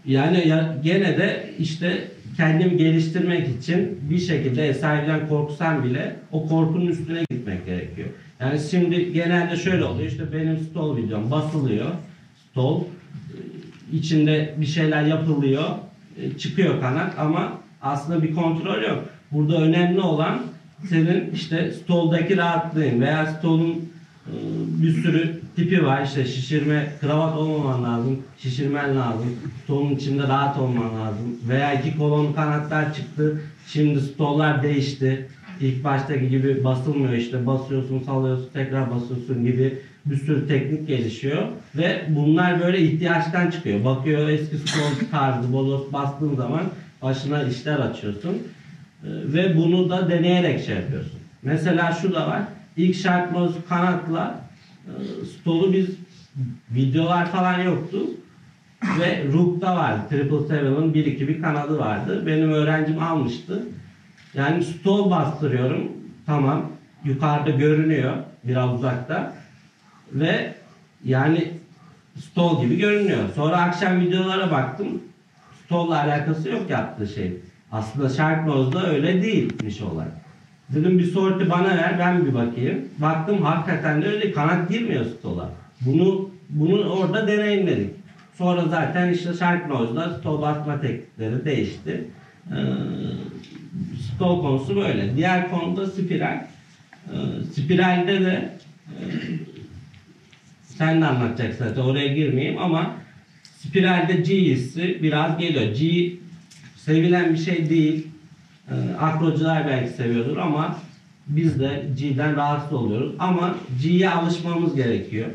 Yani 0.05 0.47
ya, 0.47 0.75
gene 0.83 1.17
de 1.17 1.49
işte 1.59 2.07
kendimi 2.37 2.77
geliştirmek 2.77 3.47
için 3.59 3.99
bir 4.09 4.19
şekilde 4.19 4.73
sahibden 4.73 5.27
korksam 5.27 5.83
bile 5.83 6.15
o 6.31 6.47
korkunun 6.47 6.87
üstüne 6.87 7.23
gitmek 7.31 7.65
gerekiyor. 7.65 8.07
Yani 8.39 8.59
şimdi 8.71 9.13
genelde 9.13 9.55
şöyle 9.57 9.83
oluyor 9.83 10.09
işte 10.09 10.23
benim 10.33 10.57
stol 10.59 10.97
videom 10.97 11.31
basılıyor. 11.31 11.85
Stol 12.51 12.81
e, 12.81 12.85
içinde 13.97 14.53
bir 14.57 14.65
şeyler 14.65 15.03
yapılıyor. 15.03 15.63
e, 16.21 16.37
Çıkıyor 16.37 16.81
kanat 16.81 17.19
ama 17.19 17.53
aslında 17.81 18.23
bir 18.23 18.33
kontrol 18.33 18.81
yok. 18.83 19.03
Burada 19.31 19.61
önemli 19.61 19.99
olan 19.99 20.39
senin 20.89 21.31
işte 21.33 21.71
stoldaki 21.71 22.37
rahatlığın 22.37 23.01
veya 23.01 23.25
stolun 23.25 23.88
bir 24.81 25.03
sürü 25.03 25.39
tipi 25.55 25.85
var. 25.85 26.03
İşte 26.05 26.25
şişirme, 26.25 26.91
kravat 27.01 27.37
olmaman 27.37 27.83
lazım. 27.83 28.19
Şişirmen 28.37 28.95
lazım. 28.95 29.35
Stolun 29.63 29.95
içinde 29.95 30.23
rahat 30.23 30.57
olman 30.57 30.95
lazım. 30.99 31.37
Veya 31.47 31.73
iki 31.73 31.97
kolon 31.97 32.33
kanatlar 32.33 32.93
çıktı. 32.93 33.41
Şimdi 33.67 34.01
stollar 34.01 34.63
değişti. 34.63 35.27
İlk 35.61 35.83
baştaki 35.83 36.29
gibi 36.29 36.63
basılmıyor 36.63 37.13
işte. 37.13 37.47
Basıyorsun, 37.47 37.99
salıyorsun, 37.99 38.49
tekrar 38.53 38.91
basıyorsun 38.91 39.45
gibi 39.45 39.79
bir 40.05 40.17
sürü 40.17 40.47
teknik 40.47 40.87
gelişiyor. 40.87 41.43
Ve 41.75 42.01
bunlar 42.09 42.59
böyle 42.59 42.79
ihtiyaçtan 42.79 43.51
çıkıyor. 43.51 43.83
Bakıyor 43.83 44.29
eski 44.29 44.57
stol 44.57 45.09
tarzı 45.11 45.53
bolos 45.53 45.93
bastığın 45.93 46.35
zaman 46.35 46.63
başına 47.01 47.43
işler 47.43 47.79
açıyorsun. 47.79 48.37
Ee, 49.03 49.07
Ve 49.07 49.57
bunu 49.57 49.89
da 49.89 50.09
deneyerek 50.09 50.65
şey 50.65 50.75
yapıyorsun. 50.75 51.19
Mesela 51.43 51.91
şu 52.01 52.13
da 52.13 52.27
var. 52.27 52.41
İlk 52.79 52.95
şartımız 52.95 53.51
kanatla 53.69 54.41
e, 54.87 54.91
stolu 55.25 55.73
biz 55.73 55.89
videolar 56.71 57.31
falan 57.31 57.59
yoktu. 57.59 57.97
Ve 58.99 59.23
Rook'ta 59.33 59.75
vardı. 59.75 60.01
Triple 60.09 60.47
Seven'ın 60.47 60.93
1-2 60.93 61.27
bir 61.27 61.41
kanadı 61.41 61.79
vardı. 61.79 62.23
Benim 62.25 62.51
öğrencim 62.51 63.03
almıştı. 63.03 63.63
Yani 64.33 64.63
stol 64.63 65.11
bastırıyorum. 65.11 65.91
Tamam. 66.25 66.71
Yukarıda 67.03 67.49
görünüyor. 67.49 68.13
Biraz 68.43 68.73
uzakta. 68.73 69.33
Ve 70.13 70.53
yani 71.03 71.51
stol 72.17 72.61
gibi 72.61 72.77
görünüyor. 72.77 73.29
Sonra 73.35 73.57
akşam 73.57 74.01
videolara 74.01 74.51
baktım. 74.51 75.03
Stoll'la 75.65 76.03
alakası 76.03 76.49
yok 76.49 76.69
yaptığı 76.69 77.07
şey. 77.07 77.37
Aslında 77.71 78.09
Shark 78.09 78.45
Nose'da 78.45 78.87
öyle 78.87 79.23
değilmiş 79.23 79.81
olay. 79.81 80.07
Dedim 80.73 80.99
bir 80.99 81.05
sorti 81.05 81.49
bana 81.49 81.77
ver 81.77 81.99
ben 81.99 82.25
bir 82.25 82.33
bakayım. 82.33 82.85
Baktım 82.97 83.41
hakikaten 83.41 84.01
de 84.01 84.07
öyle 84.07 84.31
kanat 84.31 84.69
girmiyor 84.69 85.05
stola. 85.05 85.51
Bunu 85.81 86.29
bunu 86.49 86.89
orada 86.89 87.27
deneyimledik. 87.27 87.89
Sonra 88.37 88.65
zaten 88.65 89.13
işte 89.13 89.33
Shark 89.33 89.69
Nose'da 89.69 90.09
stol 90.09 90.41
basma 90.41 90.81
teknikleri 90.81 91.45
değişti. 91.45 92.03
Ee, 92.51 92.55
stol 93.99 94.41
konusu 94.41 94.75
böyle. 94.75 95.15
Diğer 95.15 95.51
konuda 95.51 95.87
spiral. 95.87 96.45
Ee, 97.07 97.17
spiralde 97.53 98.21
de 98.21 98.51
e, 98.87 99.01
sen 100.63 101.01
de 101.01 101.05
anlatacaksın 101.05 101.65
zaten 101.65 101.81
oraya 101.81 102.07
girmeyeyim 102.07 102.57
ama 102.57 102.95
spiralde 103.57 104.13
G 104.13 104.35
hissi 104.35 104.99
biraz 105.03 105.37
geliyor. 105.37 105.75
G 105.75 106.11
sevilen 106.75 107.33
bir 107.33 107.39
şey 107.39 107.69
değil. 107.69 108.07
Ee, 108.71 108.95
akrocular 108.99 109.67
belki 109.67 109.93
seviyordur 109.93 110.37
ama 110.37 110.77
biz 111.27 111.59
de 111.59 111.83
G'den 111.99 112.35
rahatsız 112.35 112.73
oluyoruz. 112.73 113.15
Ama 113.19 113.55
G'ye 113.81 114.09
alışmamız 114.09 114.75
gerekiyor. 114.75 115.27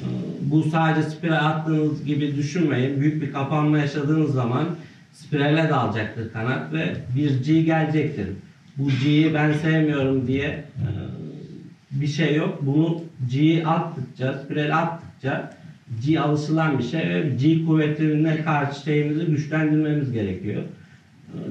Ee, 0.00 0.04
bu 0.40 0.62
sadece 0.62 1.10
spiral 1.10 1.46
attığınız 1.46 2.04
gibi 2.04 2.36
düşünmeyin. 2.36 3.00
Büyük 3.00 3.22
bir 3.22 3.32
kapanma 3.32 3.78
yaşadığınız 3.78 4.32
zaman 4.32 4.64
spirale 5.12 5.68
dalacaktır 5.68 6.32
kanat 6.32 6.72
ve 6.72 6.94
bir 7.16 7.44
G 7.44 7.62
gelecektir. 7.62 8.28
Bu 8.78 8.88
G'yi 9.02 9.34
ben 9.34 9.52
sevmiyorum 9.52 10.26
diye 10.26 10.46
e, 10.46 10.88
bir 11.90 12.06
şey 12.06 12.34
yok. 12.34 12.58
Bunu 12.62 13.00
G'yi 13.30 13.66
attıkça, 13.66 14.34
spiral 14.34 14.78
attıkça 14.78 15.56
G 16.06 16.20
alışılan 16.20 16.78
bir 16.78 16.84
şey 16.84 17.00
ve 17.00 17.30
G 17.40 17.64
kuvvetine 17.64 18.42
karşı 18.42 18.80
şeyimizi 18.80 19.26
güçlendirmemiz 19.26 20.12
gerekiyor. 20.12 20.62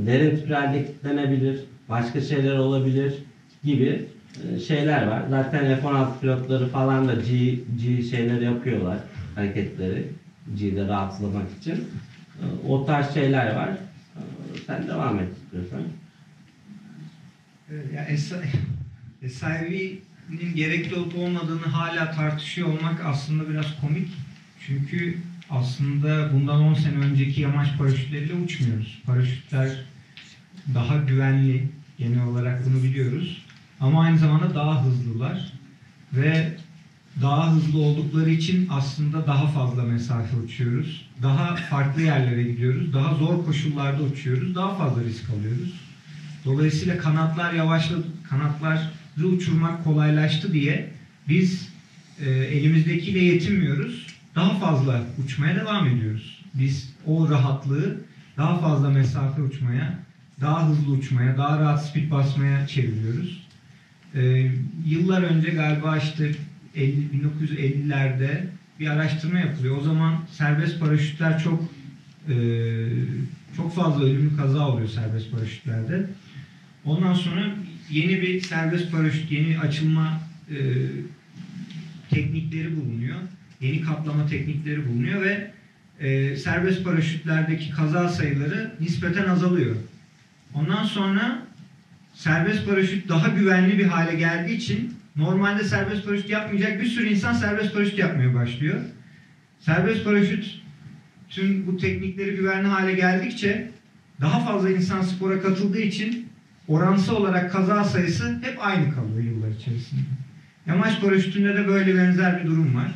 Derin 0.06 0.38
spiralde 0.38 0.86
kilitlenebilir, 0.86 1.60
başka 1.90 2.22
şeyler 2.22 2.56
olabilir 2.58 3.14
gibi 3.64 4.06
e, 4.56 4.60
şeyler 4.60 5.08
var. 5.08 5.24
Zaten 5.30 5.80
F-16 5.82 6.20
pilotları 6.22 6.68
falan 6.68 7.08
da 7.08 7.14
G, 7.14 7.56
G 7.84 8.04
şeyler 8.04 8.42
yapıyorlar, 8.42 8.98
hareketleri 9.36 10.06
G'de 10.56 10.88
rahatlamak 10.88 11.48
için. 11.60 11.74
Ee, 11.76 12.68
O 12.68 12.86
tarz 12.86 13.14
şeyler 13.14 13.56
var. 13.56 13.70
Ee, 13.70 14.20
Sen 14.68 14.88
devam 14.88 15.20
et 15.20 15.28
istiyorsan. 15.44 15.82
Evet, 17.72 18.20
SIV'nin 19.32 20.56
gerekli 20.56 20.96
olup 20.96 21.16
olmadığını 21.18 21.66
hala 21.66 22.12
tartışıyor 22.12 22.68
olmak 22.68 23.06
aslında 23.06 23.50
biraz 23.50 23.66
komik. 23.82 24.08
Çünkü 24.68 25.18
aslında 25.50 26.34
bundan 26.34 26.62
10 26.62 26.74
sene 26.74 26.96
önceki 26.96 27.42
yamaç 27.42 27.78
paraşütleriyle 27.78 28.34
uçmuyoruz. 28.34 29.02
Paraşütler 29.06 29.70
daha 30.74 30.98
güvenli 30.98 31.68
genel 31.98 32.24
olarak 32.24 32.66
bunu 32.66 32.84
biliyoruz. 32.84 33.42
Ama 33.80 34.02
aynı 34.02 34.18
zamanda 34.18 34.56
daha 34.56 34.86
hızlılar 34.86 35.52
ve 36.14 36.58
daha 37.22 37.56
hızlı 37.56 37.80
oldukları 37.80 38.30
için 38.30 38.68
aslında 38.72 39.28
daha 39.28 39.48
fazla 39.48 39.84
mesafe 39.84 40.38
uçuyoruz. 40.38 41.10
Daha 41.22 41.56
farklı 41.56 42.02
yerlere 42.02 42.44
gidiyoruz. 42.44 42.94
Daha 42.94 43.16
zor 43.16 43.46
koşullarda 43.46 44.04
uçuyoruz. 44.04 44.56
Daha 44.56 44.76
fazla 44.76 45.04
risk 45.04 45.30
alıyoruz. 45.30 45.74
Dolayısıyla 46.46 46.98
kanatlar 46.98 47.54
yavaşladı, 47.54 48.08
kanatları 48.30 49.28
uçurmak 49.28 49.84
kolaylaştı 49.84 50.54
diye 50.54 50.92
biz 51.28 51.70
e, 52.26 52.30
elimizdekiyle 52.30 53.20
yetinmiyoruz. 53.20 54.15
Daha 54.36 54.60
fazla 54.60 55.04
uçmaya 55.24 55.56
devam 55.56 55.88
ediyoruz. 55.88 56.44
Biz 56.54 56.94
o 57.06 57.30
rahatlığı 57.30 57.98
daha 58.38 58.60
fazla 58.60 58.90
mesafe 58.90 59.42
uçmaya, 59.42 60.00
daha 60.42 60.70
hızlı 60.70 60.92
uçmaya, 60.92 61.38
daha 61.38 61.60
rahat 61.60 61.86
speed 61.86 62.12
basmaya 62.12 62.68
çeviriyoruz. 62.68 63.48
E, 64.16 64.52
yıllar 64.86 65.22
önce 65.22 65.50
galiba 65.50 65.98
işte 65.98 66.32
50, 66.76 66.96
1950'lerde 67.50 68.46
bir 68.80 68.88
araştırma 68.88 69.40
yapılıyor. 69.40 69.78
O 69.78 69.82
zaman 69.82 70.20
serbest 70.32 70.80
paraşütler 70.80 71.40
çok 71.40 71.64
e, 72.30 72.36
çok 73.58 73.76
fazla 73.76 74.04
ölümlü 74.04 74.38
kaza 74.38 74.70
oluyor 74.70 74.88
serbest 74.88 75.32
paraşütlerde. 75.32 76.10
Ondan 76.86 77.14
sonra 77.14 77.56
yeni 77.90 78.22
bir 78.22 78.42
serbest 78.42 78.92
paraşüt, 78.92 79.32
yeni 79.32 79.60
açılma 79.60 80.22
e, 80.50 80.58
teknikleri 82.10 82.76
bulunuyor. 82.76 83.18
Yeni 83.62 83.82
kaplama 83.82 84.28
teknikleri 84.28 84.88
bulunuyor 84.88 85.22
ve 85.22 85.52
e, 86.00 86.36
serbest 86.36 86.84
paraşütlerdeki 86.84 87.72
kaza 87.72 88.10
sayıları 88.10 88.72
nispeten 88.80 89.28
azalıyor. 89.28 89.76
Ondan 90.54 90.84
sonra 90.84 91.46
serbest 92.14 92.66
paraşüt 92.66 93.10
daha 93.10 93.28
güvenli 93.28 93.78
bir 93.78 93.86
hale 93.86 94.16
geldiği 94.16 94.56
için 94.56 94.94
normalde 95.16 95.64
serbest 95.64 96.06
paraşüt 96.06 96.30
yapmayacak 96.30 96.82
bir 96.82 96.86
sürü 96.86 97.08
insan 97.08 97.34
serbest 97.34 97.74
paraşüt 97.74 98.00
yapmaya 98.00 98.34
başlıyor. 98.34 98.82
Serbest 99.60 100.04
paraşüt 100.04 100.62
tüm 101.30 101.68
bu 101.68 101.78
teknikleri 101.78 102.36
güvenli 102.36 102.68
hale 102.68 102.94
geldikçe 102.94 103.72
daha 104.22 104.40
fazla 104.40 104.70
insan 104.70 105.02
spora 105.02 105.42
katıldığı 105.42 105.82
için 105.82 106.30
oransal 106.68 107.16
olarak 107.16 107.52
kaza 107.52 107.84
sayısı 107.84 108.40
hep 108.42 108.58
aynı 108.60 108.96
kalıyor 108.96 109.24
yıllar 109.24 109.50
içerisinde. 109.50 110.02
Yamaç 110.68 111.02
paraşütünde 111.02 111.56
de 111.56 111.68
böyle 111.68 111.98
benzer 111.98 112.44
bir 112.44 112.48
durum 112.48 112.76
var. 112.76 112.92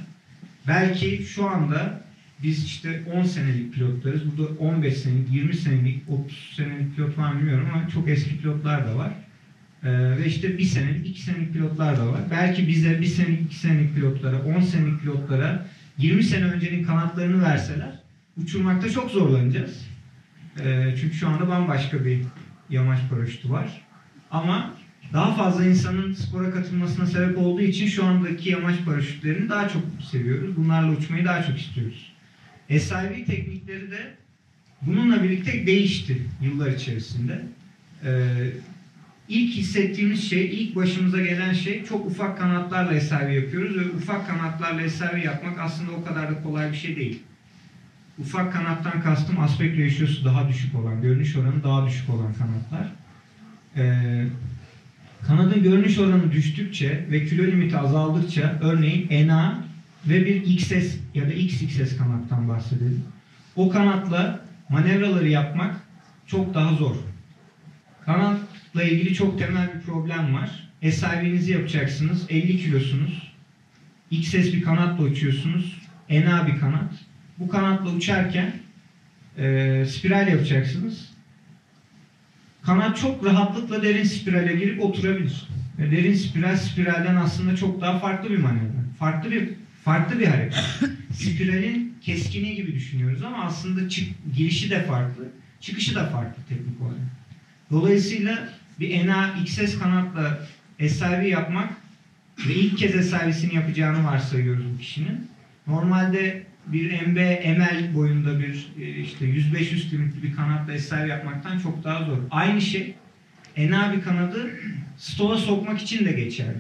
Belki 0.70 1.24
şu 1.24 1.50
anda 1.50 2.02
biz 2.44 2.66
işte 2.66 3.04
10 3.14 3.24
senelik 3.24 3.74
pilotlarız. 3.74 4.22
Burada 4.38 4.60
15 4.60 4.98
senelik, 4.98 5.32
20 5.32 5.54
senelik, 5.54 6.10
30 6.10 6.54
senelik 6.56 6.96
pilot 6.96 7.18
var 7.18 7.38
bilmiyorum 7.38 7.68
ama 7.74 7.90
çok 7.90 8.10
eski 8.10 8.38
pilotlar 8.38 8.88
da 8.88 8.98
var. 8.98 9.12
Ee, 9.84 10.18
ve 10.18 10.26
işte 10.26 10.58
1 10.58 10.64
senelik, 10.64 11.08
2 11.08 11.22
senelik 11.22 11.54
pilotlar 11.54 11.98
da 11.98 12.08
var. 12.08 12.22
Belki 12.32 12.68
bize 12.68 13.02
1 13.02 13.06
senelik, 13.06 13.42
2 13.42 13.56
senelik 13.56 13.96
pilotlara, 13.96 14.44
10 14.44 14.62
senelik 14.62 15.02
pilotlara 15.02 15.66
20 15.98 16.24
sene 16.24 16.46
öncenin 16.46 16.84
kanatlarını 16.84 17.44
verseler 17.44 18.00
uçurmakta 18.38 18.90
çok 18.90 19.12
zorlanacağız. 19.12 19.86
Ee, 20.64 20.96
çünkü 21.02 21.16
şu 21.16 21.28
anda 21.30 21.48
bambaşka 21.48 22.06
bir 22.06 22.22
yamaç 22.70 23.00
paraşütü 23.10 23.50
var. 23.50 23.82
Ama 24.32 24.74
daha 25.14 25.34
fazla 25.36 25.66
insanın 25.66 26.14
spora 26.14 26.52
katılmasına 26.52 27.06
sebep 27.06 27.38
olduğu 27.38 27.62
için 27.62 27.88
şu 27.88 28.06
andaki 28.06 28.50
yamaç 28.50 28.76
paraşütlerini 28.86 29.50
daha 29.50 29.70
çok 29.70 29.84
seviyoruz. 30.12 30.58
Bunlarla 30.58 30.92
uçmayı 30.92 31.26
daha 31.26 31.44
çok 31.44 31.60
istiyoruz. 31.60 32.14
SIV 32.70 33.26
teknikleri 33.26 33.92
de 33.92 34.14
bununla 34.82 35.24
birlikte 35.24 35.66
değişti 35.66 36.22
yıllar 36.42 36.72
içerisinde. 36.72 37.42
Ee, 38.06 38.52
ilk 39.30 39.54
hissettiğimiz 39.54 40.30
şey, 40.30 40.46
ilk 40.46 40.76
başımıza 40.76 41.22
gelen 41.22 41.54
şey 41.54 41.86
çok 41.86 42.06
ufak 42.06 42.38
kanatlarla 42.38 43.00
SIV 43.00 43.30
yapıyoruz 43.30 43.78
ve 43.78 43.92
ufak 43.92 44.28
kanatlarla 44.28 44.90
SIV 44.90 45.18
yapmak 45.18 45.60
aslında 45.60 45.92
o 45.92 46.04
kadar 46.04 46.30
da 46.32 46.44
kolay 46.44 46.72
bir 46.72 46.78
şey 46.78 46.96
değil. 46.96 47.20
Ufak 48.20 48.54
kanattan 48.54 49.02
kastım 49.02 49.40
aspect 49.40 49.80
ratio'su 49.80 50.26
daha 50.26 50.50
düşük 50.50 50.76
olan, 50.76 51.02
görünüş 51.02 51.36
oranı 51.36 51.64
daha 51.64 51.88
düşük 51.88 52.10
olan 52.10 52.34
kanatlar. 52.34 52.92
Ee, 53.76 54.26
kanadın 55.28 55.64
görünüş 55.64 56.00
oranı 56.00 56.32
düştükçe 56.32 57.06
ve 57.12 57.26
kilo 57.26 57.44
limiti 57.44 57.78
azaldıkça 57.78 58.60
örneğin 58.62 59.28
NA 59.28 59.64
ve 60.08 60.26
bir 60.26 60.36
XS 60.36 60.96
ya 61.14 61.30
da 61.30 61.34
XXS 61.34 61.98
kanattan 61.98 62.50
bahsedelim. 62.50 63.04
O 63.56 63.70
kanatla 63.70 64.46
manevraları 64.70 65.30
yapmak 65.30 65.76
çok 66.28 66.54
daha 66.54 66.74
zor. 66.74 66.96
Kanatla 68.06 68.84
ilgili 68.84 69.14
çok 69.14 69.40
temel 69.40 69.74
bir 69.76 69.82
problem 69.82 70.34
var. 70.34 70.70
SIV'nizi 70.82 71.52
yapacaksınız. 71.52 72.26
50 72.30 72.58
kilosunuz. 72.58 73.34
XS 74.12 74.34
bir 74.34 74.62
kanatla 74.62 75.04
uçuyorsunuz. 75.04 75.82
NA 76.10 76.48
bir 76.48 76.60
kanat. 76.60 76.94
Bu 77.40 77.48
kanatla 77.48 77.92
uçarken 77.92 78.52
e, 79.38 79.86
spiral 79.86 80.28
yapacaksınız. 80.28 81.09
Kanat 82.64 82.98
çok 82.98 83.26
rahatlıkla 83.26 83.84
derin 83.84 84.04
spirale 84.04 84.56
girip 84.56 84.82
oturabilir. 84.82 85.48
Ve 85.80 85.92
derin 85.92 86.14
spiral 86.14 86.58
spiralden 86.58 87.16
aslında 87.16 87.56
çok 87.56 87.82
daha 87.82 88.00
farklı 88.00 88.30
bir 88.30 88.38
manevra. 88.38 88.80
Farklı 89.00 89.32
bir 89.32 89.50
farklı 89.84 90.20
bir 90.20 90.26
hareket. 90.26 90.64
Spiralin 91.14 91.98
keskini 92.02 92.56
gibi 92.56 92.76
düşünüyoruz 92.76 93.24
ama 93.24 93.44
aslında 93.44 93.90
çık, 93.90 94.08
girişi 94.36 94.70
de 94.70 94.84
farklı, 94.84 95.24
çıkışı 95.60 95.96
da 95.96 96.06
farklı 96.06 96.44
teknik 96.50 96.82
olarak. 96.82 97.00
Dolayısıyla 97.72 98.50
bir 98.80 99.08
NA 99.08 99.36
XS 99.44 99.80
kanatla 99.80 100.48
SIV 100.80 101.22
yapmak 101.22 101.70
ve 102.48 102.56
ilk 102.56 102.78
kez 102.78 103.10
SIV'sini 103.10 103.56
yapacağını 103.56 104.06
varsayıyoruz 104.06 104.66
bu 104.74 104.80
kişinin. 104.82 105.28
Normalde 105.68 106.44
bir 106.74 107.08
MB 107.08 107.18
ML 107.58 107.96
boyunda 107.96 108.40
bir 108.40 108.68
e, 108.82 108.90
işte 108.90 109.26
100-500 109.26 109.92
limitli 109.92 110.24
bir 110.24 110.36
kanatla 110.36 110.74
eser 110.74 111.06
yapmaktan 111.06 111.60
çok 111.60 111.84
daha 111.84 112.06
zor. 112.06 112.18
Aynı 112.32 112.62
şey 112.62 112.96
NA 113.58 113.94
bir 113.94 114.02
kanadı 114.02 114.50
stola 114.98 115.38
sokmak 115.38 115.82
için 115.82 116.06
de 116.06 116.12
geçerli. 116.12 116.58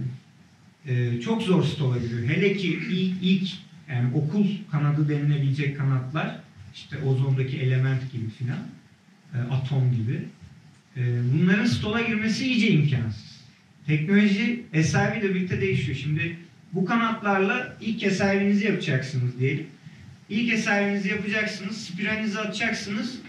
Ee, 0.88 1.22
çok 1.22 1.44
zor 1.44 1.64
stola 1.64 1.98
giriyor. 1.98 2.28
Hele 2.28 2.58
ki 2.58 2.80
ilk, 2.92 3.16
ilk 3.22 3.50
yani 3.90 4.14
okul 4.14 4.48
kanadı 4.72 5.10
denilebilecek 5.10 5.78
kanatlar 5.78 6.40
işte 6.76 6.98
ozondaki 6.98 7.58
element 7.58 8.12
gibi 8.12 8.30
filan 8.30 8.68
e, 9.34 9.38
atom 9.52 9.92
gibi 9.92 10.20
e, 10.98 11.02
bunların 11.34 11.66
stola 11.66 12.02
girmesi 12.02 12.46
iyice 12.46 12.70
imkansız. 12.72 13.40
Teknoloji 13.88 14.64
SRV 14.84 15.20
ile 15.20 15.36
birlikte 15.36 15.62
değişiyor. 15.62 15.98
Şimdi 15.98 16.38
bu 16.74 16.86
kanatlarla 16.86 17.78
ilk 17.82 18.12
SRV'nizi 18.12 18.66
yapacaksınız 18.66 19.40
diyelim. 19.40 19.68
İlk 20.30 20.60
SRV'nizi 20.60 21.10
yapacaksınız, 21.10 21.78
spiralinizi 21.78 22.40
atacaksınız. 22.40 23.20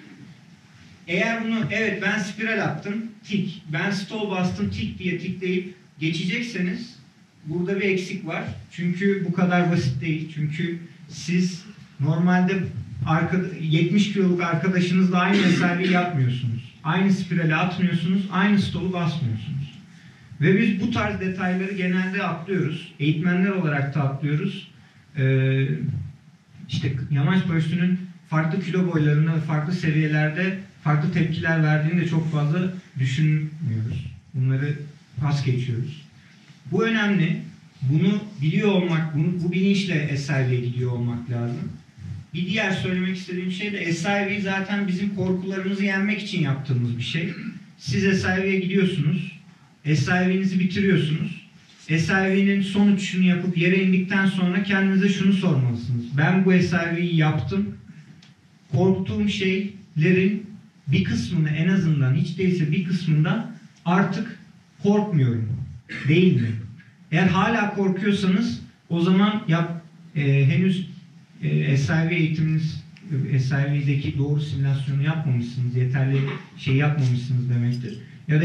Eğer 1.08 1.44
bunu 1.44 1.58
evet 1.70 2.02
ben 2.02 2.18
spiral 2.18 2.64
attım, 2.64 2.94
tik, 3.24 3.62
ben 3.72 3.90
stol 3.90 4.30
bastım, 4.30 4.70
tik 4.70 4.98
diye 4.98 5.18
tikleyip 5.18 5.74
geçecekseniz 5.98 6.98
burada 7.46 7.80
bir 7.80 7.88
eksik 7.88 8.26
var. 8.26 8.44
Çünkü 8.70 9.24
bu 9.28 9.32
kadar 9.32 9.70
basit 9.70 10.00
değil. 10.00 10.32
Çünkü 10.34 10.78
siz 11.08 11.64
normalde 12.00 12.52
arka, 13.06 13.40
70 13.60 14.12
kiloluk 14.12 14.42
arkadaşınızla 14.42 15.18
aynı 15.18 15.42
mesafeyi 15.42 15.92
yapmıyorsunuz. 15.92 16.74
Aynı 16.84 17.12
spirale 17.12 17.56
atmıyorsunuz, 17.56 18.22
aynı 18.32 18.58
stolu 18.58 18.92
basmıyorsunuz. 18.92 19.80
Ve 20.40 20.60
biz 20.60 20.80
bu 20.80 20.90
tarz 20.90 21.20
detayları 21.20 21.74
genelde 21.74 22.22
atlıyoruz. 22.22 22.92
Eğitmenler 23.00 23.50
olarak 23.50 23.94
da 23.94 24.02
atlıyoruz. 24.02 24.70
Ee, 25.16 25.66
işte 26.70 26.92
yamaç 27.10 27.46
paraşütünün 27.46 27.98
farklı 28.28 28.62
kilo 28.62 28.92
boylarını 28.92 29.40
farklı 29.40 29.72
seviyelerde 29.72 30.58
farklı 30.84 31.12
tepkiler 31.12 31.62
verdiğini 31.62 32.00
de 32.00 32.08
çok 32.08 32.32
fazla 32.32 32.72
düşünmüyoruz. 32.98 34.06
Bunları 34.34 34.78
pas 35.20 35.44
geçiyoruz. 35.44 36.02
Bu 36.72 36.86
önemli. 36.86 37.42
Bunu 37.82 38.20
biliyor 38.42 38.68
olmak, 38.68 39.16
bunu, 39.16 39.42
bu 39.42 39.52
bilinçle 39.52 40.16
SIV'ye 40.16 40.60
gidiyor 40.60 40.92
olmak 40.92 41.30
lazım. 41.30 41.72
Bir 42.34 42.46
diğer 42.46 42.70
söylemek 42.70 43.16
istediğim 43.16 43.52
şey 43.52 43.72
de 43.72 43.92
SIV 43.92 44.40
zaten 44.42 44.88
bizim 44.88 45.14
korkularımızı 45.14 45.84
yenmek 45.84 46.22
için 46.22 46.42
yaptığımız 46.42 46.98
bir 46.98 47.02
şey. 47.02 47.32
Siz 47.78 48.22
SIV'ye 48.22 48.60
gidiyorsunuz. 48.60 49.40
SIV'nizi 49.84 50.60
bitiriyorsunuz. 50.60 51.49
SIV'nin 51.98 52.62
son 52.62 52.92
uçuşunu 52.92 53.24
yapıp 53.24 53.58
yere 53.58 53.82
indikten 53.82 54.26
sonra 54.26 54.62
kendinize 54.62 55.08
şunu 55.08 55.32
sormalısınız. 55.32 56.04
Ben 56.16 56.44
bu 56.44 56.52
SIV'yi 56.52 57.16
yaptım. 57.16 57.74
Korktuğum 58.72 59.28
şeylerin 59.28 60.46
bir 60.86 61.04
kısmını 61.04 61.50
en 61.50 61.68
azından 61.68 62.14
hiç 62.14 62.38
değilse 62.38 62.72
bir 62.72 62.84
kısmında 62.84 63.50
artık 63.84 64.38
korkmuyorum. 64.82 65.48
Değil 66.08 66.40
mi? 66.40 66.48
Eğer 67.12 67.26
hala 67.26 67.74
korkuyorsanız 67.74 68.60
o 68.88 69.00
zaman 69.00 69.42
yap, 69.48 69.82
e, 70.16 70.46
henüz 70.46 70.86
e, 71.42 71.76
SIV 71.76 72.10
eğitiminiz 72.10 72.84
SIV'deki 73.38 74.18
doğru 74.18 74.40
simülasyonu 74.40 75.02
yapmamışsınız, 75.02 75.76
yeterli 75.76 76.18
şey 76.58 76.76
yapmamışsınız 76.76 77.50
demektir. 77.50 77.98
Ya 78.28 78.40
da 78.40 78.44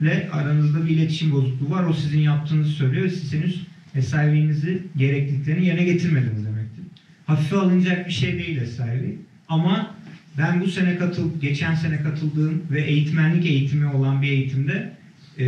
eğitmeninizle 0.00 0.30
aranızda 0.32 0.86
bir 0.86 0.90
iletişim 0.90 1.32
bozukluğu 1.32 1.70
var, 1.70 1.84
o 1.84 1.92
sizin 1.92 2.20
yaptığınızı 2.20 2.70
söylüyor 2.70 3.08
siz 3.08 3.32
henüz 3.32 3.66
SIV'nizi 4.00 4.82
gerekliliklerini 4.96 5.66
yerine 5.66 5.84
getirmediniz 5.84 6.46
demektir. 6.46 6.84
Hafife 7.26 7.56
alınacak 7.56 8.06
bir 8.06 8.12
şey 8.12 8.38
değil 8.38 8.66
SIV. 8.66 9.16
Ama 9.48 9.94
ben 10.38 10.60
bu 10.60 10.66
sene 10.66 10.96
katıl, 10.96 11.40
geçen 11.40 11.74
sene 11.74 12.02
katıldığım 12.02 12.62
ve 12.70 12.82
eğitmenlik 12.82 13.46
eğitimi 13.46 13.86
olan 13.86 14.22
bir 14.22 14.28
eğitimde 14.28 14.92
e, 15.38 15.46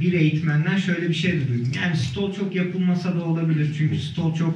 bir 0.00 0.12
eğitmenden 0.12 0.76
şöyle 0.76 1.08
bir 1.08 1.14
şey 1.14 1.32
de 1.32 1.48
duydum. 1.48 1.72
Yani 1.76 1.96
stol 1.96 2.34
çok 2.34 2.54
yapılmasa 2.54 3.16
da 3.16 3.24
olabilir. 3.24 3.74
Çünkü 3.78 3.98
stol 3.98 4.34
çok 4.34 4.54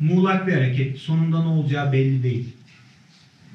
muğlak 0.00 0.46
bir 0.46 0.52
hareket. 0.52 0.98
Sonunda 0.98 1.42
ne 1.42 1.48
olacağı 1.48 1.92
belli 1.92 2.22
değil. 2.22 2.48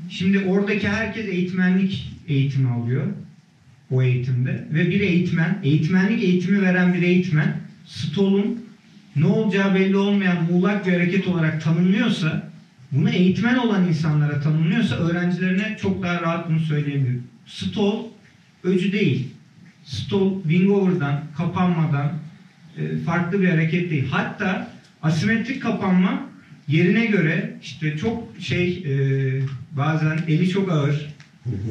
Şimdi 0.09 0.39
oradaki 0.39 0.87
herkes 0.87 1.25
eğitmenlik 1.27 2.11
eğitimi 2.27 2.69
alıyor. 2.69 3.05
O 3.91 4.01
eğitimde. 4.01 4.67
Ve 4.73 4.89
bir 4.89 4.99
eğitmen, 4.99 5.59
eğitmenlik 5.63 6.23
eğitimi 6.23 6.61
veren 6.61 6.93
bir 6.93 7.01
eğitmen 7.01 7.57
stolun 7.85 8.65
ne 9.15 9.25
olacağı 9.25 9.75
belli 9.75 9.97
olmayan 9.97 10.43
muğlak 10.51 10.87
bir 10.87 10.93
hareket 10.93 11.27
olarak 11.27 11.63
tanımlıyorsa 11.63 12.51
bunu 12.91 13.09
eğitmen 13.09 13.57
olan 13.57 13.87
insanlara 13.87 14.41
tanımlıyorsa 14.41 14.95
öğrencilerine 14.95 15.77
çok 15.81 16.03
daha 16.03 16.21
rahat 16.21 16.49
bunu 16.49 16.59
söyleyebilir. 16.59 17.17
Stol 17.45 18.05
öcü 18.63 18.91
değil. 18.91 19.27
Stol 19.83 20.41
wing 20.41 20.71
over'dan, 20.71 21.23
kapanmadan 21.37 22.13
e, 22.77 22.97
farklı 22.97 23.41
bir 23.41 23.49
hareket 23.49 23.91
değil. 23.91 24.07
Hatta 24.11 24.71
asimetrik 25.01 25.61
kapanma 25.61 26.29
yerine 26.67 27.05
göre 27.05 27.57
işte 27.63 27.97
çok 27.97 28.23
şey 28.39 28.83
e, 28.85 28.95
bazen 29.77 30.19
eli 30.27 30.49
çok 30.49 30.71
ağır 30.71 31.14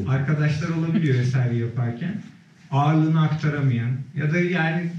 arkadaşlar 0.08 0.68
olabiliyor 0.68 1.18
vesaire 1.18 1.56
yaparken 1.56 2.22
ağırlığını 2.70 3.22
aktaramayan 3.22 3.90
ya 4.16 4.32
da 4.32 4.38
yani 4.38 4.90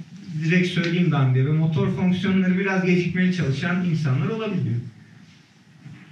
direkt 0.44 0.68
söyleyeyim 0.68 1.12
ben 1.12 1.36
diye 1.36 1.46
ve 1.46 1.52
motor 1.52 1.96
fonksiyonları 1.96 2.60
biraz 2.60 2.86
gecikmeli 2.86 3.36
çalışan 3.36 3.86
insanlar 3.86 4.28
olabiliyor. 4.28 4.76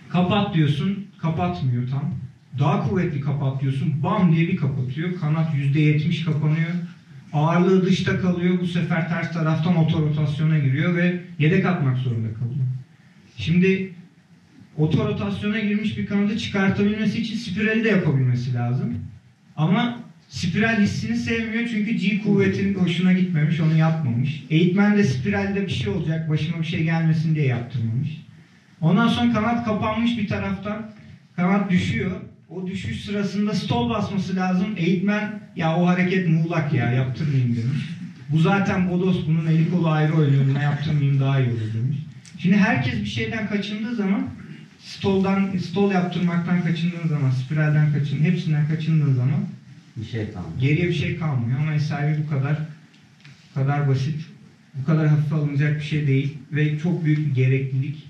Kapat 0.10 0.56
diyorsun, 0.56 1.08
kapatmıyor 1.18 1.90
tam. 1.90 2.14
Daha 2.60 2.90
kuvvetli 2.90 3.22
kapat 3.22 3.62
diyorsun, 3.62 4.04
bam 4.04 4.36
diye 4.36 4.48
bir 4.48 4.58
kapatıyor. 4.58 5.20
Kanat 5.20 5.56
%70 5.56 6.26
kapanıyor. 6.26 6.72
Ağırlığı 7.34 7.86
dışta 7.86 8.22
kalıyor. 8.22 8.60
Bu 8.62 8.68
sefer 8.68 9.10
ters 9.10 9.34
taraftan 9.34 9.76
otorotasyona 9.76 10.60
giriyor 10.60 10.96
ve 10.96 11.22
yedek 11.40 11.66
atmak 11.66 11.98
zorunda 11.98 12.34
kalıyor. 12.34 12.66
Şimdi 13.38 13.94
otorotasyona 14.78 15.60
girmiş 15.60 15.98
bir 15.98 16.06
kanadı 16.06 16.38
çıkartabilmesi 16.38 17.22
için 17.22 17.36
spirali 17.36 17.84
de 17.84 17.90
yapabilmesi 17.90 18.54
lazım. 18.54 18.94
Ama 19.56 20.00
spiral 20.30 20.82
hissini 20.82 21.18
sevmiyor 21.18 21.68
çünkü 21.68 21.92
G 21.92 22.22
kuvvetin 22.22 22.76
hoşuna 22.76 23.14
gitmemiş, 23.14 23.60
onu 23.60 23.78
yapmamış. 23.78 24.44
Eğitmen 24.50 24.98
de 24.98 25.04
spiralde 25.04 25.62
bir 25.62 25.72
şey 25.72 25.94
olacak, 25.94 26.30
başıma 26.30 26.62
bir 26.62 26.68
şey 26.68 26.84
gelmesin 26.84 27.36
diye 27.36 27.46
yaptırmamış. 27.46 28.10
Ondan 28.82 29.08
sonra 29.08 29.34
kanat 29.34 29.66
kapanmış 29.66 30.18
bir 30.18 30.28
taraftan. 30.28 30.92
Kanat 31.36 31.72
düşüyor. 31.72 32.12
O 32.50 32.68
düşüş 32.68 33.06
sırasında 33.06 33.54
stol 33.54 33.90
basması 33.90 34.36
lazım. 34.36 34.68
Eğitmen 34.78 35.40
ya 35.56 35.78
o 35.78 35.88
hareket 35.88 36.30
muğlak 36.30 36.74
ya 36.74 36.92
yaptırmayayım 36.92 37.56
demiş. 37.56 37.90
Bu 38.30 38.40
zaten 38.40 38.92
bodos 38.92 39.28
bunun 39.28 39.46
eli 39.46 39.70
kolu 39.70 39.90
ayrı 39.90 40.14
oynuyor. 40.14 40.46
Buna 40.50 40.64
yaptırmayayım 40.64 41.20
daha 41.20 41.40
iyi 41.40 41.50
olur 41.50 41.74
demiş. 41.78 41.98
Şimdi 42.40 42.58
herkes 42.58 43.02
bir 43.02 43.06
şeyden 43.06 43.48
kaçındığı 43.48 43.96
zaman 43.96 44.28
stoldan 44.86 45.58
stol 45.58 45.92
yaptırmaktan 45.92 46.64
kaçındığın 46.64 47.08
zaman, 47.08 47.32
spiralden 47.32 47.94
kaçın, 47.94 48.24
hepsinden 48.24 48.68
kaçındığın 48.68 49.14
zaman 49.14 49.40
Bir 49.98 50.06
şey 50.06 50.32
kalmıyor. 50.32 50.60
geriye 50.60 50.88
bir 50.88 50.94
şey 50.94 51.18
kalmıyor 51.18 51.60
ama 51.60 51.80
SIV 51.80 52.24
bu 52.26 52.30
kadar 52.30 52.58
bu 53.50 53.56
kadar 53.60 53.88
basit, 53.88 54.16
bu 54.74 54.86
kadar 54.86 55.08
hafife 55.08 55.36
alınacak 55.36 55.76
bir 55.76 55.86
şey 55.86 56.08
değil 56.08 56.38
ve 56.52 56.80
çok 56.80 57.06
büyük 57.06 57.20
bir 57.30 57.36
gereklilik. 57.36 58.04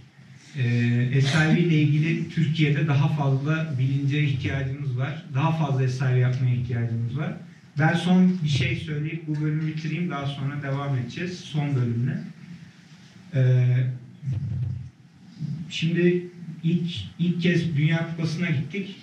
Ee, 0.58 1.22
SIV 1.22 1.58
ile 1.58 1.82
ilgili 1.82 2.30
Türkiye'de 2.30 2.88
daha 2.88 3.08
fazla 3.08 3.76
bilince 3.80 4.24
ihtiyacımız 4.24 4.98
var. 4.98 5.24
Daha 5.34 5.52
fazla 5.52 5.88
SIV 5.88 6.18
yapmaya 6.18 6.56
ihtiyacımız 6.56 7.18
var. 7.18 7.34
Ben 7.80 7.94
son 7.94 8.38
bir 8.44 8.50
şey 8.50 8.76
söyleyip 8.76 9.28
bu 9.28 9.42
bölümü 9.42 9.68
bitireyim. 9.68 10.10
Daha 10.10 10.26
sonra 10.26 10.62
devam 10.64 10.98
edeceğiz 10.98 11.40
son 11.40 11.76
bölümle. 11.76 12.18
Ee, 13.36 13.66
şimdi 15.70 16.28
ilk 16.64 16.92
ilk 17.20 17.42
kez 17.42 17.78
Dünya 17.78 18.08
Kupası'na 18.10 18.50
gittik. 18.50 18.96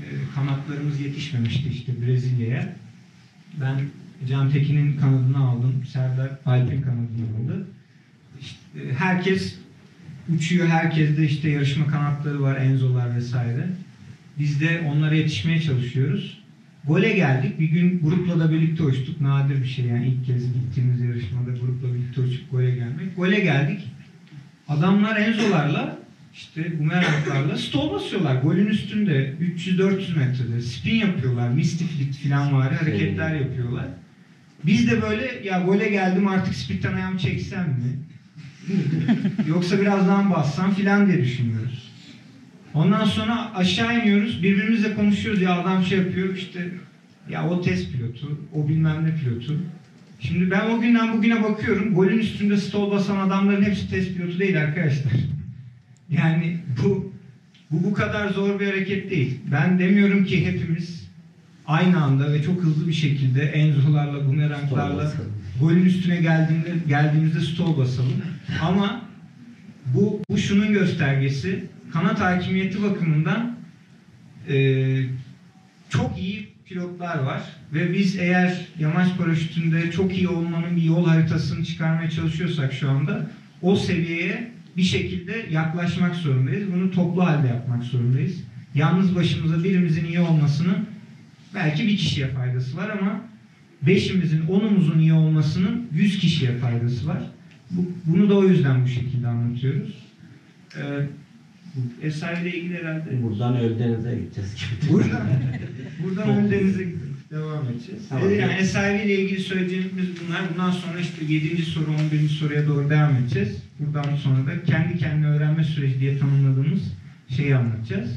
Ee, 0.00 0.04
kanatlarımız 0.34 1.00
yetişmemişti 1.00 1.68
işte 1.68 2.06
Brezilya'ya. 2.06 2.74
Ben 3.60 3.80
Can 4.28 4.50
Tekin'in 4.50 4.96
kanadını 4.96 5.38
aldım. 5.38 5.84
Serdar 5.92 6.30
Alp'in 6.46 6.82
kanadını 6.82 7.36
aldı. 7.38 7.66
İşte, 8.40 8.58
e, 8.80 8.94
herkes 8.94 9.58
uçuyor. 10.34 10.68
Herkes 10.68 11.16
de 11.16 11.26
işte 11.26 11.50
yarışma 11.50 11.86
kanatları 11.86 12.42
var, 12.42 12.56
Enzo'lar 12.56 13.16
vesaire. 13.16 13.66
Biz 14.38 14.60
de 14.60 14.80
onlara 14.88 15.14
yetişmeye 15.14 15.60
çalışıyoruz. 15.60 16.40
Gole 16.84 17.12
geldik. 17.12 17.60
Bir 17.60 17.68
gün 17.68 18.00
grupla 18.00 18.40
da 18.40 18.52
birlikte 18.52 18.82
uçtuk. 18.82 19.20
Nadir 19.20 19.62
bir 19.62 19.68
şey 19.68 19.84
yani 19.84 20.08
ilk 20.08 20.26
kez 20.26 20.52
gittiğimiz 20.52 21.00
yarışmada 21.00 21.50
grupla 21.50 21.94
birlikte 21.94 22.20
uçup 22.20 22.50
gole 22.50 22.70
gelmek. 22.70 23.16
Gole 23.16 23.40
geldik. 23.40 23.80
Adamlar 24.68 25.16
Enzo'larla 25.16 25.99
işte 26.34 26.78
bumeranglarla 26.78 27.58
stol 27.58 27.92
basıyorlar. 27.92 28.42
Golün 28.42 28.66
üstünde 28.66 29.34
300-400 29.56 30.18
metrede 30.18 30.60
spin 30.60 30.94
yapıyorlar. 30.94 31.48
Misty 31.48 31.84
flick 31.84 32.28
falan 32.28 32.54
var 32.54 32.72
hareketler 32.74 33.34
yapıyorlar. 33.34 33.86
Biz 34.66 34.90
de 34.90 35.02
böyle 35.02 35.40
ya 35.44 35.60
gole 35.60 35.88
geldim 35.88 36.28
artık 36.28 36.54
speed'den 36.54 36.94
ayağımı 36.94 37.18
çeksem 37.18 37.68
mi? 37.68 37.98
Yoksa 39.48 39.80
biraz 39.80 40.08
daha 40.08 40.30
bassam 40.30 40.74
filan 40.74 41.06
diye 41.06 41.24
düşünüyoruz. 41.24 41.90
Ondan 42.74 43.04
sonra 43.04 43.54
aşağı 43.54 44.00
iniyoruz. 44.00 44.42
Birbirimizle 44.42 44.94
konuşuyoruz. 44.94 45.42
Ya 45.42 45.60
adam 45.60 45.84
şey 45.84 45.98
yapıyor 45.98 46.34
işte 46.36 46.68
ya 47.30 47.48
o 47.48 47.62
test 47.62 47.92
pilotu, 47.92 48.40
o 48.52 48.68
bilmem 48.68 49.04
ne 49.04 49.14
pilotu. 49.14 49.56
Şimdi 50.20 50.50
ben 50.50 50.70
o 50.70 50.80
günden 50.80 51.12
bugüne 51.12 51.42
bakıyorum. 51.42 51.94
Golün 51.94 52.18
üstünde 52.18 52.56
stol 52.56 52.90
basan 52.90 53.16
adamların 53.16 53.62
hepsi 53.62 53.90
test 53.90 54.16
pilotu 54.16 54.38
değil 54.38 54.60
arkadaşlar. 54.60 55.12
Yani 56.10 56.58
bu 56.82 57.12
bu 57.70 57.84
bu 57.84 57.92
kadar 57.92 58.28
zor 58.28 58.60
bir 58.60 58.66
hareket 58.66 59.10
değil. 59.10 59.40
Ben 59.52 59.78
demiyorum 59.78 60.24
ki 60.24 60.46
hepimiz 60.46 61.08
aynı 61.66 62.02
anda 62.02 62.32
ve 62.32 62.42
çok 62.42 62.62
hızlı 62.62 62.88
bir 62.88 62.92
şekilde 62.92 63.42
enzolarla, 63.42 64.26
bumeranglarla 64.26 65.12
golün 65.60 65.84
üstüne 65.84 66.16
geldiğinde 66.16 66.70
geldiğimizde 66.88 67.40
stol 67.40 67.78
basalım. 67.78 68.12
Ama 68.62 69.02
bu, 69.94 70.22
bu 70.30 70.38
şunun 70.38 70.72
göstergesi. 70.72 71.64
Kanat 71.92 72.20
hakimiyeti 72.20 72.82
bakımından 72.82 73.56
e, 74.48 74.56
çok 75.88 76.18
iyi 76.18 76.48
pilotlar 76.64 77.18
var 77.18 77.42
ve 77.72 77.92
biz 77.92 78.18
eğer 78.18 78.66
yamaç 78.78 79.08
paraşütünde 79.18 79.90
çok 79.90 80.18
iyi 80.18 80.28
olmanın 80.28 80.76
bir 80.76 80.82
yol 80.82 81.06
haritasını 81.06 81.64
çıkarmaya 81.64 82.10
çalışıyorsak 82.10 82.72
şu 82.72 82.90
anda 82.90 83.30
o 83.62 83.76
seviyeye 83.76 84.50
bir 84.76 84.82
şekilde 84.82 85.46
yaklaşmak 85.50 86.16
zorundayız. 86.16 86.72
Bunu 86.74 86.90
toplu 86.90 87.26
halde 87.26 87.46
yapmak 87.46 87.84
zorundayız. 87.84 88.36
Yalnız 88.74 89.14
başımıza 89.14 89.64
birimizin 89.64 90.04
iyi 90.04 90.20
olmasının 90.20 90.78
belki 91.54 91.86
bir 91.86 91.96
kişiye 91.96 92.26
faydası 92.26 92.76
var 92.76 92.88
ama 93.00 93.20
beşimizin, 93.82 94.46
onumuzun 94.46 94.98
iyi 94.98 95.12
olmasının 95.12 95.88
yüz 95.92 96.18
kişiye 96.18 96.52
faydası 96.52 97.08
var. 97.08 97.22
Bu, 97.70 97.92
bunu 98.06 98.30
da 98.30 98.34
o 98.34 98.44
yüzden 98.44 98.84
bu 98.84 98.88
şekilde 98.88 99.28
anlatıyoruz. 99.28 100.06
Ee, 100.76 101.06
bu 101.76 102.06
eseriyle 102.06 102.56
ilgili 102.56 102.78
herhalde 102.78 103.22
Buradan 103.22 103.56
Öldeniz'e 103.56 104.14
gideceğiz 104.14 104.54
gibi. 104.54 104.92
Buradan, 104.92 105.26
buradan 106.02 106.28
Öldeniz'e 106.44 106.84
devam 107.30 107.68
edeceğiz. 107.68 108.02
Tamam. 108.08 108.28
Ee, 108.28 108.34
Yani 108.34 108.66
SIV 108.66 109.04
ile 109.06 109.14
ilgili 109.22 109.40
söyleyeceğimiz 109.40 110.06
bunlar. 110.26 110.40
Bundan 110.52 110.70
sonra 110.70 111.00
işte 111.00 111.24
7. 111.28 111.62
soru, 111.62 111.86
11. 112.12 112.28
soruya 112.28 112.66
doğru 112.68 112.90
devam 112.90 113.16
edeceğiz. 113.16 113.56
Buradan 113.78 114.16
sonra 114.16 114.46
da 114.46 114.64
kendi 114.64 114.98
kendine 114.98 115.26
öğrenme 115.26 115.64
süreci 115.64 116.00
diye 116.00 116.18
tanımladığımız 116.18 116.80
şeyi 117.36 117.56
anlatacağız. 117.56 118.10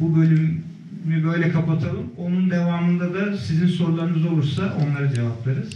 Bu 0.00 0.16
bölümü 0.16 1.24
böyle 1.24 1.50
kapatalım. 1.50 2.12
Onun 2.16 2.50
devamında 2.50 3.14
da 3.14 3.36
sizin 3.36 3.66
sorularınız 3.66 4.26
olursa 4.26 4.78
onları 4.82 5.14
cevaplarız. 5.14 5.70